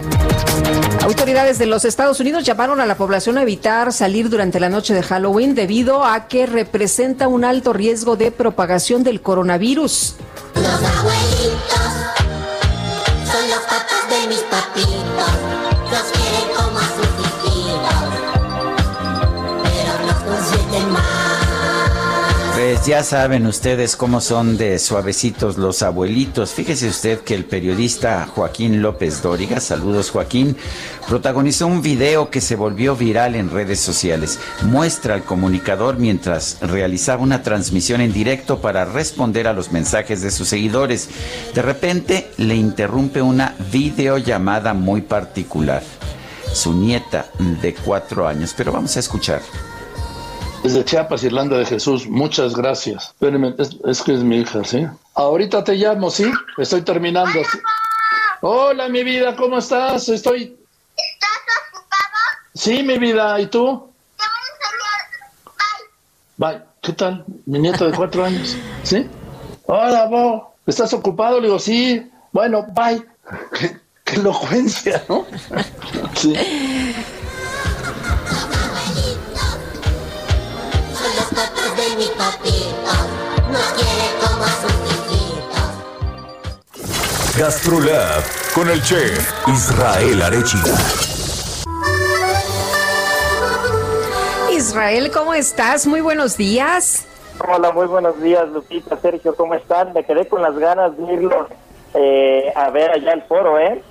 [1.01, 4.93] Autoridades de los Estados Unidos llamaron a la población a evitar salir durante la noche
[4.93, 10.15] de Halloween debido a que representa un alto riesgo de propagación del coronavirus.
[10.55, 11.79] Los abuelitos
[13.31, 15.06] son los papás de mis papitos.
[22.87, 26.51] Ya saben ustedes cómo son de suavecitos los abuelitos.
[26.51, 30.55] Fíjese usted que el periodista Joaquín López Dóriga, saludos Joaquín,
[31.05, 34.39] protagonizó un video que se volvió viral en redes sociales.
[34.61, 40.31] Muestra al comunicador mientras realizaba una transmisión en directo para responder a los mensajes de
[40.31, 41.09] sus seguidores.
[41.53, 45.83] De repente le interrumpe una videollamada muy particular.
[46.53, 47.25] Su nieta
[47.61, 49.41] de cuatro años, pero vamos a escuchar.
[50.67, 53.05] Desde Chiapas, Irlanda de Jesús, muchas gracias.
[53.05, 54.85] Espérenme, es, es que es mi hija, ¿sí?
[55.13, 56.29] Ahorita te llamo, ¿sí?
[56.57, 57.39] Estoy terminando.
[57.49, 57.57] ¿sí?
[58.41, 60.09] Hola, mi vida, ¿cómo estás?
[60.09, 60.57] Estoy...
[60.97, 61.39] ¿Estás
[61.71, 62.03] ocupado?
[62.53, 63.89] Sí, mi vida, ¿y tú?
[66.35, 66.61] Bye.
[66.81, 67.23] ¿qué tal?
[67.45, 69.07] Mi nieto de cuatro años, ¿sí?
[69.67, 71.39] Hola, Bo, ¿estás ocupado?
[71.39, 72.11] Le digo, sí.
[72.33, 73.05] Bueno, bye.
[73.57, 75.25] Qué, qué elocuencia, ¿no?
[76.15, 76.33] Sí.
[81.37, 82.93] Patos de mi papito.
[83.51, 85.69] Nos quiere como a sus hijitos.
[87.37, 88.23] GastroLab
[88.55, 90.73] con el chef Israel Arechiga.
[94.51, 95.85] Israel, ¿cómo estás?
[95.85, 97.05] Muy buenos días.
[97.47, 99.93] Hola, muy buenos días, Lupita, Sergio, ¿cómo están?
[99.93, 101.49] Me quedé con las ganas de irlo
[101.93, 103.83] eh, a ver allá el foro, ¿eh?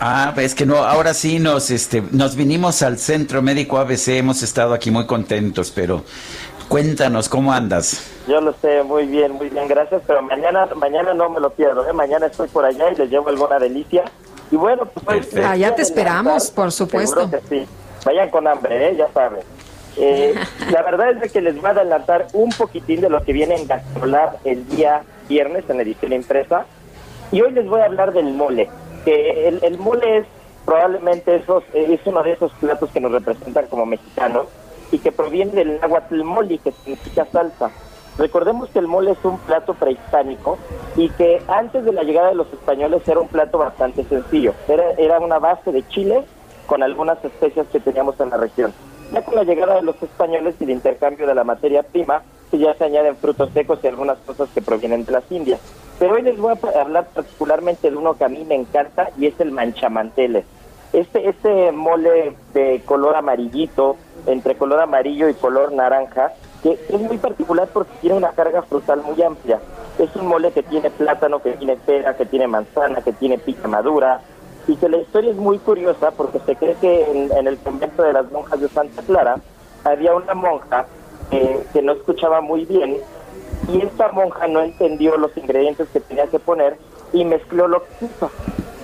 [0.00, 4.42] Ah, es que no, ahora sí nos, este, nos vinimos al Centro Médico ABC, hemos
[4.42, 6.02] estado aquí muy contentos, pero
[6.72, 8.10] cuéntanos, ¿cómo andas?
[8.26, 11.86] Yo lo sé, muy bien, muy bien, gracias, pero mañana mañana no me lo pierdo,
[11.86, 11.92] ¿eh?
[11.92, 14.04] Mañana estoy por allá y les llevo alguna delicia.
[14.50, 15.26] Y bueno, pues...
[15.26, 15.46] Perfecto.
[15.46, 17.30] Allá te esperamos, por supuesto.
[17.30, 17.66] Que sí.
[18.06, 18.96] Vayan con hambre, ¿eh?
[18.96, 19.40] Ya saben.
[19.98, 20.34] Eh,
[20.70, 23.54] la verdad es de que les voy a adelantar un poquitín de lo que viene
[23.54, 26.64] en Gastrolab el día viernes en edición impresa.
[27.32, 28.70] Y hoy les voy a hablar del mole.
[29.04, 30.26] Que el, el mole es
[30.64, 34.46] probablemente esos, es uno de esos platos que nos representan como mexicanos
[34.92, 37.70] y que proviene del náhuatl moli, que significa salsa.
[38.18, 40.58] Recordemos que el mole es un plato prehispánico
[40.96, 44.54] y que antes de la llegada de los españoles era un plato bastante sencillo.
[44.68, 46.22] Era, era una base de chile
[46.66, 48.72] con algunas especias que teníamos en la región.
[49.12, 52.58] Ya con la llegada de los españoles y el intercambio de la materia prima, sí
[52.58, 55.60] ya se añaden frutos secos y algunas cosas que provienen de las Indias.
[55.98, 59.26] Pero hoy les voy a hablar particularmente de uno que a mí me encanta y
[59.26, 60.44] es el manchamanteles.
[60.92, 67.18] Este, este mole de color amarillito, entre color amarillo y color naranja, que es muy
[67.18, 69.60] particular porque tiene una carga frutal muy amplia.
[69.98, 73.68] Es un mole que tiene plátano, que tiene pera, que tiene manzana, que tiene pica
[73.68, 74.20] madura,
[74.66, 78.12] y que la historia es muy curiosa porque se cree que en, el convento de
[78.12, 79.36] las monjas de Santa Clara
[79.84, 80.86] había una monja
[81.30, 82.98] eh, que no escuchaba muy bien
[83.68, 86.76] y esta monja no entendió los ingredientes que tenía que poner
[87.12, 88.30] y mezcló lo que quiso.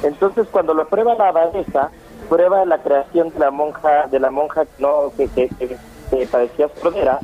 [0.02, 1.90] Entonces cuando lo prueba la abadesa,
[2.28, 5.76] prueba la creación de la monja, de la monja no que, que, que-
[6.10, 7.18] que padecía sordera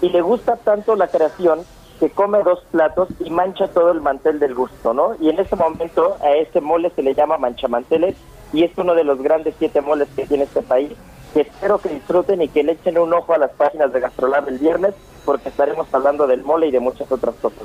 [0.00, 1.60] y le gusta tanto la creación
[2.00, 5.14] que come dos platos y mancha todo el mantel del gusto, ¿no?
[5.20, 8.16] Y en ese momento a ese mole se le llama manchamanteles
[8.52, 10.92] y es uno de los grandes siete moles que tiene este país.
[11.32, 14.48] Que espero que disfruten y que le echen un ojo a las páginas de Gastrolab
[14.48, 17.58] el viernes porque estaremos hablando del mole y de muchas otras cosas.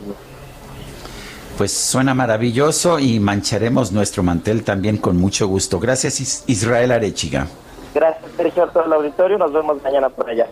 [1.60, 5.78] Pues suena maravilloso y mancharemos nuestro mantel también con mucho gusto.
[5.78, 7.48] Gracias Is- Israel Arechiga.
[7.94, 9.38] Gracias, Sergio, a todo el auditorio.
[9.38, 10.48] Nos vemos mañana por allá.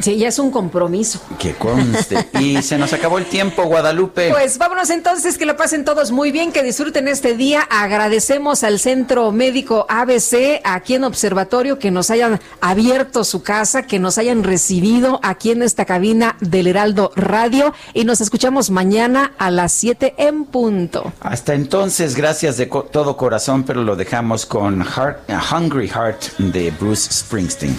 [0.00, 1.20] Sí, ya es un compromiso.
[1.38, 2.28] Que conste.
[2.40, 4.30] Y se nos acabó el tiempo, Guadalupe.
[4.30, 7.62] Pues vámonos entonces, que lo pasen todos muy bien, que disfruten este día.
[7.70, 13.98] Agradecemos al Centro Médico ABC, aquí en Observatorio, que nos hayan abierto su casa, que
[13.98, 19.50] nos hayan recibido aquí en esta cabina del Heraldo Radio y nos escuchamos mañana a
[19.50, 21.12] las 7 en punto.
[21.20, 25.18] Hasta entonces, gracias de co- todo corazón, pero lo dejamos con Heart-
[25.52, 27.78] Hungry Heart de Bruce Springsteen.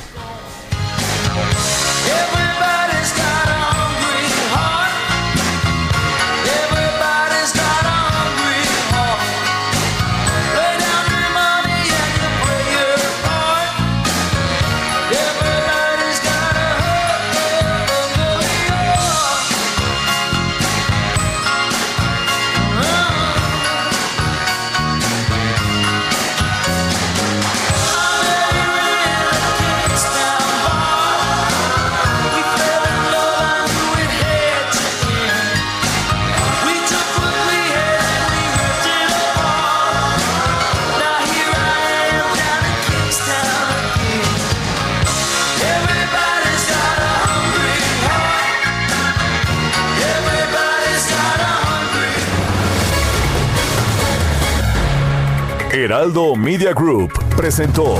[55.90, 57.96] Heraldo Media Group presentó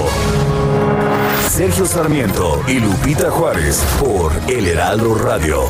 [1.50, 5.64] Sergio Sarmiento y Lupita Juárez por El Heraldo Radio.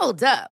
[0.00, 0.55] Hold up.